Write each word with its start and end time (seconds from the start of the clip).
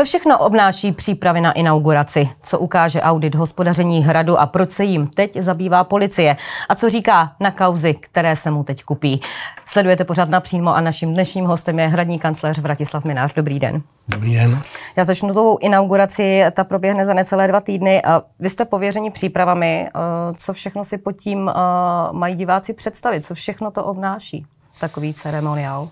Co 0.00 0.04
všechno 0.04 0.38
obnáší 0.38 0.92
přípravy 0.92 1.40
na 1.40 1.52
inauguraci? 1.52 2.30
Co 2.42 2.58
ukáže 2.58 3.02
audit 3.02 3.34
hospodaření 3.34 4.04
hradu 4.04 4.38
a 4.38 4.46
proč 4.46 4.72
se 4.72 4.84
jim 4.84 5.06
teď 5.06 5.36
zabývá 5.36 5.84
policie? 5.84 6.36
A 6.68 6.74
co 6.74 6.90
říká 6.90 7.32
na 7.40 7.50
kauzy, 7.50 7.94
které 7.94 8.36
se 8.36 8.50
mu 8.50 8.64
teď 8.64 8.84
kupí? 8.84 9.20
Sledujete 9.66 10.04
pořád 10.04 10.28
napřímo 10.28 10.76
a 10.76 10.80
naším 10.80 11.14
dnešním 11.14 11.44
hostem 11.44 11.78
je 11.78 11.88
hradní 11.88 12.18
kancléř 12.18 12.58
Vratislav 12.58 13.04
Minář. 13.04 13.34
Dobrý 13.34 13.58
den. 13.58 13.82
Dobrý 14.08 14.34
den. 14.34 14.62
Já 14.96 15.04
začnu 15.04 15.34
tou 15.34 15.58
inauguraci, 15.60 16.44
ta 16.52 16.64
proběhne 16.64 17.06
za 17.06 17.14
necelé 17.14 17.48
dva 17.48 17.60
týdny. 17.60 18.02
Vy 18.38 18.48
jste 18.48 18.64
pověřeni 18.64 19.10
přípravami. 19.10 19.88
Co 20.36 20.52
všechno 20.52 20.84
si 20.84 20.98
pod 20.98 21.12
tím 21.12 21.50
mají 22.12 22.34
diváci 22.34 22.74
představit? 22.74 23.24
Co 23.24 23.34
všechno 23.34 23.70
to 23.70 23.84
obnáší? 23.84 24.46
Takový 24.78 25.14
ceremoniál. 25.14 25.88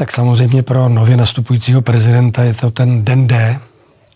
Tak 0.00 0.12
samozřejmě 0.12 0.62
pro 0.62 0.88
nově 0.88 1.16
nastupujícího 1.16 1.82
prezidenta 1.82 2.42
je 2.42 2.54
to 2.54 2.70
ten 2.70 3.04
den 3.04 3.26
D 3.26 3.60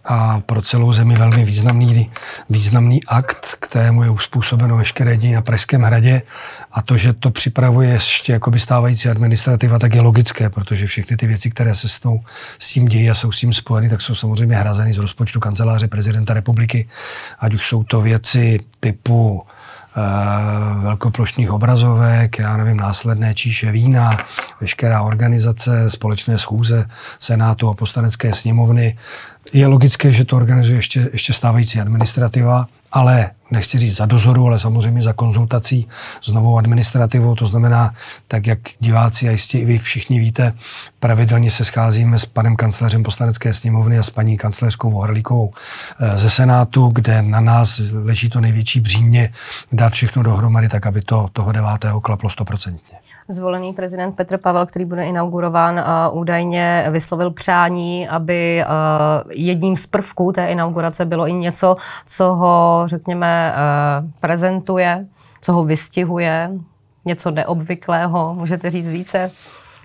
a 0.04 0.40
pro 0.40 0.62
celou 0.62 0.92
zemi 0.92 1.14
velmi 1.16 1.44
významný, 1.44 2.10
významný 2.50 3.04
akt, 3.04 3.56
kterému 3.60 4.02
je 4.02 4.10
uspůsobeno 4.10 4.76
veškeré 4.76 5.16
dění 5.16 5.32
na 5.32 5.42
Pražském 5.42 5.82
hradě. 5.82 6.22
A 6.72 6.82
to, 6.82 6.96
že 6.96 7.12
to 7.12 7.30
připravuje 7.30 7.88
ještě 7.88 8.32
jakoby 8.32 8.60
stávající 8.60 9.08
administrativa, 9.08 9.78
tak 9.78 9.94
je 9.94 10.00
logické, 10.00 10.50
protože 10.50 10.86
všechny 10.86 11.16
ty 11.16 11.26
věci, 11.26 11.50
které 11.50 11.74
se 11.74 11.88
s, 11.88 11.98
tou, 11.98 12.20
s 12.58 12.72
tím 12.72 12.86
dějí 12.86 13.10
a 13.10 13.14
jsou 13.14 13.32
s 13.32 13.40
tím 13.40 13.52
spojeny, 13.52 13.88
tak 13.88 14.02
jsou 14.02 14.14
samozřejmě 14.14 14.56
hrazeny 14.56 14.92
z 14.92 14.98
rozpočtu 14.98 15.40
kanceláře 15.40 15.88
prezidenta 15.88 16.34
republiky. 16.34 16.88
Ať 17.38 17.54
už 17.54 17.66
jsou 17.66 17.84
to 17.84 18.00
věci 18.00 18.60
typu 18.80 19.42
velkoplošných 20.82 21.50
obrazovek, 21.50 22.38
já 22.38 22.56
nevím, 22.56 22.76
následné 22.76 23.34
číše 23.34 23.72
vína, 23.72 24.10
veškerá 24.60 25.02
organizace, 25.02 25.90
společné 25.90 26.38
schůze 26.38 26.88
Senátu 27.18 27.68
a 27.68 27.74
poslanecké 27.74 28.34
sněmovny. 28.34 28.98
Je 29.52 29.66
logické, 29.66 30.12
že 30.12 30.24
to 30.24 30.36
organizuje 30.36 30.78
ještě, 30.78 31.08
ještě 31.12 31.32
stávající 31.32 31.80
administrativa, 31.80 32.66
ale 32.94 33.30
nechci 33.50 33.78
říct 33.78 33.96
za 33.96 34.06
dozoru, 34.06 34.46
ale 34.46 34.58
samozřejmě 34.58 35.02
za 35.02 35.12
konzultací 35.12 35.88
s 36.22 36.32
novou 36.32 36.58
administrativou. 36.58 37.34
To 37.34 37.46
znamená, 37.46 37.94
tak 38.28 38.46
jak 38.46 38.58
diváci 38.80 39.28
a 39.28 39.30
jistě 39.30 39.58
i 39.58 39.64
vy 39.64 39.78
všichni 39.78 40.20
víte, 40.20 40.52
pravidelně 41.00 41.50
se 41.50 41.64
scházíme 41.64 42.18
s 42.18 42.24
panem 42.24 42.56
kancléřem 42.56 43.02
poslanecké 43.02 43.54
sněmovny 43.54 43.98
a 43.98 44.02
s 44.02 44.10
paní 44.10 44.36
kancléřkou 44.36 44.90
Vohrlíkovou 44.90 45.52
eh, 46.00 46.18
ze 46.18 46.30
Senátu, 46.30 46.88
kde 46.88 47.22
na 47.22 47.40
nás 47.40 47.80
leží 47.92 48.28
to 48.28 48.40
největší 48.40 48.80
břímě 48.80 49.32
dát 49.72 49.92
všechno 49.92 50.22
dohromady, 50.22 50.68
tak 50.68 50.86
aby 50.86 51.02
to 51.02 51.28
toho 51.32 51.52
9. 51.52 51.68
klaplo 52.02 52.30
stoprocentně 52.30 53.03
zvolený 53.28 53.72
prezident 53.72 54.12
Petr 54.12 54.38
Pavel, 54.38 54.66
který 54.66 54.84
bude 54.84 55.04
inaugurován, 55.04 55.74
uh, 56.10 56.18
údajně 56.18 56.86
vyslovil 56.90 57.30
přání, 57.30 58.08
aby 58.08 58.64
uh, 58.64 59.32
jedním 59.32 59.76
z 59.76 59.86
prvků 59.86 60.32
té 60.32 60.46
inaugurace 60.46 61.04
bylo 61.04 61.28
i 61.28 61.32
něco, 61.32 61.76
co 62.06 62.34
ho, 62.34 62.82
řekněme, 62.86 63.54
uh, 63.54 64.10
prezentuje, 64.20 65.06
co 65.40 65.52
ho 65.52 65.64
vystihuje, 65.64 66.50
něco 67.04 67.30
neobvyklého, 67.30 68.34
můžete 68.34 68.70
říct 68.70 68.88
více? 68.88 69.30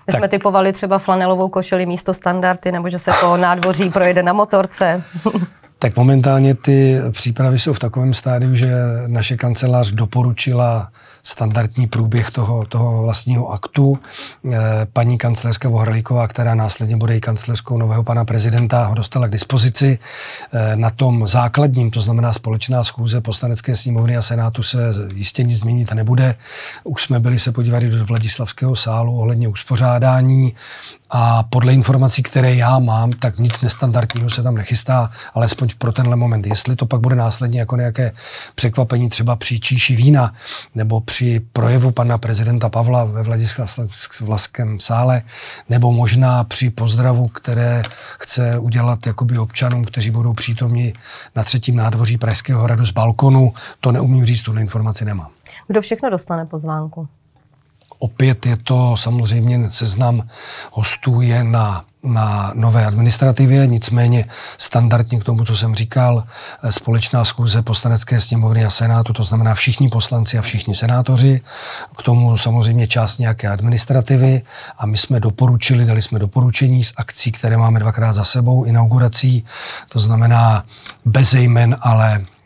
My 0.08 0.12
tak. 0.12 0.16
jsme 0.20 0.28
typovali 0.28 0.74
třeba 0.74 1.00
flanelovou 1.00 1.50
košeli 1.50 1.86
místo 1.86 2.14
standardy, 2.14 2.72
nebo 2.72 2.90
že 2.90 3.00
se 3.00 3.12
po 3.22 3.38
nádvoří 3.38 3.90
projede 3.90 4.24
na 4.24 4.34
motorce. 4.34 5.04
tak 5.80 5.96
momentálně 5.96 6.56
ty 6.56 7.00
přípravy 7.12 7.60
jsou 7.60 7.74
v 7.74 7.80
takovém 7.80 8.14
stádiu, 8.14 8.56
že 8.56 8.74
naše 9.08 9.38
kancelář 9.38 9.92
doporučila 9.92 10.90
standardní 11.24 11.88
průběh 11.88 12.32
toho, 12.32 12.66
toho 12.66 13.02
vlastního 13.02 13.52
aktu. 13.52 14.00
Eh, 14.52 14.58
paní 14.94 15.18
kancléřka 15.18 15.70
Vohralíková, 15.70 16.28
která 16.28 16.56
následně 16.56 16.98
bude 16.98 17.18
i 17.18 17.22
kancléřkou 17.22 17.78
nového 17.78 18.04
pana 18.04 18.26
prezidenta, 18.26 18.86
ho 18.86 18.96
dostala 18.96 19.28
k 19.28 19.32
dispozici. 19.32 20.00
Eh, 20.54 20.76
na 20.76 20.90
tom 20.90 21.28
základním, 21.28 21.92
to 21.92 22.02
znamená 22.02 22.34
společná 22.34 22.84
schůze 22.84 23.22
poslanecké 23.22 23.76
sněmovny 23.76 24.18
a 24.18 24.22
senátu 24.22 24.64
se 24.64 24.94
jistě 25.14 25.44
nic 25.44 25.60
změnit 25.60 25.94
nebude. 25.94 26.36
Už 26.84 27.04
jsme 27.04 27.20
byli 27.20 27.40
se 27.40 27.52
podívat 27.52 27.84
do 27.84 28.06
Vladislavského 28.06 28.76
sálu 28.76 29.20
ohledně 29.20 29.48
uspořádání 29.48 30.54
a 31.10 31.44
podle 31.44 31.74
informací, 31.74 32.24
které 32.24 32.56
já 32.56 32.80
mám, 32.80 33.12
tak 33.12 33.40
nic 33.40 33.62
nestandardního 33.62 34.30
se 34.30 34.44
tam 34.44 34.56
nechystá, 34.56 35.12
alespoň 35.34 35.70
pro 35.78 35.92
tenhle 35.92 36.16
moment. 36.16 36.48
Jestli 36.48 36.76
to 36.76 36.86
pak 36.86 37.00
bude 37.00 37.16
následně 37.16 37.60
jako 37.60 37.76
nějaké 37.76 38.12
překvapení 38.56 39.10
třeba 39.10 39.36
při 39.36 39.60
číši 39.60 39.96
vína 39.96 40.34
nebo 40.76 41.02
při 41.02 41.42
projevu 41.54 41.92
pana 41.92 42.18
prezidenta 42.18 42.70
Pavla 42.70 43.06
ve 43.06 43.24
Vladislavském 43.24 44.80
sále, 44.80 45.22
nebo 45.70 45.92
možná 45.92 46.44
při 46.44 46.70
pozdravu, 46.70 47.28
které 47.28 47.84
chce 48.20 48.58
udělat 48.58 49.06
jakoby 49.06 49.38
občanům, 49.38 49.86
kteří 49.86 50.12
budou 50.12 50.34
přítomni 50.34 50.94
na 51.36 51.44
třetím 51.44 51.76
nádvoří 51.76 52.18
Pražského 52.18 52.64
hradu 52.64 52.86
z 52.86 52.92
balkonu, 52.92 53.54
to 53.80 53.92
neumím 53.92 54.26
říct, 54.26 54.42
tu 54.42 54.58
informaci 54.58 55.06
nemám. 55.06 55.28
Kdo 55.68 55.82
všechno 55.82 56.10
dostane 56.10 56.46
pozvánku? 56.46 57.08
Opět 58.00 58.46
je 58.46 58.58
to 58.58 58.98
samozřejmě 58.98 59.72
seznam 59.72 60.28
hostů 60.72 61.22
je 61.22 61.44
na 61.44 61.86
na 62.04 62.52
nové 62.56 62.86
administrativě, 62.86 63.68
nicméně 63.68 64.26
standardně 64.58 65.20
k 65.20 65.24
tomu, 65.24 65.46
co 65.46 65.58
jsem 65.58 65.76
říkal, 65.76 66.24
společná 66.70 67.26
schůze 67.26 67.62
poslanecké 67.62 68.22
sněmovny 68.22 68.66
a 68.66 68.70
senátu, 68.70 69.14
to 69.14 69.24
znamená 69.24 69.56
všichni 69.56 69.90
poslanci 69.90 70.38
a 70.38 70.42
všichni 70.42 70.76
senátoři, 70.76 71.42
k 71.98 72.04
tomu 72.04 72.38
samozřejmě 72.38 72.88
část 72.88 73.18
nějaké 73.18 73.48
administrativy 73.48 74.42
a 74.78 74.86
my 74.86 74.98
jsme 74.98 75.20
doporučili, 75.20 75.86
dali 75.86 76.02
jsme 76.02 76.20
doporučení 76.20 76.84
z 76.84 76.94
akcí, 76.98 77.32
které 77.32 77.58
máme 77.58 77.80
dvakrát 77.80 78.14
za 78.14 78.24
sebou, 78.24 78.64
inaugurací, 78.64 79.46
to 79.90 80.00
znamená 80.00 80.66
bez 81.06 81.34
jmen, 81.34 81.78
ale 81.82 82.22
Eh, 82.22 82.39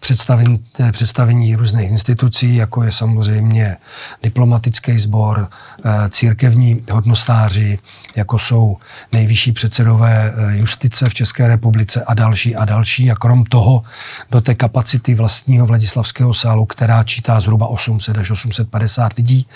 představení, 0.00 0.64
představení 0.92 1.56
různých 1.56 1.90
institucí, 1.90 2.56
jako 2.56 2.82
je 2.82 2.92
samozřejmě 2.92 3.76
diplomatický 4.22 4.98
sbor, 4.98 5.48
eh, 5.84 5.90
církevní 6.10 6.84
hodnostáři, 6.92 7.78
jako 8.16 8.38
jsou 8.38 8.76
nejvyšší 9.12 9.52
předsedové 9.52 10.32
eh, 10.36 10.56
justice 10.56 11.06
v 11.08 11.14
České 11.14 11.48
republice 11.48 12.04
a 12.06 12.14
další 12.14 12.56
a 12.56 12.64
další. 12.64 13.10
A 13.10 13.14
krom 13.14 13.44
toho 13.44 13.82
do 14.30 14.40
té 14.40 14.54
kapacity 14.54 15.14
vlastního 15.14 15.66
Vladislavského 15.66 16.34
sálu, 16.34 16.66
která 16.66 17.04
čítá 17.04 17.40
zhruba 17.40 17.66
800 17.66 18.18
až 18.18 18.30
850 18.30 19.12
lidí, 19.12 19.46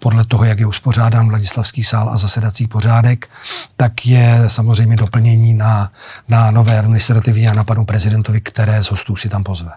podle 0.00 0.24
toho, 0.24 0.44
jak 0.44 0.58
je 0.58 0.66
uspořádán 0.66 1.28
Vladislavský 1.28 1.84
sál 1.84 2.08
a 2.08 2.16
zasedací 2.16 2.66
pořádek, 2.66 3.28
tak 3.76 4.06
je 4.06 4.44
samozřejmě 4.48 4.96
doplnění 4.96 5.54
na, 5.54 5.92
na 6.28 6.50
nové 6.50 6.78
administrativy 6.78 7.48
a 7.48 7.54
na 7.54 7.64
panu 7.64 7.84
prezidentovi, 7.84 8.40
které 8.40 8.82
z 8.82 8.90
hostů 8.90 9.16
si 9.16 9.28
tam 9.28 9.44
pozve. 9.44 9.70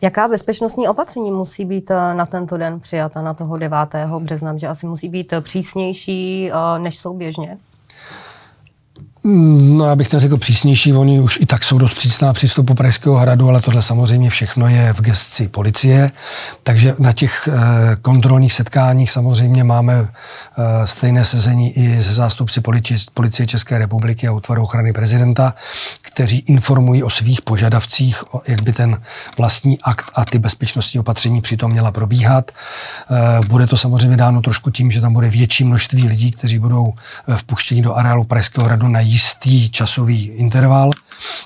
Jaká 0.00 0.28
bezpečnostní 0.28 0.88
opatření 0.88 1.30
musí 1.30 1.64
být 1.64 1.90
eh, 1.90 2.14
na 2.14 2.26
tento 2.26 2.56
den 2.56 2.80
přijata, 2.80 3.22
na 3.22 3.34
toho 3.34 3.56
9. 3.56 3.78
března? 4.18 4.56
Že 4.56 4.68
asi 4.68 4.86
musí 4.86 5.08
být 5.08 5.32
eh, 5.32 5.40
přísnější, 5.40 6.50
eh, 6.50 6.78
než 6.78 6.98
jsou 6.98 7.14
běžně? 7.14 7.58
No, 9.30 9.86
já 9.88 9.96
bych 9.96 10.12
neřekl 10.12 10.36
přísnější, 10.36 10.92
oni 10.92 11.20
už 11.20 11.38
i 11.40 11.46
tak 11.46 11.64
jsou 11.64 11.78
dost 11.78 11.94
přísná 11.94 12.32
přístupu 12.32 12.74
Pražského 12.74 13.16
hradu, 13.16 13.48
ale 13.48 13.60
tohle 13.60 13.82
samozřejmě 13.82 14.30
všechno 14.30 14.68
je 14.68 14.92
v 14.92 15.00
gestci 15.00 15.48
policie. 15.48 16.10
Takže 16.62 16.94
na 16.98 17.12
těch 17.12 17.48
eh, 17.52 17.96
kontrolních 18.02 18.52
setkáních 18.52 19.10
samozřejmě 19.10 19.64
máme 19.64 20.08
eh, 20.08 20.86
stejné 20.86 21.24
sezení 21.24 21.78
i 21.78 22.02
ze 22.02 22.12
zástupci 22.12 22.60
policie 23.14 23.46
České 23.46 23.78
republiky 23.78 24.28
a 24.28 24.32
útvaru 24.32 24.62
ochrany 24.62 24.92
prezidenta, 24.92 25.54
kteří 26.02 26.38
informují 26.38 27.02
o 27.02 27.10
svých 27.10 27.42
požadavcích, 27.42 28.24
jak 28.48 28.62
by 28.62 28.72
ten 28.72 29.00
vlastní 29.38 29.78
akt 29.82 30.10
a 30.14 30.24
ty 30.24 30.38
bezpečnostní 30.38 31.00
opatření 31.00 31.40
přitom 31.40 31.72
měla 31.72 31.90
probíhat. 31.92 32.50
Eh, 33.10 33.46
bude 33.48 33.66
to 33.66 33.76
samozřejmě 33.76 34.16
dáno 34.16 34.40
trošku 34.40 34.70
tím, 34.70 34.90
že 34.90 35.00
tam 35.00 35.12
bude 35.12 35.28
větší 35.28 35.64
množství 35.64 36.08
lidí, 36.08 36.30
kteří 36.30 36.58
budou 36.58 36.92
vpuštěni 37.36 37.82
do 37.82 37.94
areálu 37.94 38.24
Pražského 38.24 38.66
hradu 38.66 38.88
na 38.88 39.00
jistý 39.18 39.70
časový 39.70 40.26
interval, 40.26 40.90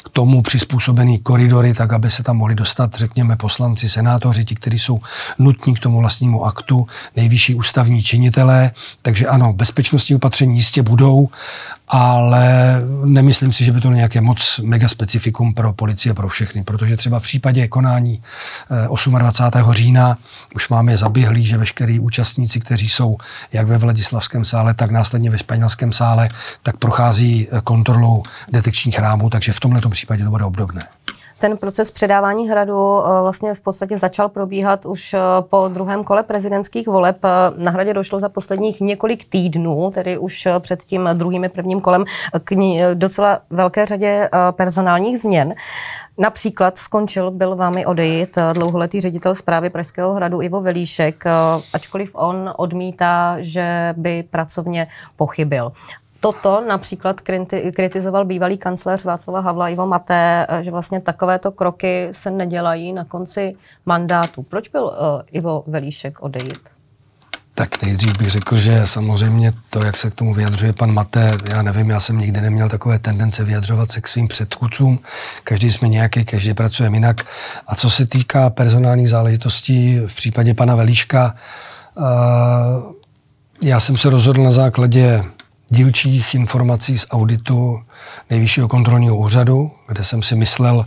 k 0.04 0.08
tomu 0.08 0.42
přizpůsobený 0.42 1.18
koridory, 1.18 1.74
tak 1.74 1.92
aby 1.92 2.10
se 2.10 2.22
tam 2.22 2.36
mohli 2.36 2.54
dostat, 2.54 2.94
řekněme, 2.94 3.36
poslanci, 3.36 3.88
senátoři, 3.88 4.44
ti, 4.44 4.54
kteří 4.54 4.78
jsou 4.78 5.00
nutní 5.38 5.74
k 5.74 5.78
tomu 5.78 5.98
vlastnímu 5.98 6.44
aktu, 6.44 6.86
nejvyšší 7.16 7.54
ústavní 7.54 8.02
činitelé. 8.02 8.70
Takže 9.02 9.26
ano, 9.26 9.52
bezpečnostní 9.52 10.16
opatření 10.16 10.56
jistě 10.56 10.82
budou, 10.82 11.28
ale 11.88 12.76
nemyslím 13.04 13.52
si, 13.52 13.64
že 13.64 13.72
by 13.72 13.80
to 13.80 13.90
nějaké 13.90 14.20
moc 14.20 14.60
mega 14.64 14.88
specifikum 14.88 15.54
pro 15.54 15.72
policie, 15.72 16.14
pro 16.14 16.28
všechny, 16.28 16.64
protože 16.64 16.96
třeba 16.96 17.20
v 17.20 17.22
případě 17.22 17.68
konání 17.68 18.22
28. 19.18 19.70
Eh, 19.70 19.74
října 19.74 20.18
už 20.54 20.68
máme 20.68 20.96
zaběhlý, 20.96 21.46
že 21.46 21.58
veškerý 21.58 21.98
účastníci, 21.98 22.60
kteří 22.60 22.88
jsou 22.88 23.16
jak 23.52 23.66
ve 23.66 23.78
Vladislavském 23.78 24.44
sále, 24.44 24.74
tak 24.74 24.90
následně 24.90 25.30
ve 25.30 25.38
španělském 25.38 25.92
sále, 25.92 26.28
tak 26.62 26.76
prochází 26.76 27.48
eh, 27.52 27.60
kontrolou 27.64 28.22
detekčních 28.52 28.98
rámů, 28.98 29.30
takže 29.30 29.52
v 29.52 29.60
tomto 29.60 29.90
případě 29.90 30.24
to 30.24 30.30
bude 30.30 30.44
obdobné. 30.44 30.82
Ten 31.42 31.56
proces 31.56 31.90
předávání 31.90 32.48
hradu 32.48 33.00
eh, 33.00 33.22
vlastně 33.22 33.54
v 33.54 33.60
podstatě 33.60 33.98
začal 33.98 34.28
probíhat 34.28 34.86
už 34.86 35.14
eh, 35.14 35.18
po 35.40 35.68
druhém 35.68 36.04
kole 36.04 36.22
prezidentských 36.22 36.86
voleb. 36.86 37.16
Na 37.56 37.70
hradě 37.70 37.94
došlo 37.94 38.20
za 38.20 38.28
posledních 38.28 38.80
několik 38.80 39.24
týdnů, 39.24 39.90
tedy 39.94 40.18
už 40.18 40.48
před 40.58 40.82
tím 40.82 41.08
druhým 41.12 41.46
prvním 41.54 41.80
kolem, 41.80 42.04
k 42.44 42.54
docela 42.94 43.38
velké 43.50 43.86
řadě 43.86 44.28
personálních 44.50 45.18
změn. 45.18 45.54
Například 46.18 46.78
skončil, 46.78 47.30
byl 47.30 47.56
vámi 47.56 47.86
odejít 47.86 48.38
dlouholetý 48.52 49.00
ředitel 49.00 49.34
zprávy 49.34 49.70
Pražského 49.70 50.14
hradu 50.14 50.42
Ivo 50.42 50.60
Velíšek, 50.60 51.24
ačkoliv 51.72 52.10
on 52.14 52.52
odmítá, 52.56 53.36
že 53.38 53.94
by 53.96 54.24
pracovně 54.30 54.86
pochybil. 55.16 55.72
Toto 56.22 56.64
například 56.68 57.20
kritizoval 57.74 58.24
bývalý 58.24 58.58
kancléř 58.58 59.04
Václava 59.04 59.40
Havla 59.40 59.68
Ivo 59.68 59.86
Maté, 59.86 60.46
že 60.60 60.70
vlastně 60.70 61.00
takovéto 61.00 61.52
kroky 61.52 62.08
se 62.12 62.30
nedělají 62.30 62.92
na 62.92 63.04
konci 63.04 63.54
mandátu. 63.86 64.42
Proč 64.42 64.68
byl 64.68 64.84
uh, 64.84 64.92
Ivo 65.32 65.64
Velíšek 65.66 66.22
odejít? 66.22 66.58
Tak 67.54 67.82
nejdřív 67.82 68.18
bych 68.18 68.30
řekl, 68.30 68.56
že 68.56 68.86
samozřejmě 68.86 69.52
to, 69.70 69.82
jak 69.82 69.98
se 69.98 70.10
k 70.10 70.14
tomu 70.14 70.34
vyjadřuje 70.34 70.72
pan 70.72 70.92
Maté, 70.92 71.30
já 71.50 71.62
nevím, 71.62 71.90
já 71.90 72.00
jsem 72.00 72.18
nikdy 72.18 72.40
neměl 72.40 72.68
takové 72.68 72.98
tendence 72.98 73.44
vyjadřovat 73.44 73.92
se 73.92 74.00
k 74.00 74.08
svým 74.08 74.28
předchůdcům. 74.28 74.98
Každý 75.44 75.72
jsme 75.72 75.88
nějaký, 75.88 76.24
každý 76.24 76.54
pracuje 76.54 76.90
jinak. 76.92 77.16
A 77.66 77.74
co 77.74 77.90
se 77.90 78.06
týká 78.06 78.50
personálních 78.50 79.10
záležitostí 79.10 79.98
v 79.98 80.14
případě 80.14 80.54
pana 80.54 80.76
Velíška, 80.76 81.34
uh, 81.94 82.04
já 83.62 83.80
jsem 83.80 83.96
se 83.96 84.10
rozhodl 84.10 84.42
na 84.42 84.52
základě 84.52 85.24
dílčích 85.72 86.34
informací 86.34 86.98
z 86.98 87.06
auditu 87.10 87.82
Nejvyššího 88.30 88.68
kontrolního 88.68 89.16
úřadu, 89.16 89.70
kde 89.88 90.04
jsem 90.04 90.22
si 90.22 90.36
myslel 90.36 90.86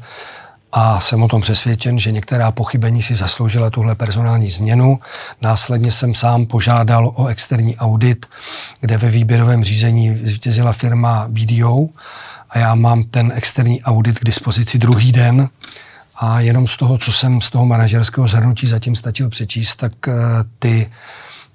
a 0.72 1.00
jsem 1.00 1.24
o 1.24 1.28
tom 1.28 1.42
přesvědčen, 1.42 2.00
že 2.00 2.12
některá 2.12 2.52
pochybení 2.52 3.02
si 3.02 3.16
zasloužila 3.16 3.70
tuhle 3.70 3.96
personální 3.96 4.50
změnu. 4.50 5.00
Následně 5.42 5.92
jsem 5.92 6.16
sám 6.16 6.46
požádal 6.46 7.12
o 7.16 7.28
externí 7.28 7.78
audit, 7.78 8.26
kde 8.82 8.98
ve 8.98 9.10
výběrovém 9.10 9.64
řízení 9.64 10.18
zvítězila 10.24 10.74
firma 10.74 11.28
BDO 11.30 11.88
a 12.50 12.60
já 12.60 12.76
mám 12.76 13.04
ten 13.04 13.32
externí 13.36 13.84
audit 13.84 14.20
k 14.20 14.26
dispozici 14.26 14.78
druhý 14.78 15.12
den 15.12 15.50
a 16.16 16.40
jenom 16.40 16.68
z 16.68 16.78
toho, 16.78 16.98
co 16.98 17.12
jsem 17.12 17.42
z 17.42 17.50
toho 17.50 17.66
manažerského 17.66 18.28
zhrnutí 18.28 18.68
zatím 18.68 18.96
stačil 18.96 19.30
přečíst, 19.30 19.76
tak 19.76 19.94
eh, 20.08 20.14
ty 20.60 20.90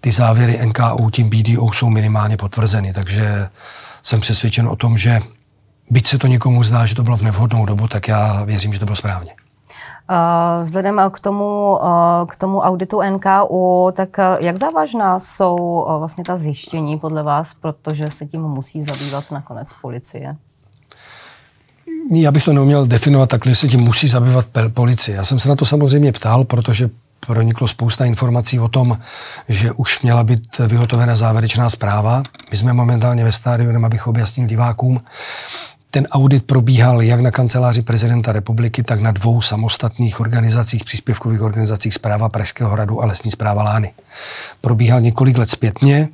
ty 0.01 0.13
závěry 0.13 0.61
NKU 0.67 1.11
tím 1.11 1.31
BDO 1.31 1.73
jsou 1.73 1.91
minimálně 1.91 2.37
potvrzeny, 2.37 2.93
takže 2.93 3.49
jsem 4.03 4.21
přesvědčen 4.21 4.69
o 4.69 4.77
tom, 4.77 4.99
že 4.99 5.21
byť 5.91 6.09
se 6.09 6.19
to 6.19 6.27
někomu 6.27 6.65
zdá, 6.65 6.87
že 6.87 6.95
to 6.95 7.03
bylo 7.03 7.17
v 7.17 7.23
nevhodnou 7.23 7.67
dobu, 7.67 7.89
tak 7.89 8.09
já 8.09 8.45
věřím, 8.45 8.73
že 8.73 8.79
to 8.79 8.85
bylo 8.85 8.97
správně. 8.97 9.33
Vzhledem 10.63 11.01
k 11.11 11.21
tomu, 11.21 11.79
k 12.29 12.37
tomu 12.37 12.61
auditu 12.61 13.01
NKU, 13.11 13.91
tak 13.97 14.09
jak 14.41 14.57
závažná 14.57 15.21
jsou 15.21 15.87
vlastně 15.99 16.25
ta 16.25 16.37
zjištění 16.37 16.99
podle 16.99 17.23
vás, 17.23 17.55
protože 17.55 18.11
se 18.11 18.27
tím 18.27 18.43
musí 18.43 18.83
zabývat 18.83 19.31
nakonec 19.31 19.69
policie? 19.83 20.37
Já 22.11 22.33
bych 22.33 22.45
to 22.45 22.53
neuměl 22.53 22.87
definovat 22.87 23.29
takhle, 23.29 23.53
že 23.53 23.57
se 23.57 23.69
tím 23.69 23.81
musí 23.81 24.09
zabývat 24.09 24.47
policie. 24.75 25.17
Já 25.17 25.25
jsem 25.25 25.39
se 25.39 25.49
na 25.49 25.57
to 25.57 25.67
samozřejmě 25.67 26.13
ptal, 26.13 26.45
protože 26.45 26.91
proniklo 27.27 27.69
spousta 27.69 28.05
informací 28.05 28.61
o 28.61 28.69
tom, 28.69 28.99
že 29.49 29.73
už 29.73 30.03
měla 30.03 30.25
být 30.25 30.59
vyhotovena 30.59 31.17
závěrečná 31.17 31.71
zpráva. 31.71 32.23
My 32.51 32.57
jsme 32.57 32.73
momentálně 32.73 33.25
ve 33.25 33.33
stádiu, 33.33 33.85
abych 33.85 34.07
objasnil 34.07 34.47
divákům, 34.47 35.01
ten 35.91 36.07
audit 36.11 36.45
probíhal 36.45 37.03
jak 37.03 37.21
na 37.21 37.31
kanceláři 37.31 37.83
prezidenta 37.83 38.33
republiky, 38.33 38.83
tak 38.83 39.01
na 39.01 39.11
dvou 39.11 39.43
samostatných 39.43 40.21
organizacích, 40.21 40.85
příspěvkových 40.85 41.43
organizacích 41.43 41.95
Zpráva 41.95 42.29
Pražského 42.29 42.71
hradu 42.71 43.03
a 43.03 43.07
Lesní 43.07 43.31
zpráva 43.31 43.63
Lány. 43.63 43.93
Probíhal 44.61 45.01
několik 45.01 45.39
let 45.39 45.51
zpětně. 45.51 46.09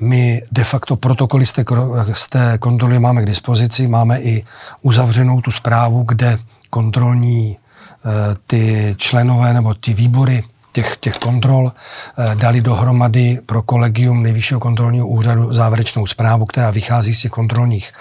My 0.00 0.42
de 0.52 0.64
facto 0.64 0.96
protokoly 0.96 1.46
z 1.46 1.52
té, 1.52 1.64
z 2.12 2.26
té 2.26 2.58
kontroly 2.58 2.98
máme 2.98 3.22
k 3.22 3.26
dispozici, 3.26 3.86
máme 3.86 4.20
i 4.20 4.44
uzavřenou 4.82 5.40
tu 5.40 5.50
zprávu, 5.50 6.02
kde 6.08 6.38
kontrolní 6.70 7.56
eh, 7.56 8.36
ty 8.46 8.94
členové 8.98 9.54
nebo 9.54 9.74
ty 9.74 9.94
výbory 9.94 10.44
těch, 10.72 10.96
těch 11.00 11.14
kontrol 11.14 11.72
eh, 11.72 12.34
dali 12.34 12.60
dohromady 12.60 13.38
pro 13.46 13.62
kolegium 13.62 14.22
Nejvyššího 14.22 14.60
kontrolního 14.60 15.08
úřadu 15.08 15.54
závěrečnou 15.54 16.06
zprávu, 16.06 16.46
která 16.46 16.70
vychází 16.70 17.14
z 17.14 17.20
těch 17.20 17.30
kontrolních, 17.30 17.92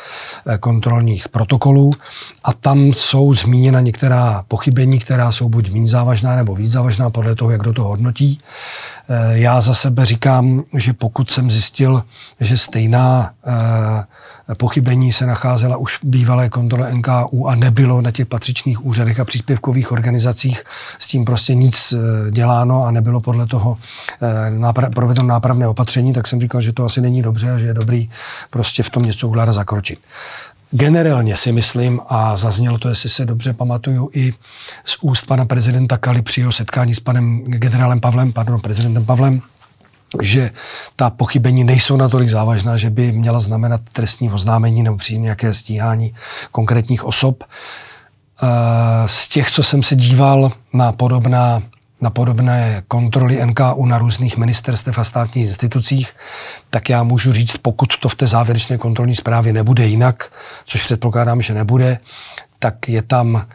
eh, 0.48 0.57
kontrolních 0.57 1.30
protokolů 1.30 1.89
a 2.44 2.54
tam 2.54 2.94
jsou 2.94 3.33
zmíněna 3.33 3.81
některá 3.81 4.44
pochybení, 4.48 5.00
která 5.00 5.31
jsou 5.31 5.50
buď 5.50 5.71
méně 5.71 5.88
závažná 5.88 6.36
nebo 6.36 6.56
víc 6.56 6.71
závažná 6.71 7.10
podle 7.10 7.36
toho, 7.36 7.51
jak 7.51 7.62
do 7.62 7.74
toho 7.74 7.88
hodnotí. 7.88 8.39
Eh, 9.09 9.39
já 9.39 9.61
za 9.61 9.73
sebe 9.73 10.06
říkám, 10.06 10.63
že 10.77 10.94
pokud 10.94 11.31
jsem 11.31 11.51
zjistil, 11.51 12.03
že 12.39 12.57
stejná 12.57 13.33
pochybení 14.57 15.13
se 15.13 15.25
nacházela 15.25 15.77
už 15.77 15.97
v 15.97 16.03
bývalé 16.03 16.50
kontrole 16.50 16.94
NKU 16.94 17.47
a 17.47 17.56
nebylo 17.56 18.01
na 18.01 18.11
těch 18.11 18.25
patřičných 18.25 18.85
úřadech 18.85 19.19
a 19.19 19.25
příspěvkových 19.25 19.91
organizacích 19.91 20.63
s 21.00 21.07
tím 21.07 21.25
prostě 21.25 21.56
nic 21.56 21.94
eh, 21.94 22.31
děláno 22.31 22.83
a 22.83 22.91
nebylo 22.91 23.21
podle 23.21 23.45
toho 23.47 23.77
eh, 24.81 24.89
provedeno 24.95 25.27
nápravné 25.27 25.67
opatření, 25.67 26.13
tak 26.13 26.27
jsem 26.27 26.41
říkal, 26.41 26.62
že 26.62 26.73
to 26.73 26.85
asi 26.85 27.01
není 27.01 27.21
dobře 27.21 27.51
a 27.51 27.57
že 27.57 27.65
je 27.65 27.73
dobrý 27.73 28.09
prostě 28.50 28.83
v 28.83 28.89
tom 28.89 29.03
něco 29.03 29.27
udělat 29.27 29.50
zakročit. 29.50 30.00
Generálně 30.71 31.36
si 31.36 31.51
myslím, 31.51 32.01
a 32.07 32.38
zaznělo 32.38 32.77
to, 32.77 32.89
jestli 32.89 33.10
se 33.10 33.25
dobře 33.25 33.54
pamatuju, 33.54 34.10
i 34.13 34.33
z 34.86 34.98
úst 35.01 35.25
pana 35.25 35.45
prezidenta 35.45 35.98
Kali 35.98 36.21
při 36.21 36.42
jeho 36.42 36.51
setkání 36.51 36.95
s 36.95 37.00
panem 37.00 37.44
generálem 37.45 38.00
Pavlem, 38.00 38.33
pardon, 38.33 38.62
prezidentem 38.62 39.06
Pavlem, 39.06 39.42
že 40.21 40.51
ta 40.95 41.10
pochybení 41.10 41.63
nejsou 41.63 41.98
natolik 41.98 42.30
závažná, 42.30 42.77
že 42.77 42.89
by 42.89 43.12
měla 43.12 43.39
znamenat 43.39 43.81
trestní 43.94 44.31
oznámení 44.31 44.83
nebo 44.83 44.98
přijít 44.98 45.19
nějaké 45.19 45.54
stíhání 45.54 46.16
konkrétních 46.51 47.04
osob. 47.04 47.44
Eh, 47.44 48.48
z 49.06 49.27
těch, 49.27 49.51
co 49.51 49.63
jsem 49.63 49.83
se 49.83 49.95
díval 49.95 50.51
na 50.74 50.92
podobná 50.92 51.62
na 52.01 52.10
podobné 52.10 52.84
kontroly 52.88 53.46
NKU 53.46 53.86
na 53.86 53.98
různých 53.98 54.38
ministerstev 54.38 54.98
a 54.98 55.04
státních 55.04 55.46
institucích, 55.46 56.10
tak 56.69 56.90
já 56.90 57.04
můžu 57.04 57.34
říct, 57.34 57.57
pokud 57.57 57.98
to 57.98 58.10
v 58.10 58.16
té 58.16 58.28
závěrečné 58.28 58.78
kontrolní 58.78 59.16
zprávě 59.16 59.54
nebude 59.54 59.88
jinak, 59.88 60.31
což 60.66 60.81
předpokládám, 60.84 61.42
že 61.42 61.54
nebude, 61.54 62.00
tak 62.60 62.90
je 62.90 63.01
tam 63.01 63.48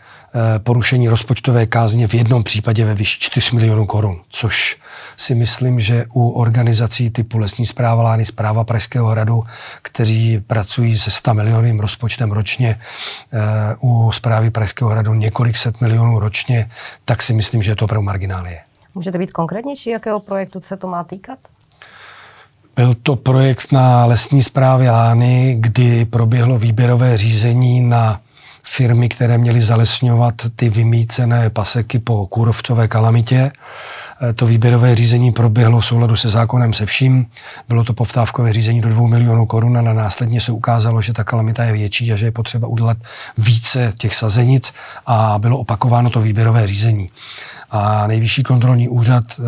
porušení 0.59 1.09
rozpočtové 1.09 1.67
kázně 1.67 2.09
v 2.09 2.15
jednom 2.15 2.45
případě 2.45 2.85
ve 2.85 2.95
výši 2.95 3.21
4 3.21 3.55
milionů 3.55 3.87
korun, 3.87 4.21
což 4.29 4.77
si 5.17 5.35
myslím, 5.35 5.81
že 5.81 6.07
u 6.13 6.29
organizací 6.29 7.11
typu 7.11 7.39
Lesní 7.39 7.67
zpráva 7.67 8.03
Lány, 8.03 8.27
zpráva 8.27 8.65
Pražského 8.65 9.07
hradu, 9.07 9.43
kteří 9.83 10.41
pracují 10.47 10.99
se 10.99 11.11
100 11.11 11.35
milioným 11.35 11.81
rozpočtem 11.81 12.33
ročně, 12.33 12.81
eh, 13.33 13.39
u 13.81 14.13
zprávy 14.13 14.51
Pražského 14.51 14.91
hradu 14.91 15.15
několik 15.15 15.57
set 15.57 15.81
milionů 15.81 16.19
ročně, 16.19 16.71
tak 17.05 17.23
si 17.23 17.33
myslím, 17.33 17.63
že 17.63 17.71
je 17.71 17.77
to 17.77 17.85
opravdu 17.85 18.05
marginálie. 18.05 18.61
Můžete 18.95 19.19
být 19.19 19.33
konkrétnější, 19.33 19.91
jakého 19.91 20.21
projektu 20.21 20.61
se 20.61 20.77
to 20.77 20.87
má 20.87 21.05
týkat? 21.05 21.39
Byl 22.77 22.95
to 22.95 23.17
projekt 23.17 23.73
na 23.73 24.05
lesní 24.05 24.43
zprávě 24.43 24.91
Lány, 24.91 25.57
kdy 25.61 26.05
proběhlo 26.05 26.59
výběrové 26.59 27.17
řízení 27.17 27.81
na 27.81 28.21
firmy, 28.65 29.09
které 29.09 29.39
měly 29.39 29.63
zalesňovat 29.63 30.35
ty 30.57 30.69
vymícené 30.69 31.51
paseky 31.51 31.99
po 31.99 32.27
kůrovcové 32.27 32.89
kalamitě. 32.89 33.53
E, 34.31 34.33
to 34.33 34.47
výběrové 34.47 34.95
řízení 34.95 35.33
proběhlo 35.33 35.81
v 35.81 35.87
souladu 35.87 36.17
se 36.17 36.29
zákonem 36.29 36.73
se 36.73 36.87
vším. 36.87 37.27
Bylo 37.69 37.85
to 37.85 37.93
povtávkové 37.93 38.53
řízení 38.53 38.81
do 38.81 38.89
2 38.89 39.09
milionů 39.09 39.47
korun 39.47 39.79
a 39.79 39.83
následně 39.83 40.41
se 40.41 40.53
ukázalo, 40.53 41.03
že 41.03 41.13
ta 41.13 41.25
kalamita 41.25 41.65
je 41.65 41.73
větší 41.73 42.13
a 42.13 42.17
že 42.17 42.27
je 42.27 42.33
potřeba 42.33 42.69
udělat 42.69 42.97
více 43.39 43.93
těch 43.99 44.15
sazenic 44.15 44.73
a 45.07 45.39
bylo 45.39 45.59
opakováno 45.59 46.11
to 46.11 46.21
výběrové 46.21 46.67
řízení. 46.67 47.11
A 47.77 48.07
nejvyšší 48.07 48.43
kontrolní 48.43 48.89
úřad 48.89 49.25
e, 49.31 49.43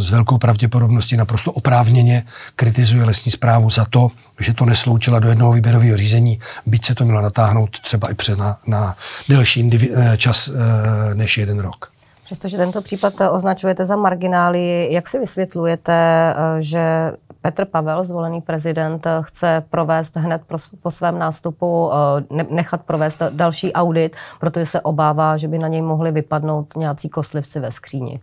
s 0.00 0.10
velkou 0.10 0.38
pravděpodobností 0.38 1.16
naprosto 1.16 1.52
oprávněně 1.52 2.24
kritizuje 2.56 3.04
lesní 3.04 3.32
zprávu 3.32 3.70
za 3.70 3.84
to, 3.90 4.08
že 4.40 4.54
to 4.54 4.64
nesloučila 4.64 5.18
do 5.18 5.28
jednoho 5.28 5.52
výběrového 5.52 5.96
řízení, 5.96 6.38
byť 6.66 6.84
se 6.84 6.94
to 6.94 7.04
mělo 7.04 7.20
natáhnout 7.20 7.70
třeba 7.80 8.10
i 8.10 8.14
před 8.14 8.38
na, 8.38 8.58
na 8.66 8.96
delší 9.28 9.70
e, 9.74 10.16
čas 10.16 10.48
e, 10.48 11.14
než 11.14 11.38
jeden 11.38 11.58
rok. 11.58 11.90
Přestože 12.24 12.56
tento 12.56 12.82
případ 12.82 13.14
označujete 13.30 13.86
za 13.86 13.96
marginály, 13.96 14.88
jak 14.92 15.08
si 15.08 15.18
vysvětlujete, 15.18 16.34
že 16.60 17.12
Petr 17.44 17.64
Pavel, 17.64 18.04
zvolený 18.04 18.40
prezident, 18.40 19.06
chce 19.20 19.64
provést 19.70 20.16
hned 20.16 20.42
po 20.82 20.90
svém 20.90 21.18
nástupu, 21.18 21.90
eh, 21.92 22.44
nechat 22.50 22.82
provést 22.82 23.22
další 23.30 23.72
audit, 23.72 24.16
protože 24.40 24.66
se 24.66 24.80
obává, 24.80 25.36
že 25.36 25.48
by 25.48 25.58
na 25.58 25.68
něj 25.68 25.82
mohli 25.82 26.12
vypadnout 26.12 26.76
nějací 26.76 27.08
kostlivci 27.08 27.60
ve 27.60 27.72
skříni. 27.72 28.20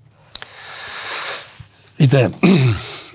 Víte, 2.00 2.32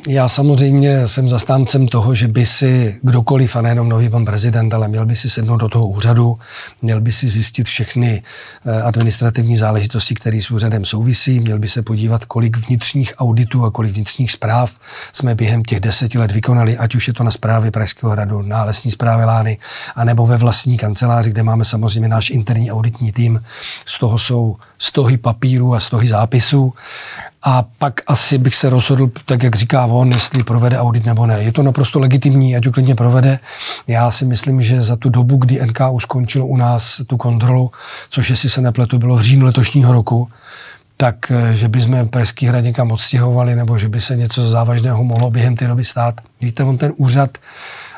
Já 0.08 0.28
samozřejmě 0.28 1.08
jsem 1.08 1.28
zastáncem 1.28 1.88
toho, 1.88 2.14
že 2.14 2.28
by 2.28 2.46
si 2.46 2.96
kdokoliv, 3.02 3.56
a 3.56 3.62
nejenom 3.62 3.88
nový 3.88 4.08
pan 4.08 4.24
prezident, 4.24 4.74
ale 4.74 4.88
měl 4.88 5.06
by 5.06 5.16
si 5.16 5.30
sednout 5.30 5.56
do 5.56 5.68
toho 5.68 5.86
úřadu, 5.86 6.38
měl 6.82 7.00
by 7.00 7.12
si 7.12 7.28
zjistit 7.28 7.66
všechny 7.66 8.22
eh, 8.66 8.82
administrativní 8.82 9.56
záležitosti, 9.56 10.14
které 10.14 10.42
s 10.42 10.50
úřadem 10.50 10.84
souvisí, 10.84 11.40
měl 11.40 11.58
by 11.58 11.68
se 11.68 11.82
podívat, 11.82 12.24
kolik 12.24 12.56
vnitřních 12.56 13.14
auditů 13.18 13.64
a 13.64 13.70
kolik 13.70 13.94
vnitřních 13.94 14.32
zpráv 14.32 14.70
jsme 15.12 15.34
během 15.34 15.62
těch 15.62 15.80
deseti 15.80 16.18
let 16.18 16.32
vykonali, 16.32 16.78
ať 16.78 16.94
už 16.94 17.08
je 17.08 17.14
to 17.14 17.24
na 17.24 17.30
zprávě 17.30 17.70
Pražského 17.70 18.12
hradu, 18.12 18.42
na 18.42 18.64
lesní 18.64 18.90
zprávě 18.90 19.24
Lány, 19.24 19.58
anebo 19.96 20.26
ve 20.26 20.36
vlastní 20.36 20.78
kanceláři, 20.78 21.30
kde 21.30 21.42
máme 21.42 21.64
samozřejmě 21.64 22.08
náš 22.08 22.30
interní 22.30 22.72
auditní 22.72 23.12
tým. 23.12 23.42
Z 23.86 23.98
toho 23.98 24.18
jsou 24.18 24.56
stohy 24.78 25.16
papíru 25.16 25.74
a 25.74 25.80
stohy 25.80 26.08
zápisů. 26.08 26.74
A 27.48 27.64
pak 27.78 28.00
asi 28.06 28.38
bych 28.38 28.54
se 28.54 28.70
rozhodl, 28.70 29.10
tak 29.26 29.42
jak 29.42 29.56
říká 29.56 29.85
on, 29.86 30.12
jestli 30.12 30.44
provede 30.44 30.78
audit 30.78 31.04
nebo 31.04 31.26
ne. 31.26 31.42
Je 31.42 31.52
to 31.52 31.62
naprosto 31.62 31.98
legitimní, 31.98 32.56
ať 32.56 32.66
ho 32.66 32.72
klidně 32.72 32.94
provede. 32.94 33.38
Já 33.86 34.10
si 34.10 34.24
myslím, 34.24 34.62
že 34.62 34.82
za 34.82 34.96
tu 34.96 35.08
dobu, 35.08 35.36
kdy 35.36 35.60
NKU 35.66 36.00
skončilo 36.00 36.46
u 36.46 36.56
nás 36.56 37.02
tu 37.06 37.16
kontrolu, 37.16 37.70
což 38.10 38.30
jestli 38.30 38.50
se 38.50 38.60
nepletu, 38.60 38.98
bylo 38.98 39.16
v 39.16 39.20
říjnu 39.20 39.46
letošního 39.46 39.92
roku, 39.92 40.28
tak 40.96 41.30
eh, 41.30 41.56
že 41.56 41.68
by 41.68 41.80
jsme 41.80 42.04
Pražský 42.04 42.46
hrad 42.46 42.60
někam 42.60 42.92
odstěhovali, 42.92 43.54
nebo 43.54 43.78
že 43.78 43.88
by 43.88 44.00
se 44.00 44.16
něco 44.16 44.48
závažného 44.48 45.04
mohlo 45.04 45.30
během 45.30 45.56
té 45.56 45.66
doby 45.66 45.84
stát. 45.84 46.14
Víte, 46.40 46.64
on 46.64 46.78
ten 46.78 46.92
úřad 46.96 47.38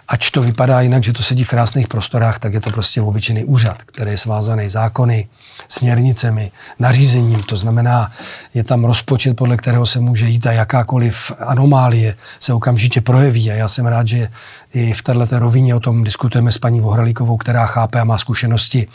ač 0.09 0.31
to 0.31 0.43
vypadá 0.43 0.81
jinak, 0.81 1.05
že 1.05 1.13
to 1.13 1.23
sedí 1.23 1.45
v 1.45 1.49
krásných 1.49 1.89
prostorách, 1.89 2.39
tak 2.39 2.55
je 2.55 2.61
to 2.61 2.71
prostě 2.71 3.03
obyčejný 3.03 3.45
úřad, 3.45 3.83
který 3.83 4.11
je 4.11 4.19
svázaný 4.19 4.69
zákony, 4.69 5.29
směrnicemi, 5.69 6.51
nařízením. 6.79 7.43
To 7.43 7.57
znamená, 7.57 8.13
je 8.55 8.65
tam 8.65 8.85
rozpočet, 8.85 9.37
podle 9.37 9.57
kterého 9.57 9.87
se 9.87 10.01
může 10.01 10.29
jít 10.29 10.47
a 10.47 10.53
jakákoliv 10.53 11.33
anomálie 11.39 12.15
se 12.41 12.53
okamžitě 12.53 13.01
projeví. 13.01 13.51
A 13.51 13.55
já 13.55 13.69
jsem 13.69 13.87
rád, 13.87 14.09
že 14.09 14.29
i 14.75 14.93
v 14.93 15.03
této 15.03 15.39
rovině 15.39 15.75
o 15.75 15.81
tom 15.81 16.05
diskutujeme 16.05 16.53
s 16.53 16.59
paní 16.59 16.81
Vohralíkovou, 16.81 17.37
která 17.37 17.67
chápe 17.67 18.01
a 18.01 18.05
má 18.05 18.19
zkušenosti 18.19 18.87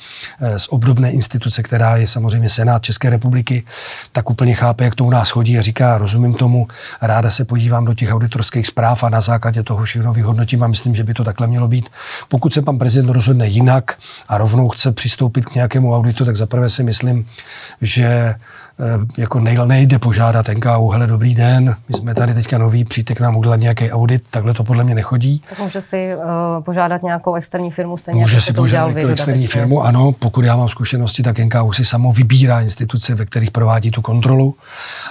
eh, 0.41 0.59
z 0.59 0.67
obdobné 0.69 1.11
instituce, 1.11 1.63
která 1.63 1.97
je 1.97 2.07
samozřejmě 2.07 2.49
Senát 2.49 2.83
České 2.83 3.09
republiky, 3.09 3.63
tak 4.11 4.29
úplně 4.29 4.55
chápe, 4.55 4.83
jak 4.83 4.95
to 4.95 5.05
u 5.05 5.09
nás 5.09 5.29
chodí 5.29 5.57
a 5.57 5.61
říká, 5.61 5.97
rozumím 5.97 6.33
tomu, 6.33 6.67
ráda 7.01 7.29
se 7.29 7.45
podívám 7.45 7.85
do 7.85 7.93
těch 7.93 8.13
auditorských 8.13 8.67
zpráv 8.67 9.03
a 9.03 9.09
na 9.09 9.21
základě 9.21 9.63
toho 9.63 9.83
všechno 9.83 10.13
vyhodnotím 10.13 10.63
a 10.63 10.67
myslím, 10.67 10.95
že 10.95 11.02
by 11.03 11.13
to 11.13 11.23
takhle 11.23 11.47
mělo 11.47 11.67
být. 11.67 11.89
Pokud 12.29 12.53
se 12.53 12.61
pan 12.61 12.77
prezident 12.77 13.09
rozhodne 13.09 13.47
jinak 13.47 13.97
a 14.27 14.37
rovnou 14.37 14.69
chce 14.69 14.91
přistoupit 14.91 15.45
k 15.45 15.55
nějakému 15.55 15.95
auditu, 15.95 16.25
tak 16.25 16.37
zaprvé 16.37 16.69
si 16.69 16.83
myslím, 16.83 17.25
že 17.81 18.35
Eh, 18.79 19.21
jako 19.21 19.39
nejde 19.39 19.99
požádat 19.99 20.49
NKU, 20.49 20.89
hele, 20.89 21.07
dobrý 21.07 21.35
den, 21.35 21.75
my 21.89 21.95
jsme 21.95 22.15
tady 22.15 22.33
teďka 22.33 22.57
nový, 22.57 22.83
přijďte 22.85 23.15
k 23.15 23.19
nám 23.19 23.35
udělat 23.35 23.55
nějaký 23.55 23.91
audit, 23.91 24.23
takhle 24.31 24.53
to 24.53 24.63
podle 24.63 24.83
mě 24.83 24.95
nechodí. 24.95 25.43
Tak 25.49 25.59
může 25.59 25.81
si 25.81 26.15
uh, 26.15 26.63
požádat 26.63 27.03
nějakou 27.03 27.35
externí 27.35 27.71
firmu, 27.71 27.97
stejně 27.97 28.21
Může 28.21 28.41
si 28.41 28.53
požádat 28.53 28.95
nějakou 28.95 29.11
externí 29.11 29.47
firmu, 29.47 29.83
ano, 29.83 30.11
pokud 30.11 30.45
já 30.45 30.55
mám 30.55 30.69
zkušenosti, 30.69 31.23
tak 31.23 31.39
NKU 31.39 31.73
si 31.73 31.85
samo 31.85 32.13
vybírá 32.13 32.61
instituce, 32.61 33.15
ve 33.15 33.25
kterých 33.25 33.51
provádí 33.51 33.91
tu 33.91 34.01
kontrolu. 34.01 34.55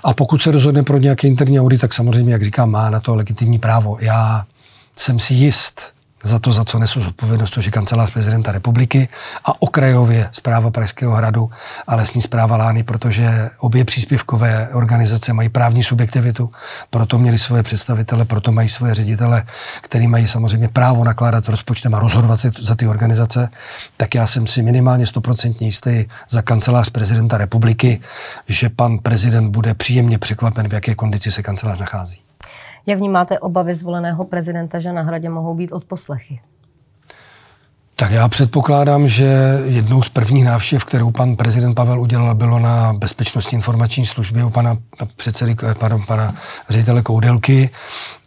A 0.05 0.15
pokud 0.15 0.43
se 0.43 0.51
rozhodne 0.51 0.83
pro 0.83 0.99
nějaký 0.99 1.27
interní 1.27 1.61
audit, 1.61 1.81
tak 1.81 1.95
samozřejmě, 1.95 2.33
jak 2.33 2.43
říkám, 2.43 2.71
má 2.71 2.91
na 2.91 3.01
to 3.01 3.15
legitimní 3.15 3.59
právo. 3.59 3.97
Já 4.01 4.45
jsem 4.97 5.19
si 5.19 5.35
jist, 5.35 5.93
za 6.25 6.39
to, 6.39 6.53
za 6.53 6.65
co 6.65 6.79
nesu 6.79 7.01
zodpovědnost, 7.01 7.51
to 7.51 7.61
je 7.61 7.71
kancelář 7.71 8.11
prezidenta 8.11 8.53
republiky 8.53 9.09
a 9.45 9.63
okrajově 9.63 10.29
zpráva 10.33 10.71
Pražského 10.71 11.15
hradu 11.15 11.51
a 11.87 11.97
lesní 11.97 12.23
zpráva 12.23 12.57
Lány, 12.57 12.83
protože 12.83 13.51
obě 13.59 13.85
příspěvkové 13.85 14.69
organizace 14.73 15.33
mají 15.33 15.49
právní 15.49 15.85
subjektivitu, 15.85 16.51
proto 16.91 17.19
měli 17.19 17.39
svoje 17.39 17.63
představitele, 17.63 18.25
proto 18.25 18.53
mají 18.53 18.69
svoje 18.69 18.95
ředitele, 18.95 19.43
který 19.81 20.07
mají 20.07 20.27
samozřejmě 20.27 20.69
právo 20.69 21.05
nakládat 21.05 21.49
rozpočtem 21.49 21.95
a 21.95 21.99
rozhodovat 21.99 22.41
se 22.41 22.51
za 22.61 22.75
ty 22.75 22.87
organizace, 22.87 23.49
tak 23.97 24.15
já 24.15 24.27
jsem 24.27 24.47
si 24.47 24.63
minimálně 24.63 25.07
stoprocentně 25.07 25.67
jistý 25.67 26.05
za 26.31 26.43
kancelář 26.43 26.91
prezidenta 26.91 27.39
republiky, 27.39 28.01
že 28.49 28.69
pan 28.69 28.99
prezident 28.99 29.51
bude 29.51 29.75
příjemně 29.75 30.19
překvapen, 30.19 30.69
v 30.69 30.73
jaké 30.73 30.95
kondici 30.95 31.31
se 31.31 31.43
kancelář 31.43 31.79
nachází. 31.79 32.32
Jak 32.87 32.99
vnímáte 32.99 33.39
obavy 33.39 33.75
zvoleného 33.75 34.25
prezidenta, 34.25 34.81
že 34.81 34.93
na 34.93 35.03
hradě 35.03 35.29
mohou 35.29 35.55
být 35.55 35.73
odposlechy? 35.73 36.41
Tak 37.97 38.11
já 38.11 38.29
předpokládám, 38.29 39.09
že 39.09 39.59
jednou 39.65 40.03
z 40.03 40.09
prvních 40.09 40.45
návštěv, 40.45 40.85
kterou 40.85 41.11
pan 41.11 41.37
prezident 41.37 41.75
Pavel 41.75 42.01
udělal, 42.01 42.35
bylo 42.35 42.59
na 42.59 42.93
bezpečnostní 42.93 43.57
informační 43.57 44.07
službě 44.07 44.45
u 44.45 44.51
pana 44.51 44.79
předsedy, 45.17 45.57
eh, 45.71 45.75
pardon, 45.75 46.05
pana 46.07 46.35
ředitele 46.69 47.03
Koudelky 47.03 47.71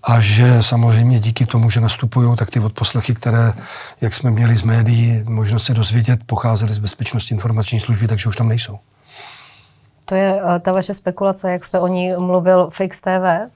a 0.03 0.19
že 0.19 0.63
samozřejmě 0.63 1.19
díky 1.19 1.45
tomu, 1.45 1.69
že 1.69 1.81
nastupují, 1.81 2.35
tak 2.37 2.51
ty 2.51 2.59
odposlechy, 2.59 3.15
které, 3.15 3.53
jak 4.01 4.15
jsme 4.15 4.31
měli 4.31 4.57
z 4.57 4.63
médií 4.63 5.23
možnost 5.23 5.63
se 5.63 5.73
dozvědět, 5.73 6.19
pocházely 6.25 6.73
z 6.73 6.77
bezpečnostní 6.77 7.35
informační 7.35 7.79
služby, 7.79 8.07
takže 8.07 8.29
už 8.29 8.35
tam 8.35 8.49
nejsou. 8.49 8.79
To 10.05 10.15
je 10.15 10.41
eh, 10.55 10.59
ta 10.59 10.71
vaše 10.71 10.93
spekulace, 10.93 11.51
jak 11.51 11.63
jste 11.63 11.79
o 11.79 11.87
ní 11.87 12.13
mluvil 12.17 12.69
v 12.69 12.81
XTV? 12.87 13.51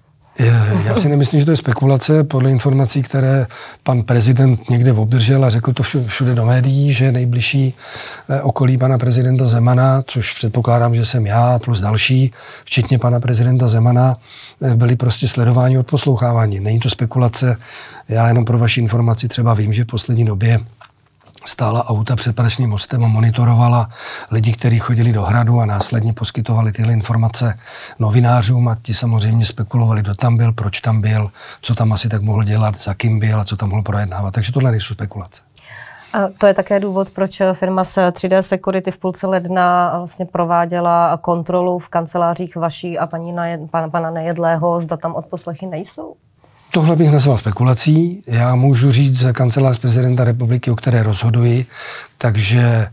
Já 0.86 0.96
si 0.96 1.10
nemyslím, 1.10 1.40
že 1.40 1.46
to 1.46 1.52
je 1.52 1.58
spekulace. 1.58 2.24
Podle 2.24 2.52
informací, 2.52 3.04
které 3.04 3.48
pan 3.84 4.04
prezident 4.04 4.70
někde 4.70 4.94
obdržel 4.94 5.46
a 5.46 5.50
řekl 5.50 5.74
to 5.74 5.84
všude 5.84 6.36
do 6.36 6.46
médií, 6.46 6.94
že 6.94 7.12
nejbližší 7.12 7.74
eh, 8.30 8.42
okolí 8.42 8.78
pana 8.78 8.98
prezidenta 8.98 9.46
Zemana, 9.46 10.04
což 10.08 10.34
předpokládám, 10.34 10.96
že 10.96 11.06
jsem 11.06 11.26
já 11.26 11.60
plus 11.60 11.82
další, 11.82 12.34
včetně 12.66 13.00
pana 13.00 13.20
prezidenta 13.20 13.68
Zemana, 13.68 14.16
eh, 14.62 14.76
byli 14.76 14.96
prostě 14.96 15.28
sledováni 15.28 15.78
od 15.78 15.88
poslouchávání. 15.88 16.60
Není 16.60 16.80
to 16.80 16.90
spekulace. 16.90 17.58
Já 18.10 18.28
jenom 18.28 18.46
pro 18.46 18.58
vaši 18.58 18.82
informaci 18.82 19.28
třeba 19.28 19.54
vím, 19.54 19.74
že 19.74 19.84
v 19.84 19.88
poslední 19.88 20.26
době 20.26 20.60
stála 21.46 21.90
auta 21.90 22.16
před 22.16 22.36
Pražným 22.36 22.70
mostem 22.70 23.04
a 23.04 23.08
monitorovala 23.08 23.90
lidi, 24.32 24.54
kteří 24.54 24.80
chodili 24.80 25.14
do 25.14 25.24
hradu 25.24 25.60
a 25.60 25.66
následně 25.66 26.14
poskytovali 26.14 26.72
tyhle 26.72 26.94
informace 26.94 27.60
novinářům 28.00 28.68
a 28.68 28.78
ti 28.82 28.94
samozřejmě 28.94 29.46
spekulovali, 29.46 30.02
kdo 30.02 30.16
tam 30.16 30.38
byl, 30.38 30.54
proč 30.54 30.82
tam 30.82 31.02
byl, 31.02 31.32
co 31.62 31.76
tam 31.76 31.94
asi 31.94 32.10
tak 32.10 32.22
mohl 32.22 32.44
dělat, 32.44 32.82
za 32.82 32.94
kým 32.94 33.20
byl 33.20 33.40
a 33.40 33.46
co 33.46 33.56
tam 33.56 33.70
mohl 33.70 33.82
projednávat. 33.82 34.34
Takže 34.34 34.52
tohle 34.52 34.72
nejsou 34.72 34.94
spekulace. 34.94 35.42
A 36.14 36.28
to 36.38 36.48
je 36.48 36.54
také 36.54 36.80
důvod, 36.80 37.12
proč 37.12 37.42
firma 37.54 37.84
z 37.84 37.98
3D 37.98 38.40
Security 38.40 38.92
v 38.92 38.98
půlce 38.98 39.28
ledna 39.28 39.98
vlastně 39.98 40.26
prováděla 40.26 41.18
kontrolu 41.18 41.80
v 41.80 41.90
kancelářích 41.90 42.56
vaší 42.56 43.00
a 43.00 43.08
paní 43.08 43.36
pana, 43.72 43.90
pana 43.90 44.12
Nejedlého, 44.12 44.80
zda 44.80 44.98
tam 44.98 45.16
odposlechy 45.16 45.66
nejsou? 45.66 46.16
Tohle 46.72 46.96
bych 46.96 47.12
nazval 47.12 47.38
spekulací. 47.38 48.24
Já 48.28 48.56
můžu 48.56 48.92
říct 48.92 49.20
za 49.20 49.34
kancelář 49.34 49.78
prezidenta 49.78 50.24
republiky, 50.24 50.72
o 50.72 50.76
které 50.76 51.04
rozhoduji, 51.04 51.66
takže 52.18 52.88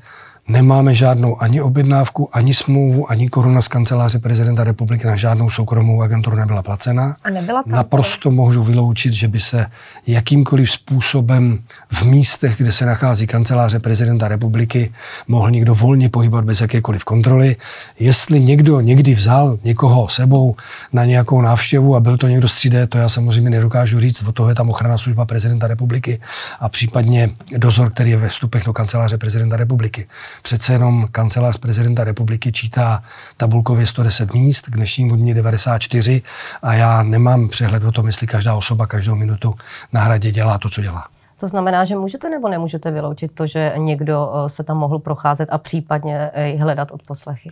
Nemáme 0.48 0.94
žádnou 0.94 1.42
ani 1.42 1.60
objednávku, 1.62 2.28
ani 2.32 2.54
smlouvu, 2.54 3.10
ani 3.10 3.28
koruna 3.28 3.62
z 3.62 3.68
kanceláře 3.68 4.18
prezidenta 4.18 4.64
republiky 4.64 5.06
na 5.06 5.16
žádnou 5.16 5.50
soukromou 5.50 6.02
agenturu 6.02 6.36
nebyla 6.36 6.62
placena. 6.62 7.16
A 7.24 7.30
nebyla 7.30 7.62
tam 7.62 7.72
Naprosto 7.72 8.30
můžu 8.30 8.64
vyloučit, 8.64 9.12
že 9.12 9.28
by 9.28 9.40
se 9.40 9.66
jakýmkoliv 10.06 10.70
způsobem 10.70 11.58
v 11.92 12.02
místech, 12.02 12.56
kde 12.56 12.72
se 12.72 12.86
nachází 12.86 13.26
kanceláře 13.26 13.78
prezidenta 13.78 14.28
republiky, 14.28 14.92
mohl 15.28 15.50
někdo 15.50 15.74
volně 15.74 16.08
pohybovat 16.08 16.44
bez 16.44 16.60
jakékoliv 16.60 17.04
kontroly. 17.04 17.56
Jestli 17.98 18.40
někdo 18.40 18.80
někdy 18.80 19.14
vzal 19.14 19.58
někoho 19.64 20.08
sebou 20.08 20.56
na 20.92 21.04
nějakou 21.04 21.40
návštěvu 21.40 21.96
a 21.96 22.00
byl 22.00 22.16
to 22.16 22.28
někdo 22.28 22.48
z 22.48 22.54
3D, 22.54 22.86
to 22.86 22.98
já 22.98 23.08
samozřejmě 23.08 23.50
nedokážu 23.50 24.00
říct. 24.00 24.22
O 24.22 24.32
toho 24.32 24.48
je 24.48 24.54
tam 24.54 24.70
ochrana 24.70 24.98
služba 24.98 25.24
prezidenta 25.24 25.66
republiky 25.66 26.20
a 26.60 26.68
případně 26.68 27.30
dozor, 27.56 27.90
který 27.90 28.10
je 28.10 28.16
ve 28.16 28.28
vstupech 28.28 28.64
do 28.64 28.72
kanceláře 28.72 29.18
prezidenta 29.18 29.56
republiky. 29.56 30.06
Přece 30.43 30.73
jenom 30.73 31.09
kancelář 31.12 31.57
prezidenta 31.57 32.05
republiky 32.05 32.52
čítá 32.52 33.02
tabulkově 33.37 33.87
110 33.87 34.35
míst, 34.35 34.66
k 34.66 34.71
dnešnímu 34.71 35.16
dní 35.16 35.35
94 35.35 36.23
a 36.62 36.75
já 36.75 37.02
nemám 37.02 37.49
přehled 37.49 37.85
o 37.85 37.93
tom, 37.93 38.07
jestli 38.07 38.26
každá 38.26 38.55
osoba 38.55 38.87
každou 38.87 39.14
minutu 39.14 39.55
na 39.93 40.00
hradě 40.00 40.31
dělá 40.31 40.59
to, 40.59 40.71
co 40.71 40.83
dělá. 40.83 41.05
To 41.40 41.49
znamená, 41.49 41.85
že 41.85 41.97
můžete 41.97 42.31
nebo 42.31 42.49
nemůžete 42.49 42.90
vyloučit 42.90 43.33
to, 43.35 43.47
že 43.47 43.73
někdo 43.76 44.33
eh, 44.35 44.49
se 44.49 44.64
tam 44.64 44.76
mohl 44.78 44.99
procházet 44.99 45.49
a 45.52 45.59
případně 45.59 46.31
eh, 46.33 46.57
hledat 46.57 46.90
odposlechy? 46.90 47.50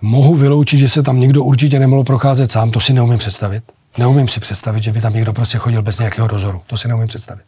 Mohu 0.00 0.34
vyloučit, 0.34 0.80
že 0.80 0.88
se 0.88 1.02
tam 1.02 1.20
někdo 1.20 1.44
určitě 1.44 1.78
nemohl 1.78 2.04
procházet 2.04 2.52
sám, 2.52 2.70
to 2.70 2.80
si 2.80 2.92
neumím 2.92 3.18
představit. 3.18 3.64
Neumím 3.98 4.28
si 4.28 4.40
představit, 4.40 4.82
že 4.82 4.92
by 4.92 5.00
tam 5.00 5.12
někdo 5.12 5.32
prostě 5.32 5.58
chodil 5.58 5.82
bez 5.82 5.98
nějakého 5.98 6.28
dozoru. 6.28 6.62
To 6.66 6.76
si 6.76 6.88
neumím 6.88 7.08
představit. 7.08 7.44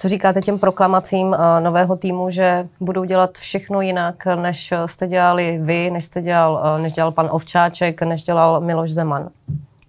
Co 0.00 0.08
říkáte 0.08 0.40
těm 0.40 0.58
proklamacím 0.58 1.34
eh, 1.34 1.60
nového 1.60 1.96
týmu, 1.96 2.30
že 2.30 2.68
budou 2.80 3.04
dělat 3.04 3.38
všechno 3.38 3.80
jinak, 3.80 4.26
než 4.26 4.72
jste 4.86 5.06
dělali 5.06 5.58
vy, 5.62 5.90
než 5.90 6.04
jste 6.04 6.22
dělal, 6.22 6.62
eh, 6.64 6.82
než 6.82 6.92
dělal 6.92 7.12
pan 7.12 7.28
Ovčáček, 7.32 8.02
než 8.02 8.22
dělal 8.22 8.60
Miloš 8.60 8.92
Zeman? 8.92 9.28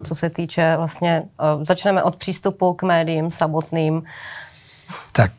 Co 0.04 0.16
se 0.16 0.30
týče 0.30 0.74
vlastně, 0.78 1.24
eh, 1.40 1.66
začneme 1.66 2.04
od 2.04 2.16
přístupu 2.16 2.74
k 2.74 2.84
médiím 2.84 3.32
samotným. 3.32 4.04
Tak 5.12 5.32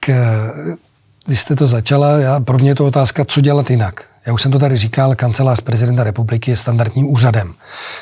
vy 1.28 1.36
jste 1.36 1.56
to 1.56 1.66
začala, 1.66 2.18
já, 2.18 2.40
pro 2.40 2.58
mě 2.58 2.70
je 2.70 2.74
to 2.74 2.86
otázka, 2.86 3.24
co 3.24 3.40
dělat 3.40 3.70
jinak. 3.70 4.09
Já 4.26 4.32
už 4.32 4.42
jsem 4.42 4.52
to 4.52 4.58
tady 4.58 4.76
říkal, 4.76 5.14
kancelář 5.14 5.60
prezidenta 5.60 6.04
republiky 6.04 6.50
je 6.50 6.56
standardním 6.56 7.12
úřadem. 7.12 7.54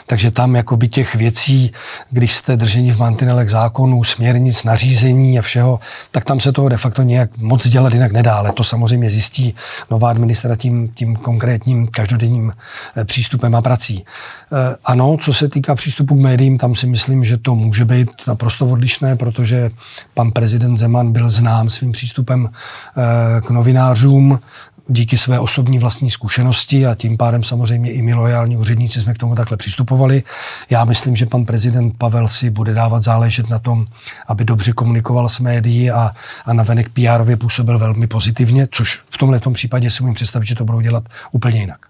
Takže 0.06 0.30
tam 0.30 0.56
jakoby 0.56 0.88
těch 0.88 1.14
věcí, 1.14 1.72
když 2.10 2.34
jste 2.34 2.56
drženi 2.56 2.92
v 2.92 2.98
mantinelech 2.98 3.50
zákonů, 3.50 4.04
směrnic, 4.04 4.64
nařízení 4.64 5.38
a 5.38 5.42
všeho, 5.42 5.80
tak 6.10 6.24
tam 6.24 6.40
se 6.40 6.52
toho 6.52 6.68
de 6.68 6.76
facto 6.76 7.02
nějak 7.02 7.38
moc 7.38 7.68
dělat 7.68 7.92
jinak 7.92 8.12
nedá. 8.12 8.34
Ale 8.34 8.52
to 8.52 8.64
samozřejmě 8.64 9.10
zjistí 9.10 9.54
nová 9.90 10.10
administrativa 10.10 10.56
tím, 10.56 10.88
tím 10.88 11.16
konkrétním 11.16 11.86
každodenním 11.86 12.52
eh, 12.96 13.04
přístupem 13.04 13.54
a 13.54 13.62
prací. 13.62 14.04
Eh, 14.52 14.76
ano, 14.84 15.16
co 15.20 15.32
se 15.32 15.48
týká 15.48 15.74
přístupu 15.74 16.16
k 16.16 16.20
médiím, 16.20 16.58
tam 16.58 16.74
si 16.74 16.86
myslím, 16.86 17.24
že 17.24 17.36
to 17.36 17.54
může 17.54 17.84
být 17.84 18.10
naprosto 18.26 18.66
odlišné, 18.66 19.16
protože 19.16 19.70
pan 20.14 20.30
prezident 20.30 20.76
Zeman 20.76 21.12
byl 21.12 21.28
znám 21.28 21.70
svým 21.70 21.92
přístupem 21.92 22.48
eh, 22.48 23.40
k 23.40 23.50
novinářům, 23.50 24.40
díky 24.88 25.18
své 25.18 25.40
osobní 25.40 25.78
vlastní 25.78 26.10
zkušenosti 26.10 26.86
a 26.86 26.94
tím 26.94 27.16
pádem 27.16 27.42
samozřejmě 27.42 27.92
i 27.92 28.02
my 28.02 28.14
lojální 28.14 28.56
úředníci 28.56 29.00
jsme 29.00 29.14
k 29.14 29.18
tomu 29.18 29.34
takhle 29.34 29.56
přistupovali. 29.56 30.22
Já 30.70 30.84
myslím, 30.84 31.16
že 31.16 31.26
pan 31.26 31.44
prezident 31.44 31.98
Pavel 31.98 32.28
si 32.28 32.50
bude 32.50 32.74
dávat 32.74 33.02
záležet 33.02 33.48
na 33.48 33.58
tom, 33.58 33.86
aby 34.26 34.44
dobře 34.44 34.72
komunikoval 34.72 35.28
s 35.28 35.40
médií 35.40 35.90
a, 35.90 36.10
a 36.46 36.52
navenek 36.52 36.88
PR 36.88 37.36
působil 37.36 37.78
velmi 37.78 38.06
pozitivně, 38.06 38.68
což 38.70 39.00
v 39.10 39.18
tomhle 39.18 39.40
případě 39.52 39.90
si 39.90 40.02
umím 40.02 40.14
představit, 40.14 40.46
že 40.46 40.54
to 40.54 40.64
budou 40.64 40.80
dělat 40.80 41.04
úplně 41.32 41.60
jinak. 41.60 41.87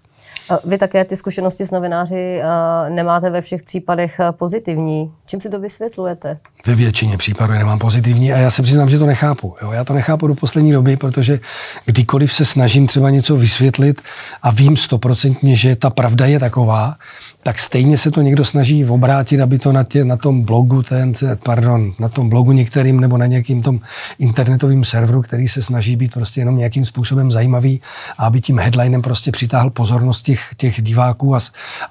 Vy 0.65 0.77
také 0.77 1.05
ty 1.05 1.15
zkušenosti 1.15 1.65
s 1.65 1.71
novináři 1.71 2.41
nemáte 2.89 3.29
ve 3.29 3.41
všech 3.41 3.63
případech 3.63 4.19
pozitivní. 4.31 5.11
Čím 5.25 5.41
si 5.41 5.49
to 5.49 5.59
vysvětlujete? 5.59 6.37
Ve 6.67 6.75
většině 6.75 7.17
případů 7.17 7.53
nemám 7.53 7.79
pozitivní 7.79 8.33
a 8.33 8.37
já 8.37 8.51
se 8.51 8.63
přiznám, 8.63 8.89
že 8.89 8.99
to 8.99 9.05
nechápu. 9.05 9.55
Jo? 9.61 9.71
Já 9.71 9.83
to 9.83 9.93
nechápu 9.93 10.27
do 10.27 10.35
poslední 10.35 10.71
doby, 10.71 10.97
protože 10.97 11.39
kdykoliv 11.85 12.33
se 12.33 12.45
snažím 12.45 12.87
třeba 12.87 13.09
něco 13.09 13.35
vysvětlit 13.35 14.01
a 14.41 14.51
vím 14.51 14.77
stoprocentně, 14.77 15.55
že 15.55 15.75
ta 15.75 15.89
pravda 15.89 16.25
je 16.25 16.39
taková, 16.39 16.95
tak 17.43 17.59
stejně 17.59 17.97
se 17.97 18.11
to 18.11 18.21
někdo 18.21 18.45
snaží 18.45 18.85
obrátit, 18.85 19.41
aby 19.41 19.59
to 19.59 19.71
na, 19.71 19.83
tě, 19.83 20.05
na 20.05 20.17
tom 20.17 20.41
blogu, 20.41 20.83
ten, 20.83 21.13
pardon, 21.43 21.93
na 21.99 22.09
tom 22.09 22.29
blogu 22.29 22.51
některým 22.51 22.99
nebo 22.99 23.17
na 23.17 23.25
nějakým 23.25 23.61
tom 23.61 23.79
internetovým 24.19 24.85
serveru, 24.85 25.21
který 25.21 25.47
se 25.47 25.61
snaží 25.61 25.95
být 25.95 26.13
prostě 26.13 26.41
jenom 26.41 26.57
nějakým 26.57 26.85
způsobem 26.85 27.31
zajímavý 27.31 27.81
a 28.17 28.25
aby 28.25 28.41
tím 28.41 28.59
headlinem 28.59 29.01
prostě 29.01 29.31
přitáhl 29.31 29.69
pozornost 29.69 30.21
těch, 30.21 30.41
těch 30.57 30.81
diváků 30.81 31.35
a, 31.35 31.39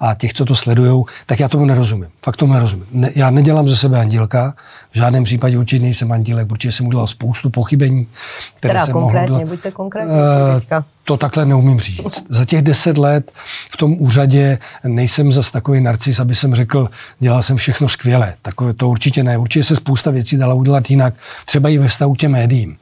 a 0.01 0.15
těch, 0.15 0.33
co 0.33 0.45
to 0.45 0.57
sledují, 0.57 1.05
tak 1.27 1.41
já 1.41 1.49
tomu 1.49 1.65
nerozumím. 1.65 2.09
Fakt 2.25 2.37
tomu 2.37 2.53
nerozumím. 2.53 2.87
Ne, 2.93 3.11
já 3.17 3.31
nedělám 3.31 3.69
ze 3.69 3.77
sebe 3.77 4.01
andílka, 4.01 4.55
v 4.93 4.97
žádném 4.97 5.25
případě 5.25 5.59
určitě 5.59 5.83
nejsem 5.83 6.13
andílek, 6.13 6.51
určitě 6.51 6.73
jsem 6.73 6.87
udělal 6.87 7.07
spoustu 7.07 7.51
pochybení, 7.51 8.07
které 8.55 8.75
Teda 8.75 8.85
jsem 8.85 8.93
konkrétně, 8.93 9.31
mohl 9.31 9.47
buďte 9.47 9.71
konkrétní. 9.71 10.13
Uh, 10.13 10.83
to 11.09 11.17
takhle 11.17 11.47
neumím 11.47 11.81
říct. 11.81 12.27
Za 12.29 12.45
těch 12.45 12.63
deset 12.63 12.99
let 12.99 13.33
v 13.71 13.77
tom 13.77 13.97
úřadě 13.99 14.59
nejsem 14.85 15.33
zas 15.33 15.51
takový 15.51 15.81
narcis, 15.81 16.21
aby 16.21 16.35
jsem 16.35 16.55
řekl, 16.55 16.89
dělal 17.19 17.43
jsem 17.43 17.57
všechno 17.57 17.89
skvěle. 17.89 18.35
Takové 18.43 18.75
to 18.75 18.89
určitě 18.89 19.25
ne. 19.25 19.39
Určitě 19.39 19.65
se 19.65 19.77
spousta 19.77 20.11
věcí 20.11 20.37
dala 20.37 20.55
udělat 20.55 20.91
jinak, 20.91 21.15
třeba 21.45 21.69
i 21.69 21.79
ve 21.79 21.89
vztahu 21.89 22.15
těm 22.15 22.33
médiím. 22.33 22.77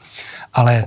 Ale 0.53 0.85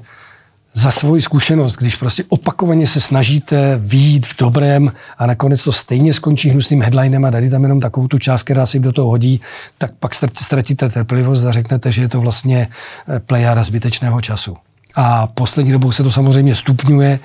za 0.73 0.91
svoji 0.91 1.21
zkušenost, 1.21 1.75
když 1.75 1.95
prostě 1.95 2.23
opakovaně 2.29 2.87
se 2.87 2.99
snažíte 2.99 3.79
výjít 3.83 4.25
v 4.25 4.37
dobrém 4.37 4.91
a 5.17 5.25
nakonec 5.25 5.63
to 5.63 5.71
stejně 5.71 6.13
skončí 6.13 6.49
hnusným 6.49 6.81
headlinem 6.81 7.25
a 7.25 7.29
dali 7.29 7.49
tam 7.49 7.63
jenom 7.63 7.79
takovou 7.79 8.07
tu 8.07 8.19
část, 8.19 8.43
která 8.43 8.65
si 8.65 8.79
do 8.79 8.91
toho 8.91 9.09
hodí, 9.09 9.41
tak 9.77 9.91
pak 9.99 10.11
ztratíte 10.15 10.89
trpělivost 10.89 11.45
a 11.45 11.51
řeknete, 11.51 11.91
že 11.91 12.01
je 12.01 12.09
to 12.09 12.21
vlastně 12.21 12.67
eh, 13.07 13.19
plejada 13.19 13.63
zbytečného 13.63 14.21
času. 14.21 14.57
A 14.95 15.27
poslední 15.27 15.71
dobou 15.71 15.91
se 15.91 16.03
to 16.03 16.11
samozřejmě 16.11 16.55
stupňuje 16.55 17.19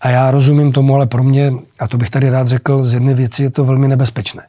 a 0.00 0.08
já 0.08 0.30
rozumím 0.30 0.72
tomu, 0.72 0.94
ale 0.94 1.06
pro 1.06 1.22
mě, 1.22 1.52
a 1.78 1.88
to 1.88 1.98
bych 1.98 2.10
tady 2.10 2.30
rád 2.30 2.48
řekl, 2.48 2.84
z 2.84 2.94
jedné 2.94 3.14
věci 3.14 3.42
je 3.42 3.50
to 3.50 3.64
velmi 3.64 3.88
nebezpečné. 3.88 4.42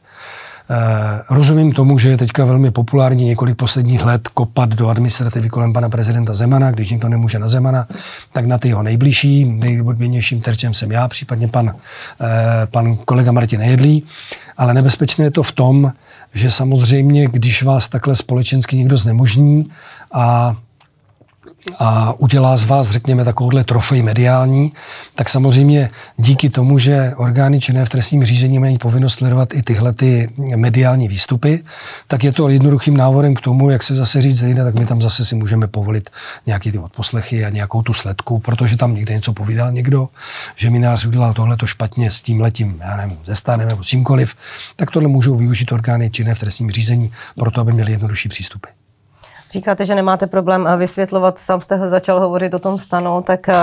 Eh, 0.70 1.22
rozumím 1.30 1.72
tomu, 1.72 1.98
že 1.98 2.08
je 2.08 2.16
teďka 2.16 2.44
velmi 2.44 2.70
populární 2.70 3.24
několik 3.24 3.56
posledních 3.56 4.04
let 4.04 4.28
kopat 4.28 4.68
do 4.68 4.88
administrativy 4.88 5.48
kolem 5.48 5.72
pana 5.72 5.88
prezidenta 5.88 6.34
Zemana. 6.34 6.70
Když 6.70 6.90
někdo 6.90 7.08
nemůže 7.08 7.38
na 7.38 7.48
Zemana, 7.48 7.86
tak 8.32 8.46
na 8.46 8.58
ty 8.58 8.68
jeho 8.68 8.82
nejbližší, 8.82 9.44
nejodběnějším 9.44 10.40
terčem 10.40 10.74
jsem 10.74 10.92
já, 10.92 11.08
případně 11.08 11.48
pan, 11.48 11.74
eh, 12.20 12.66
pan 12.66 12.96
kolega 12.96 13.32
Martin 13.32 13.60
Jedlí. 13.60 14.04
Ale 14.56 14.74
nebezpečné 14.74 15.24
je 15.24 15.30
to 15.30 15.42
v 15.42 15.52
tom, 15.52 15.92
že 16.34 16.50
samozřejmě, 16.50 17.28
když 17.28 17.62
vás 17.62 17.88
takhle 17.88 18.16
společensky 18.16 18.76
někdo 18.76 18.96
znemožní 18.96 19.70
a 20.12 20.56
a 21.78 22.14
udělá 22.18 22.56
z 22.56 22.64
vás, 22.64 22.90
řekněme, 22.90 23.24
takovouhle 23.24 23.64
trofej 23.64 24.02
mediální, 24.02 24.72
tak 25.14 25.28
samozřejmě 25.28 25.90
díky 26.16 26.50
tomu, 26.50 26.78
že 26.78 27.12
orgány 27.16 27.60
činné 27.60 27.84
v 27.84 27.88
trestním 27.88 28.24
řízení 28.24 28.58
mají 28.58 28.78
povinnost 28.78 29.14
sledovat 29.14 29.54
i 29.54 29.62
tyhle 29.62 29.94
ty 29.94 30.30
mediální 30.56 31.08
výstupy, 31.08 31.64
tak 32.06 32.24
je 32.24 32.32
to 32.32 32.48
jednoduchým 32.48 32.96
návodem 32.96 33.34
k 33.34 33.40
tomu, 33.40 33.70
jak 33.70 33.82
se 33.82 33.94
zase 33.94 34.22
říct 34.22 34.38
zejde, 34.38 34.64
tak 34.64 34.78
my 34.78 34.86
tam 34.86 35.02
zase 35.02 35.24
si 35.24 35.34
můžeme 35.34 35.66
povolit 35.66 36.10
nějaký 36.46 36.72
ty 36.72 36.78
odposlechy 36.78 37.44
a 37.44 37.50
nějakou 37.50 37.82
tu 37.82 37.94
sledku, 37.94 38.38
protože 38.38 38.76
tam 38.76 38.94
někde 38.94 39.14
něco 39.14 39.32
povídal 39.32 39.72
někdo, 39.72 40.08
že 40.56 40.70
mi 40.70 40.78
nás 40.78 41.04
udělal 41.04 41.34
tohle 41.34 41.56
to 41.56 41.66
špatně 41.66 42.10
s 42.10 42.22
tím 42.22 42.40
letím, 42.40 42.80
já 42.80 42.96
nevím, 42.96 43.18
ze 43.26 43.34
stánem 43.34 43.68
nebo 43.68 43.84
čímkoliv, 43.84 44.34
tak 44.76 44.90
tohle 44.90 45.08
můžou 45.08 45.36
využít 45.36 45.72
orgány 45.72 46.10
činné 46.10 46.34
v 46.34 46.40
trestním 46.40 46.70
řízení, 46.70 47.12
proto 47.36 47.60
aby 47.60 47.72
měli 47.72 47.92
jednodušší 47.92 48.28
přístupy. 48.28 48.77
Říkáte, 49.52 49.86
že 49.86 49.94
nemáte 49.94 50.26
problém 50.26 50.66
eh, 50.66 50.76
vysvětlovat, 50.76 51.38
sám 51.38 51.60
jste 51.60 51.88
začal 51.88 52.20
hovořit 52.20 52.54
o 52.54 52.58
tom 52.58 52.78
stanu, 52.78 53.22
tak 53.22 53.48
eh, 53.48 53.54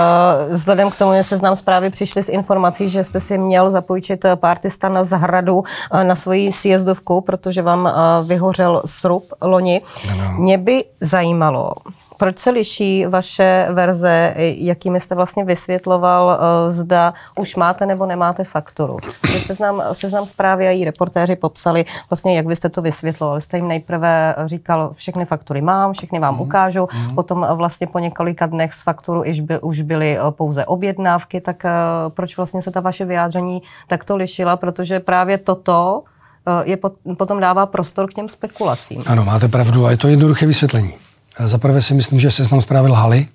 vzhledem 0.50 0.90
k 0.90 0.96
tomu, 0.96 1.14
že 1.14 1.24
se 1.24 1.36
znám 1.36 1.56
zprávy 1.56 1.90
přišli 1.90 2.22
s 2.22 2.28
informací, 2.28 2.88
že 2.88 3.04
jste 3.04 3.20
si 3.20 3.38
měl 3.38 3.70
zapůjčit 3.70 4.24
eh, 4.24 4.36
party 4.36 4.70
stana 4.70 5.04
z 5.04 5.10
hradu 5.10 5.64
na 6.02 6.14
svoji 6.14 6.52
sjezdovku, 6.52 7.20
protože 7.20 7.62
vám 7.62 7.92
vyhořel 8.26 8.82
srub 8.84 9.24
loni. 9.42 9.82
Ano. 10.12 10.34
Mě 10.38 10.58
by 10.58 10.84
zajímalo, 11.00 11.72
proč 12.16 12.38
se 12.38 12.50
liší 12.50 13.06
vaše 13.06 13.68
verze, 13.72 14.34
jakými 14.38 15.00
jste 15.00 15.14
vlastně 15.14 15.44
vysvětloval, 15.44 16.38
eh, 16.40 16.70
zda 16.70 17.14
už 17.38 17.56
máte 17.56 17.86
nebo 17.86 18.06
nemáte 18.06 18.44
fakturu? 18.44 18.96
Že 19.32 19.40
seznam, 19.40 19.82
seznam 19.92 20.26
zprávy 20.26 20.68
a 20.68 20.70
její 20.70 20.84
reportéři 20.84 21.36
popsali 21.36 21.84
vlastně, 22.10 22.36
jak 22.36 22.46
byste 22.46 22.68
to 22.68 22.82
vysvětlovali. 22.82 23.40
Jste 23.40 23.56
jim 23.56 23.68
nejprve 23.68 24.34
říkal, 24.44 24.90
všechny 24.94 25.24
faktury 25.24 25.60
mám, 25.60 25.92
všechny 25.92 26.18
vám 26.18 26.34
mm. 26.34 26.40
ukážu, 26.40 26.88
mm. 26.94 27.14
potom 27.14 27.46
vlastně 27.54 27.86
po 27.86 27.98
několika 27.98 28.46
dnech 28.46 28.72
z 28.72 28.82
fakturu 28.82 29.22
už, 29.30 29.40
by, 29.40 29.60
už 29.60 29.80
byly 29.80 30.18
eh, 30.18 30.20
pouze 30.30 30.64
objednávky, 30.64 31.40
tak 31.40 31.64
eh, 31.64 31.70
proč 32.08 32.36
vlastně 32.36 32.62
se 32.62 32.70
ta 32.70 32.80
vaše 32.80 33.04
vyjádření 33.04 33.62
takto 33.86 34.16
lišila? 34.16 34.56
Protože 34.56 35.00
právě 35.00 35.38
toto 35.38 36.02
je 36.64 36.78
potom 37.18 37.40
dává 37.40 37.66
prostor 37.66 38.10
k 38.10 38.14
těm 38.14 38.28
spekulacím. 38.28 39.02
Ano, 39.06 39.24
máte 39.24 39.48
pravdu 39.48 39.86
a 39.86 39.90
je 39.90 39.96
to 39.96 40.08
jednoduché 40.08 40.46
vysvětlení. 40.46 40.94
Zaprvé 41.44 41.82
si 41.82 41.94
myslím, 41.94 42.20
že 42.20 42.30
seznam 42.30 42.62
zprávy 42.62 42.88
lhali, 42.88 43.26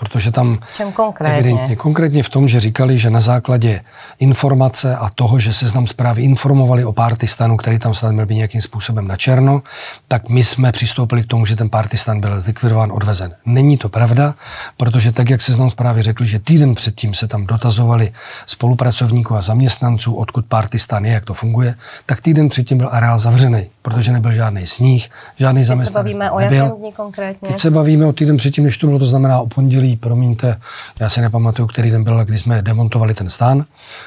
protože 0.00 0.30
tam 0.30 0.58
Čem 0.76 0.92
konkrétně? 0.92 1.34
evidentně 1.38 1.76
konkrétně 1.76 2.22
v 2.22 2.28
tom, 2.28 2.48
že 2.48 2.60
říkali, 2.60 2.98
že 2.98 3.10
na 3.10 3.20
základě 3.20 3.80
informace 4.18 4.96
a 4.96 5.10
toho, 5.14 5.38
že 5.38 5.52
se 5.52 5.68
znám 5.68 5.86
zprávy 5.86 6.22
informovali 6.22 6.84
o 6.84 6.92
partistanu, 6.92 7.56
který 7.56 7.78
tam 7.78 7.94
snad 7.94 8.12
měl 8.12 8.26
být 8.26 8.34
nějakým 8.34 8.62
způsobem 8.62 9.08
na 9.08 9.16
černo, 9.16 9.62
tak 10.08 10.28
my 10.28 10.44
jsme 10.44 10.72
přistoupili 10.72 11.22
k 11.22 11.26
tomu, 11.26 11.46
že 11.46 11.56
ten 11.56 11.70
partistan 11.70 12.20
byl 12.20 12.40
zlikvidován, 12.40 12.92
odvezen. 12.92 13.34
Není 13.46 13.78
to 13.78 13.88
pravda, 13.88 14.34
protože 14.76 15.12
tak, 15.12 15.30
jak 15.30 15.42
se 15.42 15.52
znám 15.52 15.70
zprávy 15.70 16.02
řekli, 16.02 16.26
že 16.26 16.38
týden 16.38 16.74
předtím 16.74 17.14
se 17.14 17.28
tam 17.28 17.46
dotazovali 17.46 18.12
spolupracovníků 18.46 19.36
a 19.36 19.40
zaměstnanců, 19.40 20.14
odkud 20.14 20.46
partistan 20.46 21.04
je, 21.04 21.12
jak 21.12 21.24
to 21.24 21.34
funguje, 21.34 21.74
tak 22.06 22.20
týden 22.20 22.48
předtím 22.48 22.78
byl 22.78 22.88
areál 22.92 23.18
zavřený, 23.18 23.70
protože 23.82 24.12
nebyl 24.12 24.32
žádný 24.32 24.66
sníh, 24.66 25.10
žádný 25.36 25.64
zaměstnanec. 25.64 26.06
Teď 26.06 26.14
se 26.14 26.18
bavíme 26.18 26.30
o 26.30 26.40
jakém 26.40 26.70
dní 26.70 26.92
konkrétně? 26.92 27.48
Teď 27.48 27.58
se 27.58 27.70
bavíme 27.70 28.06
o 28.06 28.12
týden 28.12 28.36
předtím, 28.36 28.64
než 28.64 28.78
to 28.78 28.86
bylo, 28.86 28.98
to 28.98 29.06
znamená 29.06 29.40
o 29.40 29.46
pondělí 29.46 29.96
promiňte, 29.96 30.60
já 31.00 31.08
si 31.08 31.20
nepamatuju, 31.20 31.68
který 31.68 31.90
den 31.90 32.04
byl, 32.04 32.24
kdy 32.24 32.38
jsme 32.38 32.62
demontovali 32.62 33.14
ten 33.14 33.30
stán. 33.30 33.64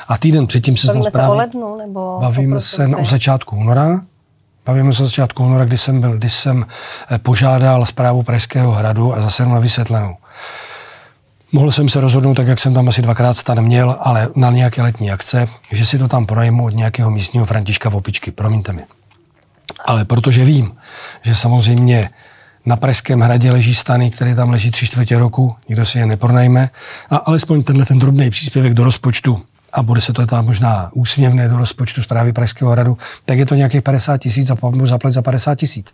A 0.07 0.17
týden 0.17 0.47
předtím 0.47 0.77
se 0.77 0.87
Bavíme 0.87 1.11
se 1.11 1.27
o 1.27 1.33
lednu? 1.33 1.77
Nebo 1.77 2.19
Bavíme 2.21 2.61
se 2.61 2.87
o 2.87 3.05
začátku 3.05 3.55
února. 3.55 4.01
Bavíme 4.65 4.93
se 4.93 5.03
o 5.03 5.05
začátku 5.05 5.43
února, 5.43 5.65
kdy 5.65 5.77
jsem, 5.77 6.01
byl, 6.01 6.17
kdy 6.17 6.29
jsem 6.29 6.65
eh, 7.11 7.17
požádal 7.17 7.85
zprávu 7.85 8.23
Pražského 8.23 8.71
hradu 8.71 9.15
a 9.15 9.21
zase 9.21 9.45
na 9.45 9.59
vysvětlenou. 9.59 10.15
Mohl 11.51 11.71
jsem 11.71 11.89
se 11.89 12.01
rozhodnout, 12.01 12.33
tak 12.33 12.47
jak 12.47 12.59
jsem 12.59 12.73
tam 12.73 12.87
asi 12.87 13.01
dvakrát 13.01 13.37
stan 13.37 13.61
měl, 13.61 13.97
ale 13.99 14.29
na 14.35 14.51
nějaké 14.51 14.81
letní 14.81 15.11
akce, 15.11 15.47
že 15.71 15.85
si 15.85 15.99
to 15.99 16.07
tam 16.07 16.25
projemu 16.25 16.65
od 16.65 16.69
nějakého 16.69 17.11
místního 17.11 17.45
Františka 17.45 17.89
Vopičky. 17.89 18.31
Promiňte 18.31 18.73
mi. 18.73 18.81
Ale 19.85 20.05
protože 20.05 20.45
vím, 20.45 20.75
že 21.21 21.35
samozřejmě 21.35 22.09
na 22.65 22.75
Pražském 22.75 23.19
hradě 23.19 23.51
leží 23.51 23.75
stany, 23.75 24.11
které 24.11 24.35
tam 24.35 24.49
leží 24.49 24.71
tři 24.71 24.85
čtvrtě 24.85 25.17
roku, 25.17 25.55
nikdo 25.69 25.85
si 25.85 25.99
je 25.99 26.05
nepronajme. 26.05 26.69
A 27.09 27.17
alespoň 27.17 27.63
tenhle 27.63 27.85
ten 27.85 27.99
drobný 27.99 28.29
příspěvek 28.29 28.73
do 28.73 28.83
rozpočtu 28.83 29.43
a 29.73 29.83
bude 29.83 30.01
se 30.01 30.13
to 30.13 30.25
tam 30.25 30.45
možná 30.45 30.89
úsměvné 30.93 31.49
do 31.49 31.57
rozpočtu 31.57 32.01
zprávy 32.01 32.33
Pražského 32.33 32.71
hradu, 32.71 32.97
tak 33.25 33.37
je 33.37 33.45
to 33.45 33.55
nějakých 33.55 33.81
50 33.81 34.17
tisíc 34.17 34.49
a 34.49 34.55
budu 34.55 34.87
zaplatit 34.87 35.13
za 35.13 35.21
50 35.21 35.55
tisíc. 35.55 35.93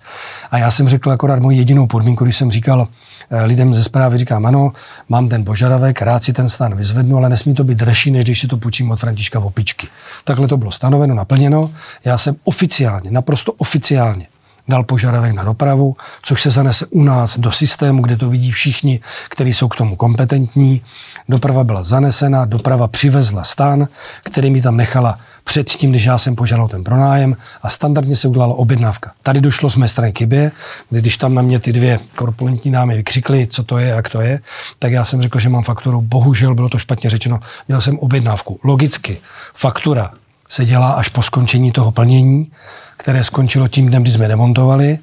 A 0.51 0.57
já 0.57 0.71
jsem 0.71 0.89
řekl 0.89 1.11
akorát 1.11 1.39
moji 1.39 1.57
jedinou 1.57 1.87
podmínku, 1.87 2.23
když 2.23 2.37
jsem 2.37 2.51
říkal 2.51 2.87
eh, 3.29 3.43
lidem 3.43 3.73
ze 3.73 3.83
zprávy, 3.83 4.17
říkám, 4.17 4.45
ano, 4.45 4.71
mám 5.09 5.29
ten 5.29 5.45
požadavek, 5.45 6.01
rád 6.01 6.23
si 6.23 6.33
ten 6.33 6.49
stan 6.49 6.75
vyzvednu, 6.75 7.17
ale 7.17 7.29
nesmí 7.29 7.53
to 7.53 7.63
být 7.63 7.77
dražší, 7.77 8.11
než 8.11 8.23
když 8.23 8.39
si 8.39 8.47
to 8.47 8.57
půjčím 8.57 8.91
od 8.91 8.99
Františka 8.99 9.39
Vopičky. 9.39 9.87
Takhle 10.23 10.47
to 10.47 10.57
bylo 10.57 10.71
stanoveno, 10.71 11.15
naplněno. 11.15 11.71
Já 12.05 12.17
jsem 12.17 12.35
oficiálně, 12.43 13.11
naprosto 13.11 13.53
oficiálně 13.53 14.27
dal 14.69 14.83
požadavek 14.83 15.33
na 15.33 15.43
dopravu, 15.43 15.95
což 16.21 16.41
se 16.41 16.49
zanese 16.49 16.85
u 16.85 17.03
nás 17.03 17.39
do 17.39 17.51
systému, 17.51 18.01
kde 18.01 18.17
to 18.17 18.29
vidí 18.29 18.51
všichni, 18.51 18.99
kteří 19.29 19.53
jsou 19.53 19.67
k 19.67 19.75
tomu 19.75 19.95
kompetentní. 19.95 20.81
Doprava 21.29 21.63
byla 21.63 21.83
zanesena, 21.83 22.45
doprava 22.45 22.87
přivezla 22.87 23.43
stan, 23.43 23.87
který 24.23 24.51
mi 24.51 24.61
tam 24.61 24.77
nechala 24.77 25.19
předtím, 25.43 25.91
než 25.91 26.05
já 26.05 26.17
jsem 26.17 26.35
požádal 26.35 26.67
ten 26.67 26.83
pronájem 26.83 27.37
a 27.61 27.69
standardně 27.69 28.15
se 28.15 28.27
udělala 28.27 28.55
objednávka. 28.55 29.11
Tady 29.23 29.41
došlo 29.41 29.69
z 29.69 29.75
mé 29.75 29.87
strany 29.87 30.13
kdy 30.19 30.51
když 30.89 31.17
tam 31.17 31.33
na 31.33 31.41
mě 31.41 31.59
ty 31.59 31.73
dvě 31.73 31.99
korpulentní 32.15 32.71
dámy 32.71 32.95
vykřikly, 32.95 33.47
co 33.47 33.63
to 33.63 33.77
je, 33.77 33.87
jak 33.87 34.09
to 34.09 34.21
je, 34.21 34.39
tak 34.79 34.91
já 34.91 35.03
jsem 35.05 35.21
řekl, 35.21 35.39
že 35.39 35.49
mám 35.49 35.63
fakturu. 35.63 36.01
Bohužel 36.01 36.55
bylo 36.55 36.69
to 36.69 36.77
špatně 36.77 37.09
řečeno, 37.09 37.39
měl 37.67 37.81
jsem 37.81 37.99
objednávku. 37.99 38.59
Logicky, 38.63 39.17
faktura 39.55 40.11
se 40.49 40.65
dělá 40.65 40.91
až 40.91 41.09
po 41.09 41.23
skončení 41.23 41.71
toho 41.71 41.91
plnění, 41.91 42.51
které 42.99 43.23
skončilo 43.23 43.67
tím 43.67 43.87
dnem, 43.87 44.01
kdy 44.01 44.11
jsme 44.11 44.27
demontovali 44.27 44.99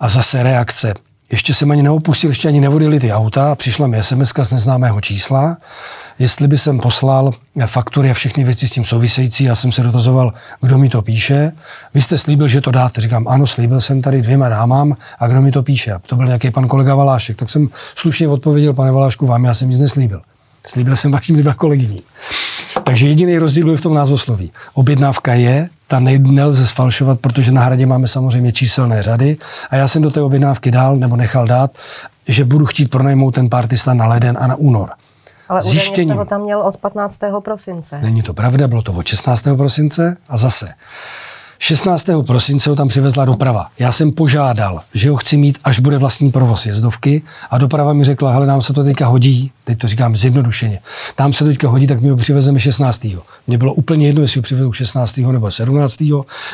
a 0.00 0.08
zase 0.08 0.42
reakce. 0.42 0.94
Ještě 1.30 1.54
jsem 1.54 1.70
ani 1.70 1.82
neopustil, 1.82 2.30
ještě 2.30 2.48
ani 2.48 2.60
nevodili 2.60 3.00
ty 3.00 3.12
auta, 3.12 3.54
přišla 3.54 3.86
mi 3.86 4.02
SMS 4.02 4.32
z 4.42 4.50
neznámého 4.50 5.00
čísla, 5.00 5.56
jestli 6.18 6.48
by 6.48 6.58
jsem 6.58 6.78
poslal 6.78 7.32
faktury 7.66 8.10
a 8.10 8.14
všechny 8.14 8.44
věci 8.44 8.68
s 8.68 8.72
tím 8.72 8.84
související. 8.84 9.44
Já 9.44 9.54
jsem 9.54 9.72
se 9.72 9.82
dotazoval, 9.82 10.32
kdo 10.60 10.78
mi 10.78 10.88
to 10.88 11.02
píše. 11.02 11.52
Vy 11.94 12.02
jste 12.02 12.18
slíbil, 12.18 12.48
že 12.48 12.60
to 12.60 12.70
dáte. 12.70 13.00
Říkám, 13.00 13.28
ano, 13.28 13.46
slíbil 13.46 13.80
jsem 13.80 14.02
tady 14.02 14.22
dvěma 14.22 14.48
dámám 14.48 14.96
a 15.18 15.28
kdo 15.28 15.40
mi 15.42 15.52
to 15.52 15.62
píše. 15.62 15.92
A 15.92 15.98
to 15.98 16.16
byl 16.16 16.26
nějaký 16.26 16.50
pan 16.50 16.68
kolega 16.68 16.94
Valášek. 16.94 17.36
Tak 17.36 17.50
jsem 17.50 17.68
slušně 17.96 18.28
odpověděl, 18.28 18.74
pane 18.74 18.92
Valášku, 18.92 19.26
vám 19.26 19.44
já 19.44 19.54
jsem 19.54 19.68
nic 19.68 19.78
neslíbil. 19.78 20.20
Slíbil 20.66 20.96
jsem 20.96 21.12
vašim 21.12 21.36
dva 21.36 21.54
kolegyním. 21.54 22.02
Takže 22.84 23.08
jediný 23.08 23.38
rozdíl 23.38 23.70
je 23.70 23.76
v 23.76 23.80
tom 23.80 23.94
názvosloví. 23.94 24.52
Objednávka 24.74 25.34
je, 25.34 25.68
ta 25.88 26.00
nelze 26.00 26.66
sfalšovat, 26.66 27.20
protože 27.20 27.52
na 27.52 27.62
hradě 27.62 27.86
máme 27.86 28.08
samozřejmě 28.08 28.52
číselné 28.52 29.02
řady 29.02 29.36
a 29.70 29.76
já 29.76 29.88
jsem 29.88 30.02
do 30.02 30.10
té 30.10 30.20
objednávky 30.20 30.70
dal 30.70 30.96
nebo 30.96 31.16
nechal 31.16 31.46
dát, 31.46 31.70
že 32.28 32.44
budu 32.44 32.66
chtít 32.66 32.90
pronajmout 32.90 33.34
ten 33.34 33.50
partista 33.50 33.94
na 33.94 34.06
leden 34.06 34.38
a 34.40 34.46
na 34.46 34.56
únor. 34.56 34.90
Ale 35.48 35.62
údajně 35.62 36.04
jste 36.04 36.12
ho 36.12 36.24
tam 36.24 36.42
měl 36.42 36.60
od 36.60 36.76
15. 36.76 37.18
prosince. 37.44 38.00
Není 38.02 38.22
to 38.22 38.34
pravda, 38.34 38.68
bylo 38.68 38.82
to 38.82 38.92
od 38.92 39.06
16. 39.06 39.44
prosince 39.56 40.16
a 40.28 40.36
zase 40.36 40.68
16. 41.58 42.06
prosince 42.26 42.70
ho 42.70 42.76
tam 42.76 42.88
přivezla 42.88 43.24
doprava. 43.24 43.66
Já 43.78 43.92
jsem 43.92 44.12
požádal, 44.12 44.80
že 44.94 45.10
ho 45.10 45.16
chci 45.16 45.36
mít, 45.36 45.58
až 45.64 45.78
bude 45.78 45.98
vlastní 45.98 46.32
provoz 46.32 46.66
jezdovky 46.66 47.22
a 47.50 47.58
doprava 47.58 47.92
mi 47.92 48.04
řekla, 48.04 48.32
hele, 48.32 48.46
nám 48.46 48.62
se 48.62 48.72
to 48.72 48.84
teďka 48.84 49.06
hodí, 49.06 49.52
teď 49.64 49.78
to 49.78 49.88
říkám 49.88 50.16
zjednodušeně, 50.16 50.80
nám 51.18 51.32
se 51.32 51.44
to 51.44 51.50
teďka 51.50 51.68
hodí, 51.68 51.86
tak 51.86 52.00
my 52.00 52.08
ho 52.08 52.16
přivezeme 52.16 52.60
16. 52.60 53.06
Mně 53.46 53.58
bylo 53.58 53.74
úplně 53.74 54.06
jedno, 54.06 54.22
jestli 54.22 54.38
ho 54.38 54.42
přivezu 54.42 54.72
16. 54.72 55.16
nebo 55.16 55.50
17. 55.50 56.04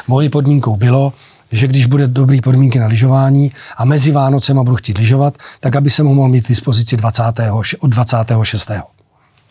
Mojí 0.08 0.28
podmínkou 0.28 0.76
bylo, 0.76 1.12
že 1.52 1.66
když 1.66 1.86
bude 1.86 2.06
dobrý 2.06 2.40
podmínky 2.40 2.78
na 2.78 2.86
lyžování 2.86 3.52
a 3.76 3.84
mezi 3.84 4.12
Vánocema 4.12 4.62
budu 4.62 4.76
chtít 4.76 4.98
lyžovat, 4.98 5.38
tak 5.60 5.76
aby 5.76 5.90
ho 5.98 6.14
mohl 6.14 6.28
mít 6.28 6.44
k 6.46 6.48
dispozici 6.48 6.96
20. 6.96 7.22
od 7.80 7.90
26. 7.90 8.70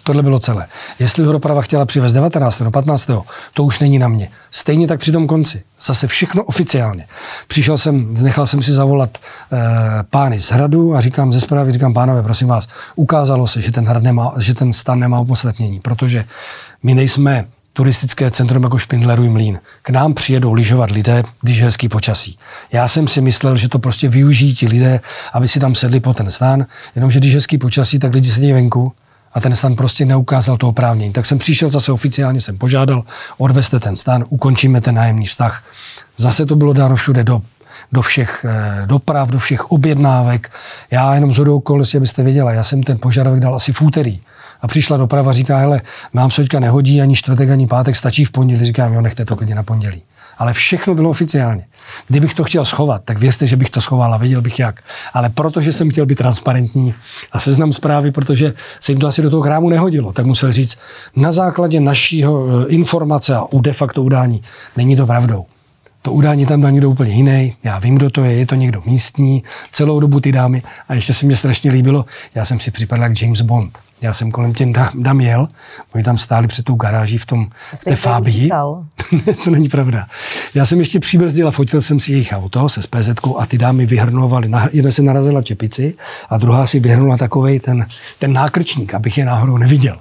Tohle 0.03 0.23
bylo 0.23 0.39
celé. 0.39 0.67
Jestli 0.99 1.25
ho 1.25 1.31
doprava 1.31 1.61
chtěla 1.61 1.85
přivést 1.85 2.13
19. 2.13 2.59
nebo 2.59 2.71
15. 2.71 3.09
to 3.53 3.63
už 3.63 3.79
není 3.79 3.99
na 3.99 4.07
mě. 4.07 4.29
Stejně 4.51 4.87
tak 4.87 4.99
při 4.99 5.11
tom 5.11 5.27
konci. 5.27 5.63
Zase 5.81 6.07
všechno 6.07 6.43
oficiálně. 6.43 7.07
Přišel 7.47 7.77
jsem, 7.77 8.23
nechal 8.23 8.47
jsem 8.47 8.61
si 8.61 8.73
zavolat 8.73 9.17
e, 9.17 9.59
pány 10.09 10.41
z 10.41 10.51
hradu 10.51 10.95
a 10.95 11.01
říkám 11.01 11.33
ze 11.33 11.39
zprávy, 11.39 11.71
říkám 11.71 11.93
pánové, 11.93 12.23
prosím 12.23 12.47
vás, 12.47 12.67
ukázalo 12.95 13.47
se, 13.47 13.61
že 13.61 13.71
ten 13.71 13.85
hrad 13.85 14.03
nemá, 14.03 14.33
že 14.37 14.53
ten 14.53 14.73
stan 14.73 14.99
nemá 14.99 15.19
opodstatnění, 15.19 15.79
protože 15.79 16.25
my 16.83 16.95
nejsme 16.95 17.45
turistické 17.73 18.31
centrum 18.31 18.63
jako 18.63 18.77
Špindlerůj 18.77 19.29
mlín. 19.29 19.59
K 19.81 19.89
nám 19.89 20.13
přijedou 20.13 20.53
lyžovat 20.53 20.91
lidé, 20.91 21.23
když 21.41 21.57
je 21.57 21.63
hezký 21.63 21.89
počasí. 21.89 22.37
Já 22.71 22.87
jsem 22.87 23.07
si 23.07 23.21
myslel, 23.21 23.57
že 23.57 23.69
to 23.69 23.79
prostě 23.79 24.09
využijí 24.09 24.55
ti 24.55 24.67
lidé, 24.67 25.01
aby 25.33 25.47
si 25.47 25.59
tam 25.59 25.75
sedli 25.75 25.99
po 25.99 26.13
ten 26.13 26.31
stán, 26.31 26.65
jenomže 26.95 27.19
když 27.19 27.31
je 27.31 27.37
hezký 27.37 27.57
počasí, 27.57 27.99
tak 27.99 28.13
lidi 28.13 28.29
sedí 28.29 28.53
venku 28.53 28.93
a 29.33 29.39
ten 29.39 29.55
stan 29.55 29.75
prostě 29.75 30.05
neukázal 30.05 30.57
to 30.57 30.69
oprávnění. 30.69 31.13
Tak 31.13 31.25
jsem 31.25 31.39
přišel 31.39 31.71
zase 31.71 31.91
oficiálně, 31.91 32.41
jsem 32.41 32.57
požádal, 32.57 33.03
odvezte 33.37 33.79
ten 33.79 33.95
stan, 33.95 34.25
ukončíme 34.29 34.81
ten 34.81 34.95
nájemní 34.95 35.25
vztah. 35.25 35.63
Zase 36.17 36.45
to 36.45 36.55
bylo 36.55 36.73
dáno 36.73 36.95
všude 36.95 37.23
do 37.23 37.41
do 37.91 38.01
všech 38.01 38.45
eh, 38.49 38.85
doprav, 38.85 39.29
do 39.29 39.39
všech 39.39 39.71
objednávek. 39.71 40.51
Já 40.91 41.15
jenom 41.15 41.33
z 41.33 41.37
hodou 41.37 41.57
okolností, 41.57 41.97
abyste 41.97 42.23
věděla, 42.23 42.51
já 42.51 42.63
jsem 42.63 42.83
ten 42.83 42.97
požadavek 42.99 43.39
dal 43.39 43.55
asi 43.55 43.73
v 43.73 43.81
úterý. 43.81 44.21
A 44.61 44.67
přišla 44.67 44.97
doprava, 44.97 45.33
říká, 45.33 45.57
hele, 45.57 45.81
nám 46.13 46.31
se 46.31 46.41
teďka 46.41 46.59
nehodí 46.59 47.01
ani 47.01 47.15
čtvrtek, 47.15 47.49
ani 47.49 47.67
pátek, 47.67 47.95
stačí 47.95 48.25
v 48.25 48.31
pondělí. 48.31 48.65
Říkám, 48.65 48.93
jo, 48.93 49.01
nechte 49.01 49.25
to 49.25 49.35
klidně 49.35 49.55
na 49.55 49.63
pondělí 49.63 50.01
ale 50.37 50.53
všechno 50.53 50.95
bylo 50.95 51.09
oficiálně. 51.09 51.65
Kdybych 52.07 52.33
to 52.33 52.43
chtěl 52.43 52.65
schovat, 52.65 53.01
tak 53.05 53.17
vězte, 53.17 53.47
že 53.47 53.55
bych 53.55 53.69
to 53.69 53.81
schoval 53.81 54.13
a 54.13 54.17
věděl 54.17 54.41
bych 54.41 54.59
jak. 54.59 54.83
Ale 55.13 55.29
protože 55.29 55.73
jsem 55.73 55.89
chtěl 55.89 56.05
být 56.05 56.15
transparentní 56.15 56.93
a 57.31 57.39
seznam 57.39 57.73
zprávy, 57.73 58.11
protože 58.11 58.53
se 58.79 58.91
jim 58.91 58.99
to 58.99 59.07
asi 59.07 59.21
do 59.21 59.29
toho 59.29 59.41
chrámu 59.41 59.69
nehodilo, 59.69 60.13
tak 60.13 60.25
musel 60.25 60.51
říct, 60.51 60.79
na 61.15 61.31
základě 61.31 61.79
našího 61.79 62.47
eh, 62.47 62.69
informace 62.69 63.35
a 63.35 63.43
u 63.51 63.61
de 63.61 63.73
facto 63.73 64.03
udání 64.03 64.43
není 64.77 64.95
to 64.95 65.05
pravdou. 65.05 65.45
To 66.01 66.11
udání 66.11 66.45
tam 66.45 66.61
dal 66.61 66.71
někdo 66.71 66.89
úplně 66.89 67.11
jiný, 67.11 67.55
já 67.63 67.79
vím, 67.79 67.95
kdo 67.95 68.09
to 68.09 68.23
je, 68.23 68.33
je 68.33 68.45
to 68.45 68.55
někdo 68.55 68.81
místní, 68.85 69.43
celou 69.71 69.99
dobu 69.99 70.19
ty 70.19 70.31
dámy. 70.31 70.63
A 70.89 70.93
ještě 70.93 71.13
se 71.13 71.25
mi 71.25 71.35
strašně 71.35 71.71
líbilo, 71.71 72.05
já 72.35 72.45
jsem 72.45 72.59
si 72.59 72.71
připadal 72.71 73.03
jak 73.03 73.21
James 73.21 73.41
Bond. 73.41 73.77
Já 74.03 74.13
jsem 74.13 74.31
kolem 74.31 74.53
těm 74.53 74.73
dám 74.95 75.21
jel, 75.21 75.47
oni 75.93 76.03
tam 76.03 76.17
stáli 76.17 76.47
před 76.47 76.65
tou 76.65 76.75
garáží 76.75 77.17
v 77.17 77.25
tom 77.25 77.47
té 77.83 77.95
Fabii. 77.95 78.49
to 79.43 79.49
není 79.49 79.69
pravda. 79.69 80.07
Já 80.53 80.65
jsem 80.65 80.79
ještě 80.79 80.99
přibrzdil 80.99 81.47
a 81.47 81.51
fotil 81.51 81.81
jsem 81.81 81.99
si 81.99 82.11
jejich 82.11 82.33
auto 82.33 82.69
se 82.69 82.81
spz 82.81 83.09
a 83.37 83.45
ty 83.45 83.57
dámy 83.57 83.85
vyhrnovaly. 83.85 84.51
Jedna 84.71 84.91
se 84.91 85.01
narazila 85.01 85.41
čepici 85.41 85.93
a 86.29 86.37
druhá 86.37 86.67
si 86.67 86.79
vyhrnula 86.79 87.17
takový 87.17 87.59
ten, 87.59 87.85
ten 88.19 88.33
nákrčník, 88.33 88.93
abych 88.93 89.17
je 89.17 89.25
náhodou 89.25 89.57
neviděl. 89.57 89.95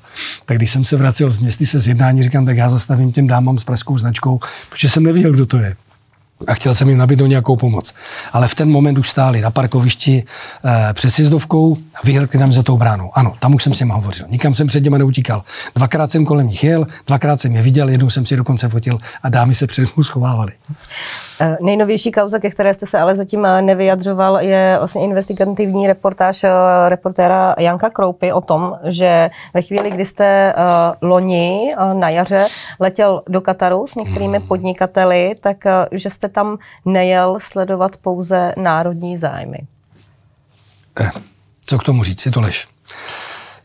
Tak 0.47 0.57
když 0.57 0.71
jsem 0.71 0.85
se 0.85 0.97
vracel 0.97 1.31
z 1.31 1.39
městy 1.39 1.67
se 1.67 1.79
zjednání, 1.79 2.23
říkám, 2.23 2.47
tak 2.47 2.57
já 2.57 2.69
zastavím 2.69 3.13
těm 3.13 3.27
dámám 3.27 3.59
s 3.59 3.65
pražskou 3.65 3.99
značkou, 3.99 4.41
protože 4.71 4.89
jsem 4.89 5.03
neviděl, 5.03 5.33
kdo 5.33 5.47
to 5.47 5.59
je 5.59 5.77
a 6.47 6.55
chtěl 6.55 6.75
jsem 6.75 6.89
jim 6.89 6.99
nabídnout 6.99 7.27
nějakou 7.27 7.57
pomoc. 7.57 7.95
Ale 8.33 8.49
v 8.49 8.55
ten 8.55 8.71
moment 8.71 8.99
už 8.99 9.11
stáli 9.11 9.41
na 9.41 9.51
parkovišti 9.51 10.25
e, 10.65 10.95
před 10.95 11.11
sjezdovkou 11.11 11.77
a 11.95 11.99
vyhrkli 12.05 12.41
nám 12.41 12.53
za 12.53 12.63
tou 12.63 12.77
bránou. 12.77 13.11
Ano, 13.15 13.35
tam 13.39 13.55
už 13.55 13.63
jsem 13.63 13.75
s 13.75 13.81
nimi 13.81 13.93
hovořil. 13.93 14.27
Nikam 14.29 14.55
jsem 14.55 14.67
před 14.67 14.85
nimi 14.85 14.99
neutíkal. 14.99 15.43
Dvakrát 15.75 16.11
jsem 16.11 16.25
kolem 16.25 16.47
nich 16.47 16.65
jel, 16.65 16.87
dvakrát 17.07 17.41
jsem 17.41 17.57
je 17.57 17.63
viděl, 17.63 17.89
jednou 17.89 18.11
jsem 18.11 18.27
si 18.27 18.37
dokonce 18.37 18.69
fotil 18.69 18.99
a 19.23 19.29
dámy 19.29 19.55
se 19.55 19.67
před 19.67 19.97
mnou 19.97 20.05
schovávali. 20.05 20.53
Eh, 21.41 21.57
nejnovější 21.63 22.11
kauza, 22.11 22.39
ke 22.39 22.51
které 22.51 22.75
jste 22.75 22.87
se 22.87 22.99
ale 22.99 23.17
zatím 23.17 23.45
eh, 23.45 23.63
nevyjadřoval, 23.63 24.39
je 24.41 24.75
vlastně 24.79 25.03
investigativní 25.03 25.87
reportáž 25.87 26.45
reportéra 26.89 27.55
Janka 27.59 27.91
Kroupy 27.91 28.33
o 28.33 28.41
tom, 28.41 28.79
že 28.85 29.31
ve 29.55 29.63
chvíli, 29.63 29.91
kdy 29.91 30.05
jste 30.05 30.55
loni 31.03 31.75
na 31.93 32.09
jaře 32.09 32.47
letěl 32.81 33.23
do 33.29 33.41
Kataru 33.41 33.87
s 33.87 33.95
některými 33.95 34.39
hmm. 34.39 34.49
podnikateli, 34.49 35.35
tak 35.41 35.57
že 35.93 36.11
jste 36.11 36.29
tam 36.33 36.59
nejel 36.85 37.39
sledovat 37.41 37.97
pouze 37.97 38.55
národní 38.57 39.19
zájmy? 39.19 39.59
Eh, 41.01 41.11
co 41.67 41.79
k 41.79 41.83
tomu 41.83 42.05
říct, 42.05 42.27
je 42.27 42.33
to 42.33 42.41
lež. 42.41 42.69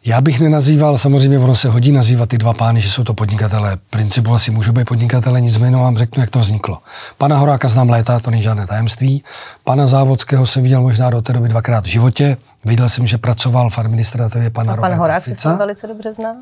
Já 0.05 0.21
bych 0.21 0.39
nenazýval, 0.39 0.97
samozřejmě 0.97 1.39
ono 1.39 1.55
se 1.55 1.69
hodí 1.69 1.91
nazývat 1.91 2.29
ty 2.29 2.37
dva 2.37 2.53
pány, 2.53 2.81
že 2.81 2.91
jsou 2.91 3.03
to 3.03 3.13
podnikatelé. 3.13 3.77
Principu 3.89 4.33
asi 4.33 4.51
můžou 4.51 4.71
být 4.71 4.87
podnikatelé, 4.87 5.41
nicméně 5.41 5.77
vám 5.77 5.97
řeknu, 5.97 6.21
jak 6.21 6.29
to 6.29 6.39
vzniklo. 6.39 6.77
Pana 7.17 7.37
Horáka 7.37 7.67
znám 7.67 7.89
léta, 7.89 8.19
to 8.19 8.31
není 8.31 8.43
žádné 8.43 8.67
tajemství. 8.67 9.23
Pana 9.63 9.87
Závodského 9.87 10.45
jsem 10.45 10.63
viděl 10.63 10.81
možná 10.81 11.09
do 11.09 11.21
té 11.21 11.33
doby 11.33 11.49
dvakrát 11.49 11.83
v 11.83 11.87
životě. 11.87 12.37
Viděl 12.65 12.89
jsem, 12.89 13.07
že 13.07 13.17
pracoval 13.17 13.69
v 13.69 13.77
administrativě 13.77 14.49
pana 14.49 14.73
A 14.73 14.77
pan 14.77 14.93
Horák 14.93 15.23
si 15.23 15.35
se 15.35 15.55
velice 15.55 15.87
dobře 15.87 16.13
zná? 16.13 16.35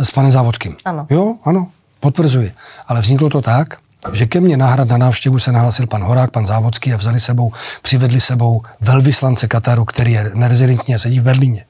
S 0.00 0.10
panem 0.10 0.30
Závodským. 0.30 0.76
Ano. 0.84 1.06
Jo, 1.10 1.34
ano, 1.44 1.66
potvrzuji. 2.00 2.52
Ale 2.88 3.00
vzniklo 3.00 3.30
to 3.30 3.42
tak, 3.42 3.68
že 4.12 4.26
ke 4.26 4.40
mně 4.40 4.56
nahrad 4.56 4.88
na 4.88 4.98
návštěvu 4.98 5.38
se 5.38 5.52
nahlásil 5.52 5.86
pan 5.86 6.02
Horák, 6.02 6.30
pan 6.30 6.46
Závodský 6.46 6.94
a 6.94 6.96
vzali 6.96 7.20
sebou, 7.20 7.52
přivedli 7.82 8.20
sebou 8.20 8.62
velvyslance 8.80 9.48
Kataru, 9.48 9.84
který 9.84 10.12
je 10.12 10.30
nerezidentní 10.34 10.94
a 10.94 10.98
sedí 10.98 11.20
v 11.20 11.22
Berlíně. 11.22 11.64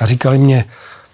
A 0.00 0.06
říkali 0.06 0.38
mě, 0.38 0.64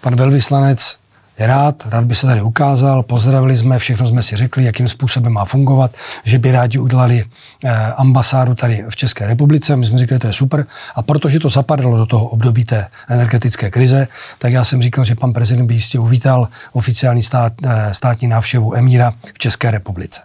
pan 0.01 0.15
velvyslanec 0.15 0.97
je 1.39 1.47
rád, 1.47 1.83
rád 1.85 2.05
by 2.05 2.15
se 2.15 2.27
tady 2.27 2.41
ukázal, 2.41 3.03
pozdravili 3.03 3.57
jsme, 3.57 3.79
všechno 3.79 4.07
jsme 4.07 4.23
si 4.23 4.35
řekli, 4.35 4.63
jakým 4.63 4.87
způsobem 4.87 5.33
má 5.33 5.45
fungovat, 5.45 5.91
že 6.23 6.39
by 6.39 6.51
rádi 6.51 6.79
udělali 6.79 7.25
eh, 7.63 7.93
ambasádu 7.97 8.55
tady 8.55 8.85
v 8.89 8.95
České 8.95 9.27
republice. 9.27 9.75
My 9.75 9.85
jsme 9.85 9.99
říkali, 9.99 10.19
to 10.19 10.27
je 10.27 10.33
super. 10.33 10.65
A 10.95 11.01
protože 11.01 11.39
to 11.39 11.49
zapadlo 11.49 11.97
do 11.97 12.05
toho 12.05 12.25
období 12.25 12.65
té 12.65 12.87
energetické 13.09 13.69
krize, 13.69 14.07
tak 14.39 14.53
já 14.53 14.63
jsem 14.63 14.81
říkal, 14.81 15.05
že 15.05 15.15
pan 15.15 15.33
prezident 15.33 15.67
by 15.67 15.73
jistě 15.73 15.99
uvítal 15.99 16.47
oficiální 16.73 17.23
stát, 17.23 17.53
eh, 17.63 17.93
státní 17.93 18.27
návštěvu 18.27 18.77
Emíra 18.77 19.13
v 19.33 19.39
České 19.39 19.71
republice. 19.71 20.21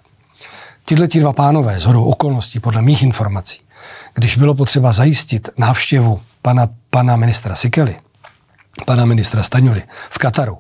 Tyhle 0.85 1.09
ti 1.09 1.21
dva 1.21 1.33
pánové, 1.33 1.81
z 1.81 1.85
hodou 1.85 2.05
okolností, 2.05 2.61
podle 2.61 2.83
mých 2.83 3.03
informací, 3.03 3.61
když 4.15 4.37
bylo 4.37 4.55
potřeba 4.55 4.93
zajistit 4.93 5.49
návštěvu 5.59 6.21
pana, 6.43 6.69
pana 6.91 7.17
ministra 7.17 7.55
Sikely, 7.55 7.97
pana 8.87 9.05
ministra 9.05 9.43
Staňury 9.43 9.83
v 10.11 10.19
Kataru, 10.19 10.59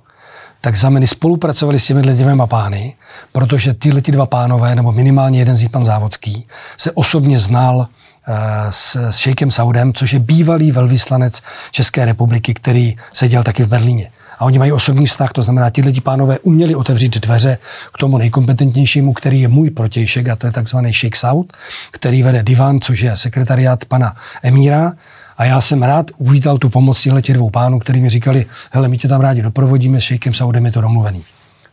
tak 0.60 0.76
za 0.76 0.90
mny 0.90 1.06
spolupracovali 1.06 1.78
s 1.78 1.86
těmi 1.86 2.02
dvěma 2.02 2.46
pány, 2.46 2.94
protože 3.32 3.74
tyhle 3.74 4.00
dva 4.00 4.26
pánové, 4.26 4.74
nebo 4.74 4.92
minimálně 4.92 5.38
jeden 5.38 5.56
z 5.56 5.62
nich, 5.62 5.70
pan 5.70 5.84
Závodský, 5.84 6.46
se 6.76 6.92
osobně 6.92 7.38
znal 7.38 7.88
eh, 8.28 8.32
s, 8.70 8.96
s 9.10 9.16
šejkem 9.16 9.50
Saudem, 9.50 9.92
což 9.92 10.12
je 10.12 10.18
bývalý 10.18 10.72
velvyslanec 10.72 11.42
České 11.70 12.04
republiky, 12.04 12.54
který 12.54 12.96
seděl 13.12 13.42
taky 13.42 13.64
v 13.64 13.68
Berlíně. 13.68 14.10
A 14.42 14.44
oni 14.44 14.58
mají 14.58 14.72
osobní 14.72 15.06
vztah, 15.06 15.32
to 15.32 15.42
znamená, 15.42 15.70
tyhle 15.70 15.92
pánové 16.02 16.38
uměli 16.38 16.74
otevřít 16.74 17.18
dveře 17.18 17.58
k 17.94 17.98
tomu 17.98 18.18
nejkompetentnějšímu, 18.18 19.12
který 19.12 19.40
je 19.40 19.48
můj 19.48 19.70
protějšek, 19.70 20.28
a 20.28 20.36
to 20.36 20.46
je 20.46 20.52
takzvaný 20.52 20.92
Sheikh 20.92 21.16
Saud, 21.16 21.52
který 21.90 22.22
vede 22.22 22.42
divan, 22.42 22.80
což 22.80 23.00
je 23.00 23.16
sekretariát 23.16 23.84
pana 23.84 24.16
Emíra. 24.42 24.92
A 25.38 25.44
já 25.44 25.60
jsem 25.60 25.82
rád 25.82 26.06
uvítal 26.16 26.58
tu 26.58 26.68
pomoc 26.68 27.02
těchto 27.02 27.32
dvou 27.32 27.50
pánů, 27.50 27.78
kteří 27.78 28.00
mi 28.00 28.08
říkali, 28.08 28.46
hele, 28.70 28.88
my 28.88 28.98
tě 28.98 29.08
tam 29.08 29.20
rádi 29.20 29.42
doprovodíme, 29.42 30.00
s 30.00 30.04
Šejkem 30.04 30.34
Saudem 30.34 30.66
je 30.66 30.72
to 30.72 30.80
domluvený. 30.80 31.22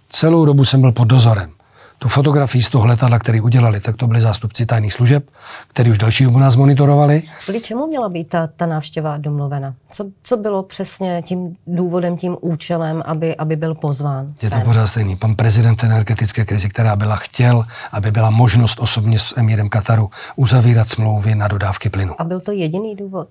Celou 0.09 0.45
dobu 0.45 0.65
jsem 0.65 0.81
byl 0.81 0.91
pod 0.91 1.05
dozorem. 1.05 1.49
Tu 2.01 2.09
fotografii 2.09 2.63
z 2.63 2.69
toho 2.69 2.85
letadla, 2.85 3.19
který 3.19 3.41
udělali, 3.41 3.79
tak 3.79 3.95
to 3.95 4.07
byli 4.07 4.21
zástupci 4.21 4.65
tajných 4.65 4.93
služeb, 4.93 5.29
kteří 5.67 5.91
už 5.91 5.97
další 5.97 6.23
dobu 6.23 6.39
nás 6.39 6.55
monitorovali. 6.55 7.23
Kvůli 7.43 7.61
čemu 7.61 7.87
měla 7.87 8.09
být 8.09 8.29
ta, 8.29 8.47
ta 8.47 8.65
návštěva 8.65 9.17
domluvena? 9.17 9.73
Co, 9.91 10.05
co 10.23 10.37
bylo 10.37 10.63
přesně 10.63 11.21
tím 11.25 11.55
důvodem, 11.67 12.17
tím 12.17 12.37
účelem, 12.41 13.03
aby, 13.05 13.35
aby 13.35 13.55
byl 13.55 13.75
pozván? 13.75 14.33
Je 14.41 14.49
to 14.49 14.61
pořád 14.61 14.87
stejný. 14.87 15.15
Pan 15.15 15.35
prezident 15.35 15.83
energetické 15.83 16.45
krizi, 16.45 16.69
která 16.69 16.95
byla 16.95 17.15
chtěl, 17.15 17.65
aby 17.91 18.11
byla 18.11 18.29
možnost 18.29 18.79
osobně 18.79 19.19
s 19.19 19.37
emírem 19.37 19.69
Kataru 19.69 20.09
uzavírat 20.35 20.89
smlouvy 20.89 21.35
na 21.35 21.47
dodávky 21.47 21.89
plynu. 21.89 22.21
A 22.21 22.23
byl 22.23 22.39
to 22.39 22.51
jediný 22.51 22.95
důvod? 22.95 23.27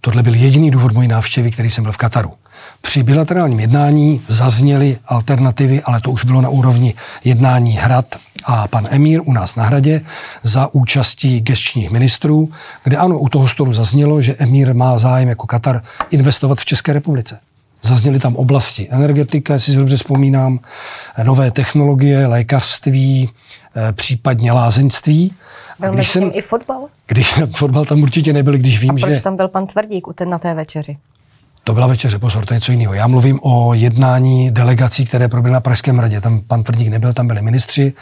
Tohle 0.00 0.22
byl 0.22 0.34
jediný 0.34 0.70
důvod 0.70 0.92
mojí 0.92 1.08
návštěvy, 1.08 1.50
který 1.50 1.70
jsem 1.70 1.84
byl 1.84 1.92
v 1.92 1.96
Kataru. 1.96 2.32
Při 2.80 3.02
bilaterálním 3.02 3.60
jednání 3.60 4.22
zazněly 4.28 4.98
alternativy, 5.06 5.82
ale 5.82 6.00
to 6.00 6.10
už 6.10 6.24
bylo 6.24 6.40
na 6.40 6.48
úrovni 6.48 6.94
jednání 7.24 7.72
Hrad 7.72 8.16
a 8.44 8.68
pan 8.68 8.88
Emír 8.90 9.20
u 9.24 9.32
nás 9.32 9.56
na 9.56 9.64
hradě 9.64 10.00
za 10.42 10.74
účastí 10.74 11.40
gestčních 11.40 11.90
ministrů, 11.90 12.48
kde 12.84 12.96
ano, 12.96 13.18
u 13.18 13.28
toho 13.28 13.48
stolu 13.48 13.72
zaznělo, 13.72 14.20
že 14.20 14.34
Emír 14.38 14.74
má 14.74 14.98
zájem 14.98 15.28
jako 15.28 15.46
Katar 15.46 15.82
investovat 16.10 16.58
v 16.58 16.64
České 16.64 16.92
republice. 16.92 17.38
Zazněly 17.82 18.18
tam 18.18 18.36
oblasti 18.36 18.88
energetika, 18.90 19.54
jestli 19.54 19.72
si 19.72 19.78
dobře 19.78 19.96
vzpomínám, 19.96 20.58
nové 21.22 21.50
technologie, 21.50 22.26
lékařství, 22.26 23.30
eh, 23.76 23.92
případně 23.92 24.52
lázeňství. 24.52 25.34
Byl 25.80 25.92
když 25.92 26.08
jsem, 26.08 26.30
i 26.34 26.42
fotbal? 26.42 26.86
Když 27.06 27.34
fotbal 27.56 27.84
tam 27.84 28.02
určitě 28.02 28.32
nebyl, 28.32 28.58
když 28.58 28.80
vím, 28.80 28.90
A 28.90 28.94
proč 29.00 29.14
že... 29.14 29.22
tam 29.22 29.36
byl 29.36 29.48
pan 29.48 29.66
Tvrdík 29.66 30.06
na 30.24 30.38
té 30.38 30.54
večeři? 30.54 30.96
To 31.64 31.74
byla 31.74 31.86
večeře, 31.86 32.18
pozor, 32.18 32.46
to 32.46 32.54
je 32.54 32.56
něco 32.56 32.72
jiného. 32.72 32.94
Já 32.94 33.06
mluvím 33.06 33.40
o 33.42 33.74
jednání 33.74 34.50
delegací, 34.50 35.04
které 35.04 35.28
proběhly 35.28 35.52
na 35.52 35.60
Pražském 35.60 35.98
radě. 35.98 36.20
Tam 36.20 36.40
pan 36.40 36.62
Tvrdík 36.62 36.88
nebyl, 36.88 37.12
tam 37.12 37.26
byli 37.26 37.42
ministři, 37.42 37.92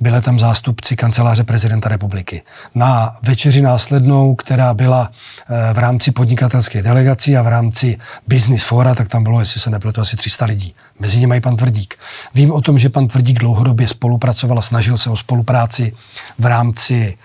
byli 0.00 0.20
tam 0.20 0.38
zástupci 0.38 0.96
kanceláře 0.96 1.44
prezidenta 1.44 1.88
republiky. 1.88 2.42
Na 2.74 3.16
večeři 3.22 3.62
následnou, 3.62 4.34
která 4.34 4.74
byla 4.74 5.10
eh, 5.10 5.74
v 5.74 5.78
rámci 5.78 6.12
podnikatelské 6.12 6.82
delegací 6.82 7.36
a 7.36 7.42
v 7.42 7.48
rámci 7.48 7.98
business 8.28 8.64
fora, 8.64 8.94
tak 8.94 9.08
tam 9.08 9.22
bylo, 9.22 9.40
jestli 9.40 9.60
se 9.60 9.70
nepletu, 9.70 10.00
asi 10.00 10.16
300 10.16 10.44
lidí. 10.44 10.74
Mezi 10.98 11.20
nimi 11.20 11.36
i 11.36 11.40
pan 11.40 11.56
Tvrdík. 11.56 11.94
Vím 12.34 12.52
o 12.52 12.60
tom, 12.60 12.78
že 12.78 12.88
pan 12.88 13.08
Tvrdík 13.08 13.38
dlouhodobě 13.38 13.88
spolupracoval 13.88 14.58
a 14.58 14.62
snažil 14.62 14.98
se 14.98 15.10
o 15.10 15.16
spolupráci 15.16 15.92
v 16.38 16.46
rámci 16.46 17.16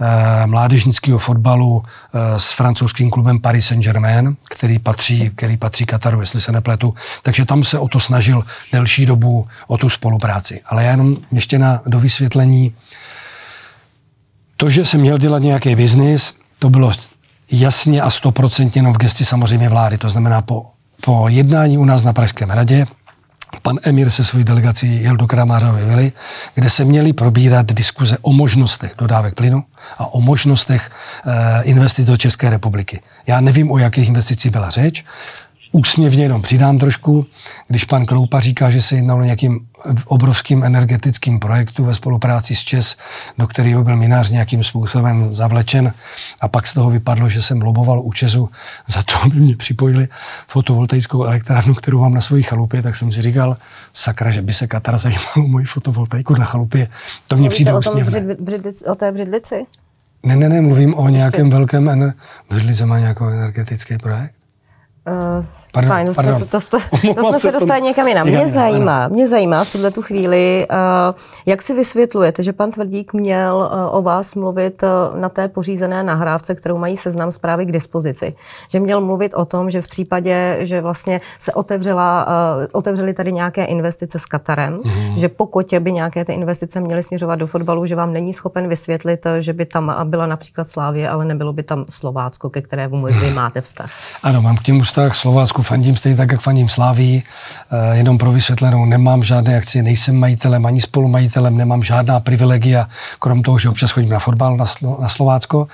eh, 0.00 0.46
mládežnického 0.46 1.18
fotbalu 1.18 1.82
eh, 1.84 2.40
s 2.40 2.52
francouzským 2.52 3.10
klubem 3.10 3.38
Paris 3.38 3.66
Saint-Germain, 3.66 4.36
který 4.50 4.78
patří 4.78 5.30
který 5.36 5.56
patří 5.56 5.86
Kataru, 5.86 6.20
jestli 6.20 6.40
se 6.40 6.52
nepletu. 6.52 6.94
Takže 7.22 7.44
tam 7.44 7.64
se 7.64 7.78
o 7.78 7.88
to 7.88 8.00
snažil 8.00 8.44
delší 8.72 9.06
dobu, 9.06 9.46
o 9.66 9.78
tu 9.78 9.88
spolupráci. 9.88 10.60
Ale 10.66 10.84
já 10.84 10.90
jenom 10.90 11.16
ještě 11.32 11.58
na 11.58 11.82
dovysvětlení. 11.86 12.74
To, 14.56 14.70
že 14.70 14.84
jsem 14.84 15.00
měl 15.00 15.18
dělat 15.18 15.42
nějaký 15.42 15.74
biznis, 15.76 16.34
to 16.58 16.70
bylo 16.70 16.92
jasně 17.50 18.02
a 18.02 18.10
stoprocentně 18.10 18.78
jenom 18.78 18.92
v 18.92 18.98
gesti 18.98 19.24
samozřejmě 19.24 19.68
vlády. 19.68 19.98
To 19.98 20.10
znamená 20.10 20.42
po, 20.42 20.66
po 21.00 21.28
jednání 21.28 21.78
u 21.78 21.84
nás 21.84 22.02
na 22.02 22.12
Pražském 22.12 22.50
radě 22.50 22.86
pan 23.62 23.78
Emir 23.82 24.10
se 24.10 24.24
svojí 24.24 24.44
delegací 24.44 25.02
jel 25.02 25.16
do 25.16 25.26
Kramářové 25.26 25.84
vily, 25.84 26.12
kde 26.54 26.70
se 26.70 26.84
měly 26.84 27.12
probírat 27.12 27.66
diskuze 27.66 28.18
o 28.22 28.32
možnostech 28.32 28.94
dodávek 28.98 29.34
plynu 29.34 29.64
a 29.98 30.14
o 30.14 30.20
možnostech 30.20 30.90
e, 31.26 31.62
investic 31.62 32.06
do 32.06 32.16
České 32.16 32.50
republiky. 32.50 33.00
Já 33.26 33.40
nevím, 33.40 33.70
o 33.70 33.78
jakých 33.78 34.08
investicích 34.08 34.52
byla 34.52 34.70
řeč. 34.70 35.04
Úsměvně 35.76 36.22
jenom 36.22 36.42
přidám 36.42 36.78
trošku, 36.78 37.26
když 37.68 37.84
pan 37.84 38.04
Kroupa 38.04 38.40
říká, 38.40 38.70
že 38.70 38.82
se 38.82 38.96
jednalo 38.96 39.24
nějakým 39.24 39.66
obrovským 40.04 40.64
energetickým 40.64 41.40
projektu 41.40 41.84
ve 41.84 41.94
spolupráci 41.94 42.54
s 42.54 42.60
ČES, 42.60 42.96
do 43.38 43.46
kterého 43.46 43.84
byl 43.84 43.96
minář 43.96 44.30
nějakým 44.30 44.64
způsobem 44.64 45.34
zavlečen 45.34 45.94
a 46.40 46.48
pak 46.48 46.66
z 46.66 46.74
toho 46.74 46.90
vypadlo, 46.90 47.28
že 47.28 47.42
jsem 47.42 47.62
loboval 47.62 48.00
u 48.00 48.12
ČESu 48.12 48.48
za 48.86 49.02
to, 49.02 49.22
aby 49.22 49.36
mě 49.36 49.56
připojili 49.56 50.08
fotovoltaickou 50.48 51.24
elektrárnu, 51.24 51.74
kterou 51.74 52.00
mám 52.00 52.14
na 52.14 52.20
své 52.20 52.42
chalupě, 52.42 52.82
tak 52.82 52.96
jsem 52.96 53.12
si 53.12 53.22
říkal, 53.22 53.56
sakra, 53.92 54.30
že 54.30 54.42
by 54.42 54.52
se 54.52 54.66
Katar 54.66 54.98
zajímal 54.98 55.32
o 55.36 55.48
moji 55.48 55.64
fotovoltaiku 55.66 56.34
na 56.34 56.44
chalupě. 56.44 56.88
To 57.28 57.36
mě 57.36 57.48
přijde 57.48 57.72
o, 57.72 57.80
tom 57.80 58.02
o 58.86 58.94
té 58.94 59.12
břidlici? 59.12 59.66
Ne, 60.22 60.36
ne, 60.36 60.48
ne, 60.48 60.60
mluvím 60.60 60.94
o 60.94 61.08
nějakém 61.08 61.50
velkém... 61.50 61.88
Ener... 61.88 62.14
Břidlice 62.50 62.86
má 62.86 62.98
nějaký 62.98 63.24
energetický 63.24 63.98
projekt? 63.98 64.32
Uh, 65.06 65.44
pardon, 65.72 65.90
fajn, 65.90 66.14
pardon. 66.14 66.38
To, 66.38 66.46
to, 66.46 66.60
to, 66.60 66.78
to, 67.14 67.28
jsme 67.28 67.40
se 67.40 67.52
dostali 67.58 67.82
někam 67.82 68.08
jinam. 68.08 68.26
Mě 68.26 68.48
zajímá, 68.48 69.08
mě 69.08 69.28
zajímá 69.28 69.64
v 69.64 69.72
tuhle 69.72 69.90
tu 69.90 70.02
chvíli, 70.02 70.66
uh, 70.70 70.76
jak 71.46 71.62
si 71.62 71.74
vysvětlujete, 71.74 72.42
že 72.42 72.52
pan 72.52 72.70
Tvrdík 72.70 73.12
měl 73.12 73.56
uh, 73.56 73.96
o 73.98 74.02
vás 74.02 74.34
mluvit 74.34 74.82
uh, 74.82 75.20
na 75.20 75.28
té 75.28 75.48
pořízené 75.48 76.02
nahrávce, 76.02 76.54
kterou 76.54 76.78
mají 76.78 76.96
seznam 76.96 77.32
zprávy 77.32 77.66
k 77.66 77.72
dispozici. 77.72 78.34
Že 78.70 78.80
měl 78.80 79.00
mluvit 79.00 79.34
o 79.34 79.44
tom, 79.44 79.70
že 79.70 79.82
v 79.82 79.88
případě, 79.88 80.56
že 80.60 80.80
vlastně 80.80 81.20
se 81.38 81.52
otevřela, 81.52 82.26
uh, 82.26 82.66
otevřely 82.72 83.14
tady 83.14 83.32
nějaké 83.32 83.64
investice 83.64 84.18
s 84.18 84.26
Katarem, 84.26 84.80
mm. 84.84 85.18
že 85.18 85.28
pokud 85.28 85.74
by 85.78 85.92
nějaké 85.92 86.24
ty 86.24 86.32
investice 86.32 86.80
měly 86.80 87.02
směřovat 87.02 87.36
do 87.36 87.46
fotbalu, 87.46 87.86
že 87.86 87.94
vám 87.94 88.12
není 88.12 88.34
schopen 88.34 88.68
vysvětlit, 88.68 89.26
že 89.38 89.52
by 89.52 89.64
tam 89.64 89.94
byla 90.04 90.26
například 90.26 90.68
Slávě, 90.68 91.08
ale 91.08 91.24
nebylo 91.24 91.52
by 91.52 91.62
tam 91.62 91.84
Slovácko, 91.88 92.50
ke 92.50 92.62
kterému 92.62 93.06
vy 93.06 93.30
máte 93.34 93.60
vztah. 93.60 93.90
Ano, 94.22 94.42
mám 94.42 94.56
k 94.56 94.66
němu 94.66 94.84
vztah. 94.96 95.16
Slovácku 95.16 95.62
fandím 95.62 95.96
stejně 95.96 96.16
tak, 96.16 96.32
jak 96.32 96.40
fandím 96.40 96.68
Sláví. 96.68 97.22
Eh, 97.70 97.96
jenom 97.96 98.18
pro 98.18 98.32
vysvětlenou, 98.32 98.84
nemám 98.84 99.24
žádné 99.24 99.56
akcie, 99.56 99.82
nejsem 99.82 100.16
majitelem 100.16 100.66
ani 100.66 100.80
spolumajitelem, 100.80 101.56
nemám 101.56 101.82
žádná 101.82 102.20
privilegia, 102.20 102.88
krom 103.18 103.42
toho, 103.42 103.58
že 103.58 103.68
občas 103.68 103.90
chodím 103.90 104.10
na 104.10 104.18
fotbal 104.18 104.56
na, 104.56 104.64
na 105.00 105.08
Slovácko. 105.08 105.68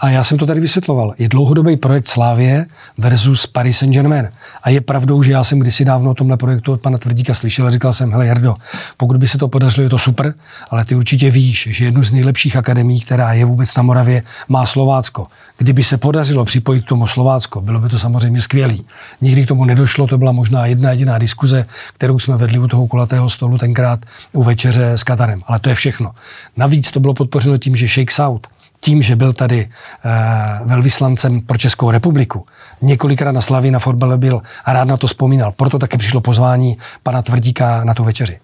A 0.00 0.08
já 0.08 0.24
jsem 0.24 0.38
to 0.38 0.46
tady 0.46 0.60
vysvětloval. 0.60 1.14
Je 1.18 1.28
dlouhodobý 1.28 1.76
projekt 1.76 2.08
Slávě 2.08 2.66
versus 2.98 3.46
Paris 3.46 3.78
Saint-Germain. 3.78 4.28
A 4.62 4.70
je 4.70 4.80
pravdou, 4.80 5.22
že 5.22 5.32
já 5.32 5.44
jsem 5.44 5.58
kdysi 5.58 5.84
dávno 5.84 6.10
o 6.10 6.14
tomhle 6.14 6.36
projektu 6.36 6.72
od 6.72 6.80
pana 6.80 6.98
Tvrdíka 6.98 7.34
slyšel 7.34 7.66
a 7.66 7.70
říkal 7.70 7.92
jsem, 7.92 8.12
hele 8.12 8.26
Jardo, 8.26 8.54
pokud 8.96 9.16
by 9.16 9.28
se 9.28 9.38
to 9.38 9.48
podařilo, 9.48 9.82
je 9.82 9.90
to 9.90 9.98
super, 9.98 10.34
ale 10.70 10.84
ty 10.84 10.94
určitě 10.94 11.30
víš, 11.30 11.68
že 11.70 11.84
jednu 11.84 12.02
z 12.02 12.12
nejlepších 12.12 12.56
akademií, 12.56 13.00
která 13.00 13.32
je 13.32 13.44
vůbec 13.44 13.76
na 13.76 13.82
Moravě, 13.82 14.22
má 14.48 14.66
Slovácko. 14.66 15.26
Kdyby 15.58 15.82
se 15.82 15.98
podařilo 15.98 16.44
připojit 16.44 16.84
k 16.84 16.88
tomu 16.88 17.06
Slovácko, 17.06 17.60
bylo 17.60 17.80
by 17.80 17.88
to 17.88 17.98
samozřejmě 17.98 18.40
skvělý. 18.64 18.84
Nikdy 19.20 19.44
k 19.44 19.48
tomu 19.48 19.64
nedošlo, 19.64 20.06
to 20.06 20.18
byla 20.18 20.32
možná 20.32 20.66
jedna 20.66 20.90
jediná 20.90 21.18
diskuze, 21.18 21.66
kterou 21.94 22.18
jsme 22.18 22.36
vedli 22.36 22.58
u 22.58 22.68
toho 22.68 22.86
kulatého 22.86 23.30
stolu 23.30 23.58
tenkrát 23.58 24.00
u 24.32 24.42
večeře 24.42 24.90
s 24.90 25.02
Katarem. 25.04 25.42
Ale 25.46 25.58
to 25.58 25.68
je 25.68 25.74
všechno. 25.74 26.12
Navíc 26.56 26.90
to 26.90 27.00
bylo 27.00 27.14
podpořeno 27.14 27.58
tím, 27.58 27.76
že 27.76 27.88
Sheikh 27.88 28.12
Saud 28.12 28.46
tím, 28.80 29.02
že 29.02 29.16
byl 29.16 29.32
tady 29.32 29.64
uh, 29.64 30.68
velvyslancem 30.68 31.40
pro 31.40 31.58
Českou 31.58 31.90
republiku, 31.90 32.46
několikrát 32.82 33.32
na 33.32 33.40
Slavě 33.40 33.70
na 33.70 33.78
fotbale 33.78 34.18
byl 34.18 34.42
a 34.64 34.72
rád 34.72 34.84
na 34.84 34.96
to 34.96 35.06
vzpomínal. 35.06 35.52
Proto 35.52 35.78
taky 35.78 35.98
přišlo 35.98 36.20
pozvání 36.20 36.76
pana 37.02 37.22
Tvrdíka 37.22 37.84
na 37.84 37.94
tu 37.94 38.04
večeři. 38.04 38.38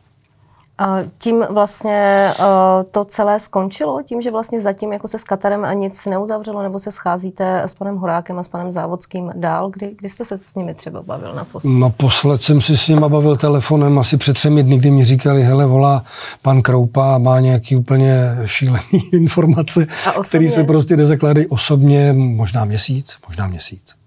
A 0.80 0.98
tím 1.18 1.44
vlastně 1.50 2.30
uh, 2.38 2.44
to 2.90 3.04
celé 3.04 3.40
skončilo? 3.40 4.02
Tím, 4.02 4.22
že 4.22 4.30
vlastně 4.30 4.60
zatím 4.60 4.92
jako 4.92 5.08
se 5.08 5.18
s 5.18 5.24
Katarem 5.24 5.64
a 5.64 5.72
nic 5.72 6.06
neuzavřelo, 6.06 6.62
nebo 6.62 6.78
se 6.78 6.92
scházíte 6.92 7.62
s 7.62 7.74
panem 7.74 7.96
Horákem 7.96 8.38
a 8.38 8.42
s 8.42 8.48
panem 8.48 8.72
Závodským 8.72 9.30
dál? 9.36 9.70
Kdy, 9.70 9.94
kdy 9.98 10.08
jste 10.08 10.24
se 10.24 10.38
s 10.38 10.54
nimi 10.54 10.74
třeba 10.74 11.02
bavil 11.02 11.34
naposled? 11.34 11.70
Naposled 11.70 12.42
jsem 12.42 12.60
si 12.60 12.76
s 12.76 12.88
nimi 12.88 13.08
bavil 13.08 13.36
telefonem 13.36 13.98
asi 13.98 14.16
před 14.16 14.34
třemi 14.34 14.62
dny, 14.62 14.78
kdy 14.78 14.90
mi 14.90 15.04
říkali, 15.04 15.42
hele, 15.42 15.66
volá 15.66 16.04
pan 16.42 16.62
Kroupa 16.62 17.14
a 17.14 17.18
má 17.18 17.40
nějaký 17.40 17.76
úplně 17.76 18.38
šílený 18.44 18.82
informace, 19.12 19.86
které 20.28 20.50
se 20.50 20.64
prostě 20.64 20.96
nezakládají 20.96 21.46
osobně, 21.46 22.12
možná 22.12 22.64
měsíc, 22.64 23.16
možná 23.28 23.46
měsíc. 23.46 23.99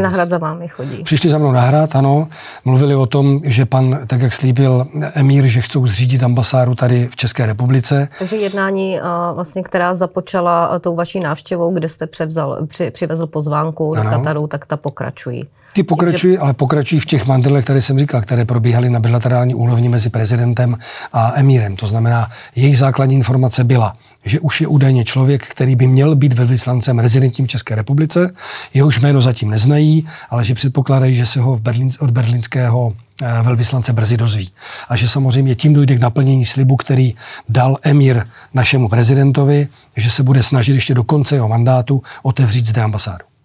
Na 0.00 0.08
hrad 0.08 0.28
za 0.28 0.38
vámi 0.38 0.68
chodí. 0.68 1.02
Přišli 1.02 1.30
za 1.30 1.38
mnou 1.38 1.52
na 1.52 1.60
hrad, 1.60 1.96
ano. 1.96 2.28
Mluvili 2.64 2.94
o 2.94 3.06
tom, 3.06 3.40
že 3.44 3.66
pan, 3.66 3.98
tak 4.06 4.20
jak 4.20 4.32
slíbil 4.32 4.86
emír, 5.14 5.46
že 5.46 5.60
chcou 5.60 5.86
zřídit 5.86 6.22
ambasádu 6.22 6.74
tady 6.74 7.08
v 7.12 7.16
České 7.16 7.46
republice. 7.46 8.08
Takže 8.18 8.36
jednání, 8.36 8.98
vlastně, 9.34 9.62
která 9.62 9.94
započala 9.94 10.78
tou 10.78 10.96
vaší 10.96 11.20
návštěvou, 11.20 11.74
kde 11.74 11.88
jste 11.88 12.06
převzal, 12.06 12.58
při, 12.66 12.90
přivezl 12.90 13.26
pozvánku 13.26 13.96
ano. 13.96 14.10
do 14.10 14.16
Kataru, 14.16 14.46
tak 14.46 14.66
ta 14.66 14.76
pokračují. 14.76 15.44
Ty 15.72 15.82
pokračují, 15.82 16.38
ale 16.38 16.54
pokračují 16.54 17.00
v 17.00 17.06
těch 17.06 17.26
mandrlech, 17.26 17.64
které 17.64 17.82
jsem 17.82 17.98
říkal, 17.98 18.20
které 18.20 18.44
probíhaly 18.44 18.90
na 18.90 19.00
bilaterální 19.00 19.54
úrovni 19.54 19.88
mezi 19.88 20.10
prezidentem 20.10 20.76
a 21.12 21.32
emírem. 21.36 21.76
To 21.76 21.86
znamená, 21.86 22.28
jejich 22.56 22.78
základní 22.78 23.16
informace 23.16 23.64
byla, 23.64 23.96
že 24.26 24.40
už 24.40 24.60
je 24.60 24.66
údajně 24.66 25.04
člověk, 25.04 25.48
který 25.48 25.76
by 25.76 25.86
měl 25.86 26.16
být 26.16 26.32
velvyslancem 26.32 26.98
rezidentním 26.98 27.48
České 27.48 27.74
republice. 27.74 28.34
Jehož 28.74 28.98
jméno 28.98 29.22
zatím 29.22 29.50
neznají, 29.50 30.08
ale 30.30 30.44
že 30.44 30.54
předpokládají, 30.54 31.14
že 31.16 31.26
se 31.26 31.40
ho 31.40 31.58
Berlín, 31.58 31.90
od 32.00 32.10
berlínského 32.10 32.94
eh, 33.22 33.42
velvyslance 33.42 33.92
brzy 33.92 34.16
dozví. 34.16 34.50
A 34.88 34.96
že 34.96 35.08
samozřejmě 35.08 35.54
tím 35.54 35.74
dojde 35.74 35.96
k 35.96 36.00
naplnění 36.00 36.46
slibu, 36.46 36.76
který 36.76 37.14
dal 37.48 37.76
emír 37.82 38.24
našemu 38.54 38.88
prezidentovi, 38.88 39.68
že 39.96 40.10
se 40.10 40.22
bude 40.22 40.42
snažit 40.42 40.74
ještě 40.74 40.94
do 40.94 41.04
konce 41.04 41.34
jeho 41.34 41.48
mandátu 41.48 42.02
otevřít 42.22 42.66
zde 42.66 42.82
ambasádu. 42.82 43.35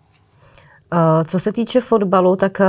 Co 1.25 1.39
se 1.39 1.51
týče 1.51 1.81
fotbalu, 1.81 2.35
tak 2.35 2.61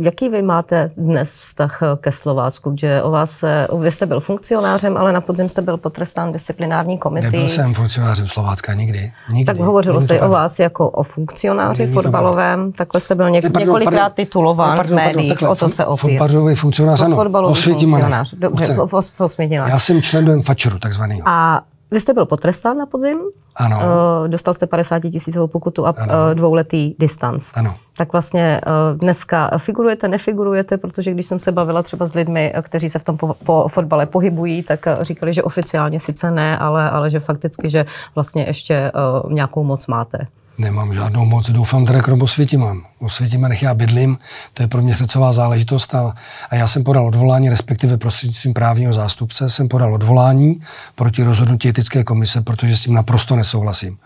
jaký 0.00 0.28
vy 0.28 0.42
máte 0.42 0.90
dnes 0.96 1.38
vztah 1.38 1.80
ke 2.00 2.12
Slovácku? 2.12 2.74
Že 2.78 3.02
o 3.02 3.10
vás, 3.10 3.44
vy 3.78 3.90
jste 3.90 4.06
byl 4.06 4.20
funkcionářem, 4.20 4.96
ale 4.96 5.12
na 5.12 5.20
podzim 5.20 5.48
jste 5.48 5.62
byl 5.62 5.76
potrestán 5.76 6.32
disciplinární 6.32 6.98
komisí. 6.98 7.36
Nebyl 7.36 7.48
jsem 7.48 7.74
funkcionářem 7.74 8.28
Slovácka 8.28 8.74
nikdy. 8.74 9.12
nikdy. 9.30 9.44
Tak 9.44 9.56
hovořilo 9.66 10.00
se 10.00 10.20
o 10.20 10.28
vás 10.28 10.58
jako 10.58 10.88
o 10.88 11.02
funkcionáři 11.02 11.86
fotbalovém, 11.86 12.72
takhle 12.72 13.00
jste 13.00 13.14
byl 13.14 13.30
něk- 13.30 13.42
pardon, 13.42 13.60
několikrát 13.60 13.98
pardon, 14.00 14.14
titulován 14.14 14.76
pardon, 14.76 14.92
v 14.92 14.96
médiích, 14.96 15.28
takhle, 15.28 15.48
o 15.48 15.54
to 15.54 15.68
se 15.68 15.86
opírá. 15.86 16.18
Fotbalový 16.26 16.54
funkcionář, 16.54 17.00
ano. 17.02 17.16
Funkcionář, 17.54 18.34
dobře, 18.34 18.76
v 18.86 19.40
Já 19.50 19.78
jsem 19.78 20.02
členem 20.02 20.42
Fačeru, 20.42 20.78
takzvaného. 20.78 21.22
A 21.26 21.62
vy 21.94 22.00
jste 22.00 22.14
byl 22.14 22.26
potrestán 22.26 22.76
na 22.76 22.86
podzim? 22.86 23.18
Ano. 23.56 23.76
Uh, 23.76 24.28
dostal 24.28 24.54
jste 24.54 24.66
50 24.66 24.98
tisícovou 24.98 25.46
pokutu 25.46 25.86
a 25.86 25.90
uh, 25.90 26.06
dvouletý 26.34 26.94
distanc. 26.98 27.50
Ano. 27.54 27.76
Tak 27.96 28.12
vlastně 28.12 28.60
uh, 28.66 28.98
dneska 28.98 29.50
figurujete, 29.58 30.08
nefigurujete, 30.08 30.78
protože 30.78 31.10
když 31.10 31.26
jsem 31.26 31.40
se 31.40 31.52
bavila 31.52 31.82
třeba 31.82 32.06
s 32.06 32.14
lidmi, 32.14 32.54
kteří 32.62 32.88
se 32.88 32.98
v 32.98 33.04
tom 33.04 33.16
po, 33.16 33.36
po 33.44 33.68
fotbale 33.68 34.06
pohybují, 34.06 34.62
tak 34.62 34.86
říkali, 35.00 35.34
že 35.34 35.42
oficiálně 35.42 36.00
sice 36.00 36.30
ne, 36.30 36.58
ale, 36.58 36.90
ale 36.90 37.10
že 37.10 37.20
fakticky, 37.20 37.70
že 37.70 37.86
vlastně 38.14 38.44
ještě 38.48 38.92
nějakou 39.28 39.64
moc 39.64 39.86
máte. 39.86 40.26
Nemám 40.58 40.94
žádnou 40.94 41.24
moc, 41.24 41.50
doufám 41.50 41.86
teda 41.86 42.02
krom 42.02 42.22
Osvětí 42.22 42.56
mám. 42.56 42.86
Osvětímanech 42.98 43.62
já 43.62 43.74
bydlím, 43.74 44.18
to 44.54 44.62
je 44.62 44.68
pro 44.68 44.82
mě 44.82 44.96
srdcová 44.96 45.32
záležitost 45.32 45.94
a, 45.94 46.14
a 46.50 46.54
já 46.56 46.66
jsem 46.66 46.84
podal 46.84 47.06
odvolání, 47.06 47.50
respektive 47.50 47.98
prostřednictvím 47.98 48.54
právního 48.54 48.94
zástupce 48.94 49.50
jsem 49.50 49.68
podal 49.68 49.94
odvolání 49.94 50.60
proti 50.94 51.22
rozhodnutí 51.22 51.68
etické 51.68 52.04
komise, 52.04 52.40
protože 52.40 52.76
s 52.76 52.80
tím 52.80 52.94
naprosto 52.94 53.36
nesouhlasím. 53.36 53.98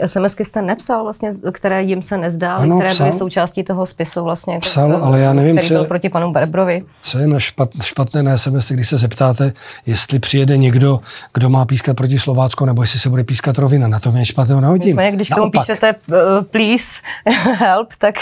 Ty 0.00 0.08
SMSky 0.08 0.44
jste 0.44 0.62
nepsal 0.62 1.02
vlastně, 1.02 1.30
které 1.52 1.82
jim 1.82 2.02
se 2.02 2.18
nezdály, 2.18 2.62
ano, 2.62 2.76
které 2.76 2.90
psal. 2.90 3.06
byly 3.06 3.18
součástí 3.18 3.64
toho 3.64 3.86
spisu 3.86 4.24
vlastně, 4.24 4.58
psal, 4.60 4.90
jako, 4.90 5.04
ale 5.04 5.20
já 5.20 5.32
nevím, 5.32 5.56
který 5.56 5.68
byl 5.68 5.84
proti 5.84 6.08
panu 6.08 6.32
Berbrovi. 6.32 6.82
Co 7.02 7.18
je 7.18 7.26
na 7.26 7.40
špat, 7.40 7.70
špatné 7.82 8.22
na 8.22 8.38
SMS, 8.38 8.70
když 8.70 8.88
se 8.88 8.96
zeptáte, 8.96 9.52
jestli 9.86 10.18
přijede 10.18 10.56
někdo, 10.56 11.00
kdo 11.34 11.50
má 11.50 11.64
pískat 11.64 11.96
proti 11.96 12.18
Slovácku, 12.18 12.64
nebo 12.64 12.82
jestli 12.82 12.98
se 12.98 13.08
bude 13.08 13.24
pískat 13.24 13.58
rovina. 13.58 13.88
Na 13.88 14.00
tom 14.00 14.16
je 14.16 14.26
špatného 14.26 14.60
nahodím. 14.60 14.86
Nicméně, 14.86 15.12
když 15.12 15.28
tomu 15.28 15.50
píšete 15.50 15.94
uh, 16.08 16.16
please 16.50 17.00
help, 17.58 17.88
tak, 17.98 18.14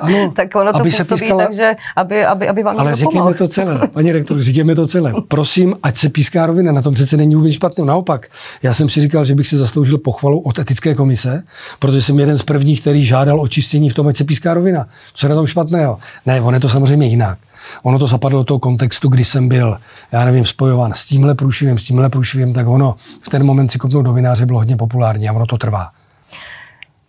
ano, 0.00 0.32
tak 0.36 0.54
ono 0.54 0.72
to 0.72 0.78
aby 0.78 0.90
působí 0.90 1.08
se 1.08 1.14
pískala... 1.14 1.44
tak, 1.44 1.54
že 1.54 1.76
aby, 1.96 2.24
aby, 2.24 2.48
aby 2.48 2.62
vám 2.62 2.80
Ale 2.80 2.94
řekněme 2.94 3.34
to 3.34 3.48
celé, 3.48 3.88
paní 3.88 4.12
rektor, 4.12 4.40
řekněme 4.40 4.74
to 4.74 4.86
celé. 4.86 5.14
Prosím, 5.28 5.76
ať 5.82 5.96
se 5.96 6.08
píská 6.08 6.46
rovina, 6.46 6.72
na 6.72 6.82
tom 6.82 6.94
přece 6.94 7.16
není 7.16 7.34
vůbec 7.34 7.52
špatné. 7.52 7.84
Naopak, 7.84 8.26
já 8.62 8.74
jsem 8.74 8.88
si 8.88 9.00
říkal, 9.00 9.24
že 9.24 9.34
bych 9.34 9.46
si 9.46 9.58
zasloužil 9.58 9.98
pochvalu 9.98 10.40
od 10.40 10.58
etické 10.58 10.94
komise, 10.98 11.42
protože 11.78 12.02
jsem 12.02 12.18
jeden 12.18 12.38
z 12.38 12.42
prvních, 12.42 12.80
který 12.80 13.04
žádal 13.04 13.40
očištění 13.40 13.90
v 13.90 13.94
tom, 13.94 14.06
ať 14.06 14.16
se 14.16 14.24
píská 14.24 14.54
rovina. 14.54 14.86
Co 15.14 15.26
je 15.26 15.28
na 15.28 15.34
tom 15.34 15.46
špatného? 15.46 15.98
Ne, 16.26 16.40
on 16.40 16.54
je 16.54 16.60
to 16.60 16.68
samozřejmě 16.68 17.06
jinak. 17.06 17.38
Ono 17.82 17.98
to 17.98 18.06
zapadlo 18.06 18.38
do 18.38 18.44
toho 18.44 18.58
kontextu, 18.58 19.08
kdy 19.08 19.24
jsem 19.24 19.48
byl, 19.48 19.78
já 20.12 20.24
nevím, 20.24 20.46
spojován 20.46 20.92
s 20.92 21.04
tímhle 21.04 21.34
průšvivem, 21.34 21.78
s 21.78 21.84
tímhle 21.84 22.08
průšvivem, 22.08 22.52
tak 22.52 22.66
ono 22.66 22.94
v 23.22 23.28
ten 23.28 23.46
moment 23.46 23.68
si 23.68 23.78
kopnout 23.78 24.04
novináře 24.04 24.46
bylo 24.46 24.58
hodně 24.58 24.76
populární 24.76 25.28
a 25.28 25.32
ono 25.32 25.46
to 25.46 25.58
trvá. 25.58 25.90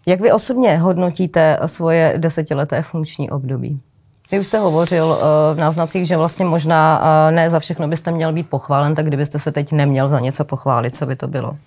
Jak 0.06 0.22
vy 0.22 0.32
osobně 0.32 0.78
hodnotíte 0.78 1.58
svoje 1.66 2.14
desetileté 2.18 2.82
funkční 2.82 3.30
období? 3.30 3.80
Vy 4.32 4.40
už 4.40 4.46
jste 4.46 4.60
hovořil 4.60 5.06
uh, 5.06 5.18
v 5.54 5.60
náznacích, 5.60 6.08
že 6.08 6.18
vlastně 6.18 6.46
možná 6.46 7.00
uh, 7.00 7.36
ne 7.36 7.50
za 7.50 7.60
všechno 7.60 7.88
byste 7.88 8.12
měl 8.12 8.34
být 8.34 8.50
pochválen, 8.50 8.96
tak 8.96 9.06
kdybyste 9.06 9.40
se 9.40 9.52
teď 9.52 9.72
neměl 9.72 10.08
za 10.08 10.20
něco 10.20 10.46
pochválit, 10.46 10.96
co 10.96 11.06
by 11.06 11.16
to 11.16 11.28
bylo? 11.28 11.58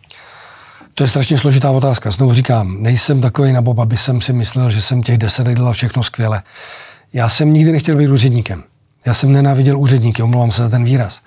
To 0.95 1.05
je 1.05 1.09
strašně 1.09 1.39
složitá 1.39 1.71
otázka. 1.71 2.11
Znovu 2.11 2.35
říkám, 2.35 2.77
nejsem 2.83 3.21
takový 3.21 3.53
na 3.53 3.63
Bob, 3.63 3.79
aby 3.79 3.97
jsem 3.97 4.21
si 4.21 4.33
myslel, 4.33 4.71
že 4.71 4.83
jsem 4.83 5.03
těch 5.03 5.19
deset 5.19 5.47
let 5.47 5.55
dělal 5.55 5.73
všechno 5.73 6.03
skvěle. 6.03 6.43
Já 7.13 7.29
jsem 7.29 7.53
nikdy 7.53 7.73
nechtěl 7.73 7.97
být 7.97 8.09
úředníkem. 8.09 8.63
Já 9.07 9.15
jsem 9.15 9.33
nenáviděl 9.33 9.79
úředníky, 9.79 10.23
omlouvám 10.23 10.53
se 10.53 10.63
za 10.63 10.69
ten 10.69 10.85
výraz. 10.85 11.21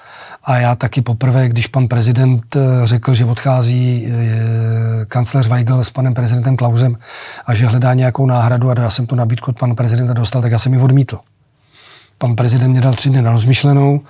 A 0.43 0.57
já 0.57 0.75
taky 0.75 1.01
poprvé, 1.01 1.49
když 1.49 1.67
pan 1.67 1.87
prezident 1.87 2.55
eh, 2.55 2.59
řekl, 2.83 3.13
že 3.13 3.25
odchází 3.25 4.07
eh, 4.07 5.05
kancléř 5.05 5.47
Weigl 5.47 5.83
s 5.83 5.89
panem 5.89 6.13
prezidentem 6.13 6.57
Klausem 6.57 6.97
a 7.45 7.55
že 7.55 7.65
hledá 7.65 7.93
nějakou 7.93 8.25
náhradu 8.25 8.69
a 8.69 8.75
já 8.77 8.89
jsem 8.89 9.07
tu 9.07 9.15
nabídku 9.15 9.51
od 9.51 9.59
pana 9.59 9.75
prezidenta 9.75 10.13
dostal, 10.13 10.41
tak 10.41 10.51
já 10.51 10.59
jsem 10.59 10.73
ji 10.73 10.79
odmítl. 10.79 11.19
Pan 12.17 12.35
prezident 12.35 12.71
mě 12.71 12.81
dal 12.81 12.93
tři 12.93 13.09
dny 13.09 13.21
na 13.21 13.31
rozmyšlenou, 13.31 14.01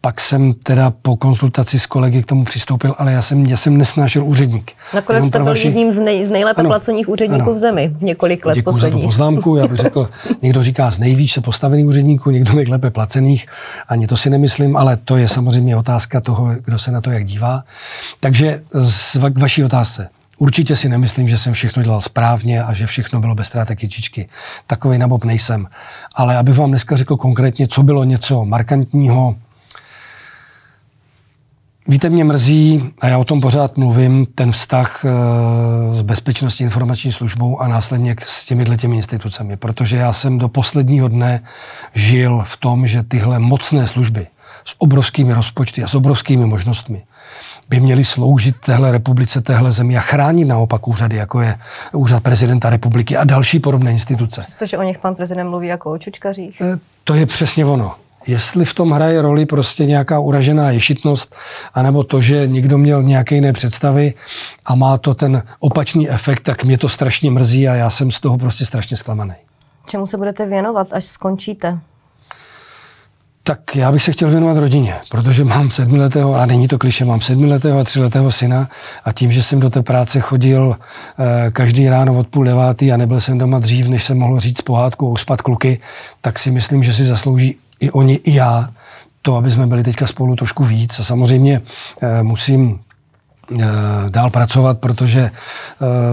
pak 0.00 0.20
jsem 0.20 0.52
teda 0.52 0.90
po 1.02 1.16
konzultaci 1.16 1.78
s 1.78 1.86
kolegy 1.86 2.22
k 2.22 2.26
tomu 2.26 2.44
přistoupil, 2.44 2.94
ale 2.98 3.12
já 3.12 3.22
jsem, 3.22 3.46
já 3.46 3.56
jsem 3.56 3.76
nesnášel 3.76 4.24
úředník. 4.24 4.72
Nakonec 4.94 5.24
jste 5.24 5.38
byl 5.38 5.46
vaši... 5.46 5.66
jedním 5.66 5.92
z, 5.92 6.00
nej, 6.00 6.24
z 6.24 6.28
nejlépe 6.28 6.60
ano, 6.60 6.70
placených 6.70 7.08
úředníků 7.08 7.42
ano. 7.42 7.54
v 7.54 7.58
zemi 7.58 7.96
několik 8.00 8.46
let 8.46 8.54
Děkuji 8.54 8.72
posledních. 8.72 9.02
za 9.02 9.06
tu 9.06 9.08
poznámku, 9.08 9.56
já 9.56 9.66
bych 9.66 9.78
řekl, 9.78 10.10
někdo 10.42 10.62
říká 10.62 10.90
z 10.90 10.98
nejvíce 10.98 11.40
postavených 11.40 11.86
úředníků, 11.86 12.30
někdo 12.30 12.52
nejlépe 12.52 12.90
placených, 12.90 13.46
ani 13.88 14.06
to 14.06 14.16
si 14.16 14.30
nemyslím, 14.30 14.76
ale 14.76 14.96
to 14.96 15.16
je 15.16 15.28
samozřejmě 15.28 15.76
otázka 15.76 16.20
toho, 16.20 16.48
kdo 16.64 16.78
se 16.78 16.90
na 16.90 17.00
to 17.00 17.10
jak 17.10 17.24
dívá. 17.24 17.62
Takže 18.20 18.60
k 19.30 19.38
vaší 19.38 19.64
otázce. 19.64 20.08
Určitě 20.38 20.76
si 20.76 20.88
nemyslím, 20.88 21.28
že 21.28 21.38
jsem 21.38 21.52
všechno 21.52 21.82
dělal 21.82 22.00
správně 22.00 22.62
a 22.62 22.74
že 22.74 22.86
všechno 22.86 23.20
bylo 23.20 23.34
bez 23.34 23.46
ztrátek 23.46 23.78
kyčičky. 23.78 24.28
Takový 24.66 24.98
nabob 24.98 25.24
nejsem. 25.24 25.68
Ale 26.14 26.36
abych 26.36 26.58
vám 26.58 26.70
dneska 26.70 26.96
řekl 26.96 27.16
konkrétně, 27.16 27.68
co 27.68 27.82
bylo 27.82 28.04
něco 28.04 28.44
markantního, 28.44 29.36
Víte, 31.88 32.10
mě 32.10 32.24
mrzí, 32.24 32.90
a 33.00 33.08
já 33.08 33.18
o 33.18 33.24
tom 33.24 33.40
pořád 33.40 33.76
mluvím, 33.76 34.26
ten 34.34 34.52
vztah 34.52 35.04
s 35.92 36.02
bezpečnostní 36.02 36.64
informační 36.64 37.12
službou 37.12 37.60
a 37.60 37.68
následně 37.68 38.16
s 38.22 38.44
těmi 38.44 38.76
těmi 38.76 38.96
institucemi, 38.96 39.56
protože 39.56 39.96
já 39.96 40.12
jsem 40.12 40.38
do 40.38 40.48
posledního 40.48 41.08
dne 41.08 41.40
žil 41.94 42.44
v 42.48 42.56
tom, 42.56 42.86
že 42.86 43.02
tyhle 43.02 43.38
mocné 43.38 43.86
služby 43.86 44.26
s 44.64 44.74
obrovskými 44.78 45.32
rozpočty 45.32 45.82
a 45.82 45.86
s 45.86 45.94
obrovskými 45.94 46.46
možnostmi 46.46 47.02
by 47.68 47.80
měli 47.80 48.04
sloužit 48.04 48.56
téhle 48.64 48.92
republice, 48.92 49.40
téhle 49.40 49.72
zemi 49.72 49.96
a 49.96 50.00
chránit 50.00 50.44
naopak 50.44 50.88
úřady, 50.88 51.16
jako 51.16 51.40
je 51.40 51.58
úřad 51.92 52.22
prezidenta 52.22 52.70
republiky 52.70 53.16
a 53.16 53.24
další 53.24 53.58
podobné 53.58 53.92
instituce. 53.92 54.40
Přestože 54.40 54.78
o 54.78 54.82
nich 54.82 54.98
pan 54.98 55.14
prezident 55.14 55.48
mluví 55.48 55.68
jako 55.68 55.90
o 55.90 55.98
čučkařích. 55.98 56.60
Eh, 56.60 56.78
to 57.04 57.14
je 57.14 57.26
přesně 57.26 57.64
ono. 57.64 57.94
Jestli 58.26 58.64
v 58.64 58.74
tom 58.74 58.90
hraje 58.90 59.22
roli 59.22 59.46
prostě 59.46 59.86
nějaká 59.86 60.18
uražená 60.18 60.70
ješitnost, 60.70 61.34
anebo 61.74 62.04
to, 62.04 62.20
že 62.20 62.46
někdo 62.46 62.78
měl 62.78 63.02
nějaké 63.02 63.34
jiné 63.34 63.52
představy 63.52 64.14
a 64.64 64.74
má 64.74 64.98
to 64.98 65.14
ten 65.14 65.42
opačný 65.60 66.10
efekt, 66.10 66.40
tak 66.40 66.64
mě 66.64 66.78
to 66.78 66.88
strašně 66.88 67.30
mrzí 67.30 67.68
a 67.68 67.74
já 67.74 67.90
jsem 67.90 68.10
z 68.10 68.20
toho 68.20 68.38
prostě 68.38 68.66
strašně 68.66 68.96
zklamaný. 68.96 69.34
Čemu 69.86 70.06
se 70.06 70.16
budete 70.16 70.46
věnovat, 70.46 70.88
až 70.92 71.04
skončíte? 71.04 71.78
Tak 73.46 73.76
já 73.76 73.92
bych 73.92 74.02
se 74.02 74.12
chtěl 74.12 74.30
věnovat 74.30 74.56
rodině, 74.56 74.94
protože 75.10 75.44
mám 75.44 75.70
sedmiletého, 75.70 76.34
a 76.34 76.46
není 76.46 76.68
to 76.68 76.78
kliše, 76.78 77.04
mám 77.04 77.20
sedmiletého 77.20 77.78
a 77.78 77.84
třiletého 77.84 78.30
syna 78.30 78.68
a 79.04 79.12
tím, 79.12 79.32
že 79.32 79.42
jsem 79.42 79.60
do 79.60 79.70
té 79.70 79.82
práce 79.82 80.20
chodil 80.20 80.76
eh, 81.18 81.50
každý 81.50 81.88
ráno 81.88 82.18
od 82.18 82.28
půl 82.28 82.44
devátý 82.44 82.92
a 82.92 82.96
nebyl 82.96 83.20
jsem 83.20 83.38
doma 83.38 83.58
dřív, 83.58 83.88
než 83.88 84.04
jsem 84.04 84.18
mohl 84.18 84.40
říct 84.40 84.62
pohádku 84.62 85.06
a 85.06 85.10
uspat 85.10 85.42
kluky, 85.42 85.80
tak 86.20 86.38
si 86.38 86.50
myslím, 86.50 86.82
že 86.82 86.92
si 86.92 87.04
zaslouží 87.04 87.56
i 87.80 87.90
oni, 87.90 88.14
i 88.14 88.34
já 88.34 88.68
to, 89.22 89.36
aby 89.36 89.50
jsme 89.50 89.66
byli 89.66 89.82
teďka 89.82 90.06
spolu 90.06 90.36
trošku 90.36 90.64
víc. 90.64 91.00
A 91.00 91.02
samozřejmě 91.02 91.60
musím 92.22 92.78
dál 94.08 94.30
pracovat, 94.30 94.78
protože 94.78 95.30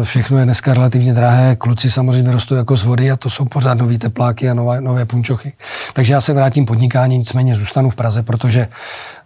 všechno 0.04 0.38
je 0.38 0.46
dneska 0.46 0.74
relativně 0.74 1.14
drahé. 1.14 1.56
Kluci 1.56 1.92
samozřejmě 1.92 2.32
rostou 2.32 2.56
jako 2.56 2.78
z 2.78 2.84
vody 2.84 3.12
a 3.12 3.18
to 3.18 3.30
jsou 3.30 3.46
pořád 3.46 3.74
nový 3.74 3.98
tepláky 3.98 4.50
a 4.50 4.54
nové, 4.54 4.82
nové 4.82 5.06
punčochy. 5.06 5.54
Takže 5.94 6.14
já 6.14 6.22
se 6.22 6.34
vrátím 6.34 6.66
podnikání, 6.66 7.18
nicméně 7.18 7.56
zůstanu 7.56 7.90
v 7.90 7.96
Praze, 7.96 8.24
protože 8.24 8.68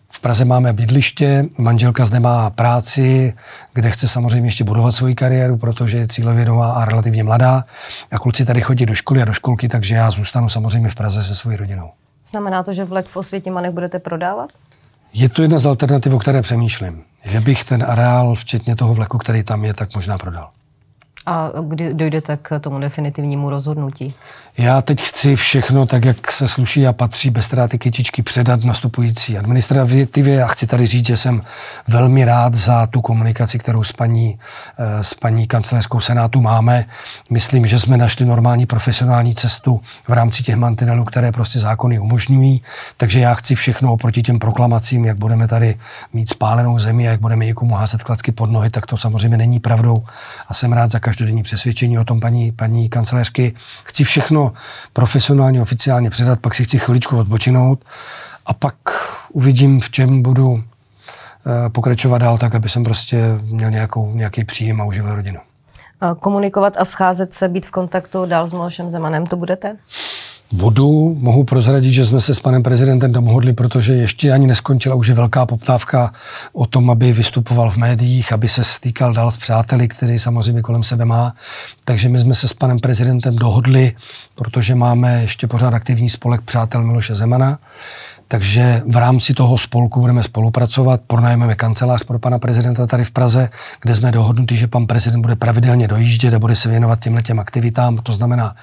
v 0.10 0.20
Praze 0.20 0.46
máme 0.46 0.74
bydliště, 0.74 1.46
manželka 1.58 2.06
zde 2.06 2.20
má 2.20 2.50
práci, 2.50 3.34
kde 3.74 3.92
chce 3.92 4.08
samozřejmě 4.08 4.48
ještě 4.48 4.64
budovat 4.64 4.92
svoji 4.92 5.16
kariéru, 5.16 5.58
protože 5.58 5.98
je 5.98 6.08
cílevědomá 6.08 6.72
a 6.72 6.86
relativně 6.86 7.24
mladá. 7.24 7.64
A 8.12 8.20
kluci 8.20 8.46
tady 8.46 8.62
chodí 8.62 8.86
do 8.86 8.96
školy 8.96 9.22
a 9.22 9.26
do 9.26 9.34
školky, 9.34 9.70
takže 9.70 9.96
já 9.96 10.12
zůstanu 10.12 10.50
samozřejmě 10.50 10.90
v 10.90 10.96
Praze 10.96 11.24
se 11.24 11.36
svojí 11.36 11.58
rodinou. 11.58 11.92
Znamená 12.28 12.64
to, 12.64 12.74
že 12.74 12.86
vlek 12.86 13.08
v 13.08 13.18
Osvětimanech 13.18 13.72
budete 13.72 14.00
prodávat? 14.00 14.50
Je 15.18 15.30
to 15.30 15.42
jedna 15.42 15.60
z 15.60 15.66
alternativ, 15.66 16.14
o 16.14 16.20
které 16.20 16.42
přemýšlím. 16.42 17.04
Že 17.30 17.42
bych 17.42 17.64
ten 17.64 17.84
areál, 17.88 18.36
včetně 18.36 18.76
toho 18.76 18.94
vleku, 18.94 19.18
který 19.18 19.44
tam 19.44 19.66
je, 19.66 19.74
tak 19.74 19.96
možná 19.96 20.18
prodal. 20.18 20.50
A 21.28 21.52
kdy 21.62 21.94
dojdete 21.94 22.38
k 22.38 22.60
tomu 22.60 22.80
definitivnímu 22.80 23.50
rozhodnutí? 23.50 24.14
Já 24.58 24.82
teď 24.82 25.02
chci 25.02 25.36
všechno, 25.36 25.86
tak 25.86 26.06
jak 26.06 26.32
se 26.32 26.48
sluší 26.48 26.88
a 26.88 26.94
patří, 26.94 27.30
bez 27.30 27.46
ztráty 27.46 27.78
kytičky 27.78 28.24
předat 28.24 28.64
nastupující 28.64 29.38
administrativě 29.38 30.44
a 30.44 30.48
chci 30.48 30.68
tady 30.68 30.88
říct, 30.88 31.06
že 31.08 31.18
jsem 31.18 31.42
velmi 31.88 32.26
rád 32.26 32.56
za 32.56 32.88
tu 32.88 33.02
komunikaci, 33.02 33.60
kterou 33.60 33.84
s 33.84 33.92
paní, 33.92 34.40
eh, 34.78 35.04
s 35.04 35.14
paní 35.14 35.48
kancelářskou 35.48 36.00
senátu 36.00 36.42
máme. 36.42 36.86
Myslím, 37.30 37.68
že 37.68 37.80
jsme 37.80 37.98
našli 37.98 38.26
normální 38.26 38.66
profesionální 38.66 39.36
cestu 39.36 39.82
v 40.08 40.14
rámci 40.14 40.44
těch 40.44 40.56
mantinelů, 40.56 41.04
které 41.04 41.32
prostě 41.32 41.60
zákony 41.60 42.00
umožňují. 42.00 42.62
Takže 42.98 43.20
já 43.20 43.34
chci 43.34 43.56
všechno 43.56 43.94
oproti 43.94 44.24
těm 44.24 44.40
proklamacím, 44.40 45.06
jak 45.06 45.18
budeme 45.18 45.48
tady 45.48 45.76
mít 46.14 46.30
spálenou 46.30 46.80
zemi 46.80 47.08
a 47.08 47.12
jak 47.12 47.20
budeme 47.20 47.46
někomu 47.46 47.76
házet 47.76 48.04
klacky 48.04 48.32
pod 48.32 48.52
nohy, 48.52 48.70
tak 48.70 48.86
to 48.86 48.98
samozřejmě 48.98 49.38
není 49.38 49.60
pravdou. 49.60 50.04
A 50.48 50.54
jsem 50.54 50.74
rád 50.74 50.92
za 50.92 51.00
každodenní 51.18 51.44
přesvědčení 51.44 52.00
o 52.00 52.04
tom 52.04 52.20
paní, 52.20 52.52
paní 52.52 52.90
kancelářky. 52.90 53.54
Chci 53.84 54.04
všechno 54.04 54.54
profesionálně, 54.94 55.62
oficiálně 55.62 56.10
předat, 56.10 56.40
pak 56.40 56.56
si 56.56 56.64
chci 56.64 56.80
chviličku 56.80 57.18
odpočinout 57.18 57.86
a 58.46 58.54
pak 58.54 58.76
uvidím, 59.32 59.80
v 59.80 59.90
čem 59.90 60.22
budu 60.22 60.64
eh, 60.64 61.70
pokračovat 61.70 62.18
dál 62.18 62.38
tak, 62.38 62.56
aby 62.56 62.70
jsem 62.70 62.84
prostě 62.84 63.18
měl 63.42 63.72
nějakou, 63.72 64.12
nějaký 64.14 64.44
příjem 64.44 64.82
a 64.82 64.86
uživil 64.86 65.16
rodinu. 65.16 65.40
Komunikovat 66.20 66.78
a 66.78 66.86
scházet 66.86 67.34
se, 67.34 67.50
být 67.50 67.66
v 67.66 67.72
kontaktu 67.72 68.26
dál 68.26 68.48
s 68.48 68.54
Milošem 68.54 68.90
Zemanem, 68.90 69.26
to 69.26 69.36
budete? 69.36 69.78
Budu, 70.52 71.18
mohu 71.20 71.44
prozradit, 71.44 71.94
že 71.94 72.06
jsme 72.06 72.22
se 72.22 72.36
s 72.36 72.40
panem 72.40 72.64
prezidentem 72.64 73.12
domohodli, 73.12 73.54
protože 73.54 73.94
ještě 73.94 74.32
ani 74.32 74.48
neskončila, 74.48 74.96
už 74.96 75.08
je 75.08 75.14
velká 75.14 75.46
poptávka 75.46 76.14
o 76.54 76.66
tom, 76.66 76.90
aby 76.90 77.14
vystupoval 77.14 77.72
v 77.72 77.78
médiích, 77.78 78.34
aby 78.34 78.50
se 78.50 78.64
stýkal 78.64 79.14
dál 79.14 79.32
s 79.32 79.38
přáteli, 79.38 79.88
který 79.88 80.20
samozřejmě 80.20 80.62
kolem 80.62 80.84
sebe 80.84 81.06
má. 81.06 81.34
Takže 81.86 82.10
my 82.10 82.20
jsme 82.20 82.36
se 82.36 82.48
s 82.48 82.54
panem 82.54 82.80
prezidentem 82.80 83.36
dohodli, 83.36 83.96
protože 84.36 84.76
máme 84.76 85.22
ještě 85.22 85.48
pořád 85.48 85.74
aktivní 85.74 86.10
spolek 86.10 86.42
přátel 86.42 86.84
Miloše 86.84 87.16
Zemana, 87.16 87.60
takže 88.28 88.82
v 88.88 88.96
rámci 88.96 89.34
toho 89.34 89.58
spolku 89.58 90.00
budeme 90.00 90.24
spolupracovat, 90.24 91.02
pronajmeme 91.08 91.56
kancelář 91.56 92.04
pro 92.04 92.20
pana 92.20 92.40
prezidenta 92.40 92.88
tady 92.88 93.04
v 93.04 93.12
Praze, 93.12 93.50
kde 93.82 93.96
jsme 93.96 94.12
dohodnutí, 94.12 94.58
že 94.58 94.68
pan 94.68 94.88
prezident 94.88 95.22
bude 95.22 95.36
pravidelně 95.36 95.88
dojíždět 95.88 96.34
a 96.34 96.40
bude 96.40 96.56
se 96.56 96.70
věnovat 96.70 97.00
těmhle 97.00 97.24
těm 97.24 97.40
aktivitám. 97.40 97.98
To 97.98 98.14
znamená 98.14 98.56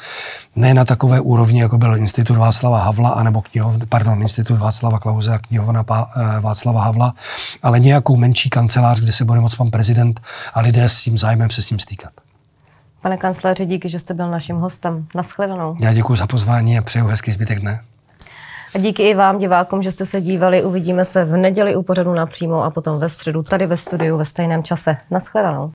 ne 0.56 0.74
na 0.74 0.84
takové 0.84 1.20
úrovni, 1.20 1.60
jako 1.60 1.78
byl 1.78 1.96
Institut 1.96 2.36
Václava 2.36 2.78
Havla, 2.78 3.10
anebo 3.10 3.42
knihov, 3.42 3.74
pardon, 3.88 4.22
Institut 4.22 4.56
Václava 4.56 4.98
Klauze 4.98 5.32
a 5.32 5.38
knihovna 5.38 5.84
eh, 5.90 6.40
Václava 6.40 6.82
Havla, 6.82 7.14
ale 7.62 7.80
nějakou 7.80 8.16
menší 8.16 8.50
kancelář, 8.50 9.00
kde 9.00 9.12
se 9.12 9.24
bude 9.24 9.40
moct 9.40 9.56
pan 9.56 9.70
prezident 9.70 10.20
a 10.54 10.60
lidé 10.60 10.88
s 10.88 11.02
tím 11.02 11.18
zájmem 11.18 11.50
se 11.50 11.62
s 11.62 11.70
ním 11.70 11.78
stýkat. 11.78 12.12
Pane 13.02 13.16
kancléři, 13.16 13.66
díky, 13.66 13.88
že 13.88 13.98
jste 13.98 14.14
byl 14.14 14.30
naším 14.30 14.56
hostem. 14.56 15.06
Naschledanou. 15.14 15.76
Já 15.80 15.92
děkuji 15.92 16.16
za 16.16 16.26
pozvání 16.26 16.78
a 16.78 16.82
přeju 16.82 17.06
hezký 17.06 17.32
zbytek 17.32 17.60
dne. 17.60 17.80
A 18.75 18.79
díky 18.79 19.03
i 19.03 19.14
vám, 19.14 19.39
divákům, 19.39 19.83
že 19.83 19.93
jste 19.93 20.07
se 20.07 20.20
dívali. 20.20 20.64
Uvidíme 20.64 21.05
se 21.05 21.25
v 21.25 21.37
neděli 21.37 21.77
u 21.77 21.83
pořadu 21.83 22.14
napřímo 22.14 22.64
a 22.64 22.70
potom 22.70 22.99
ve 22.99 23.09
středu 23.09 23.43
tady 23.43 23.66
ve 23.66 23.77
studiu 23.77 24.16
ve 24.16 24.25
stejném 24.25 24.62
čase. 24.62 24.97
Naschledanou. 25.11 25.72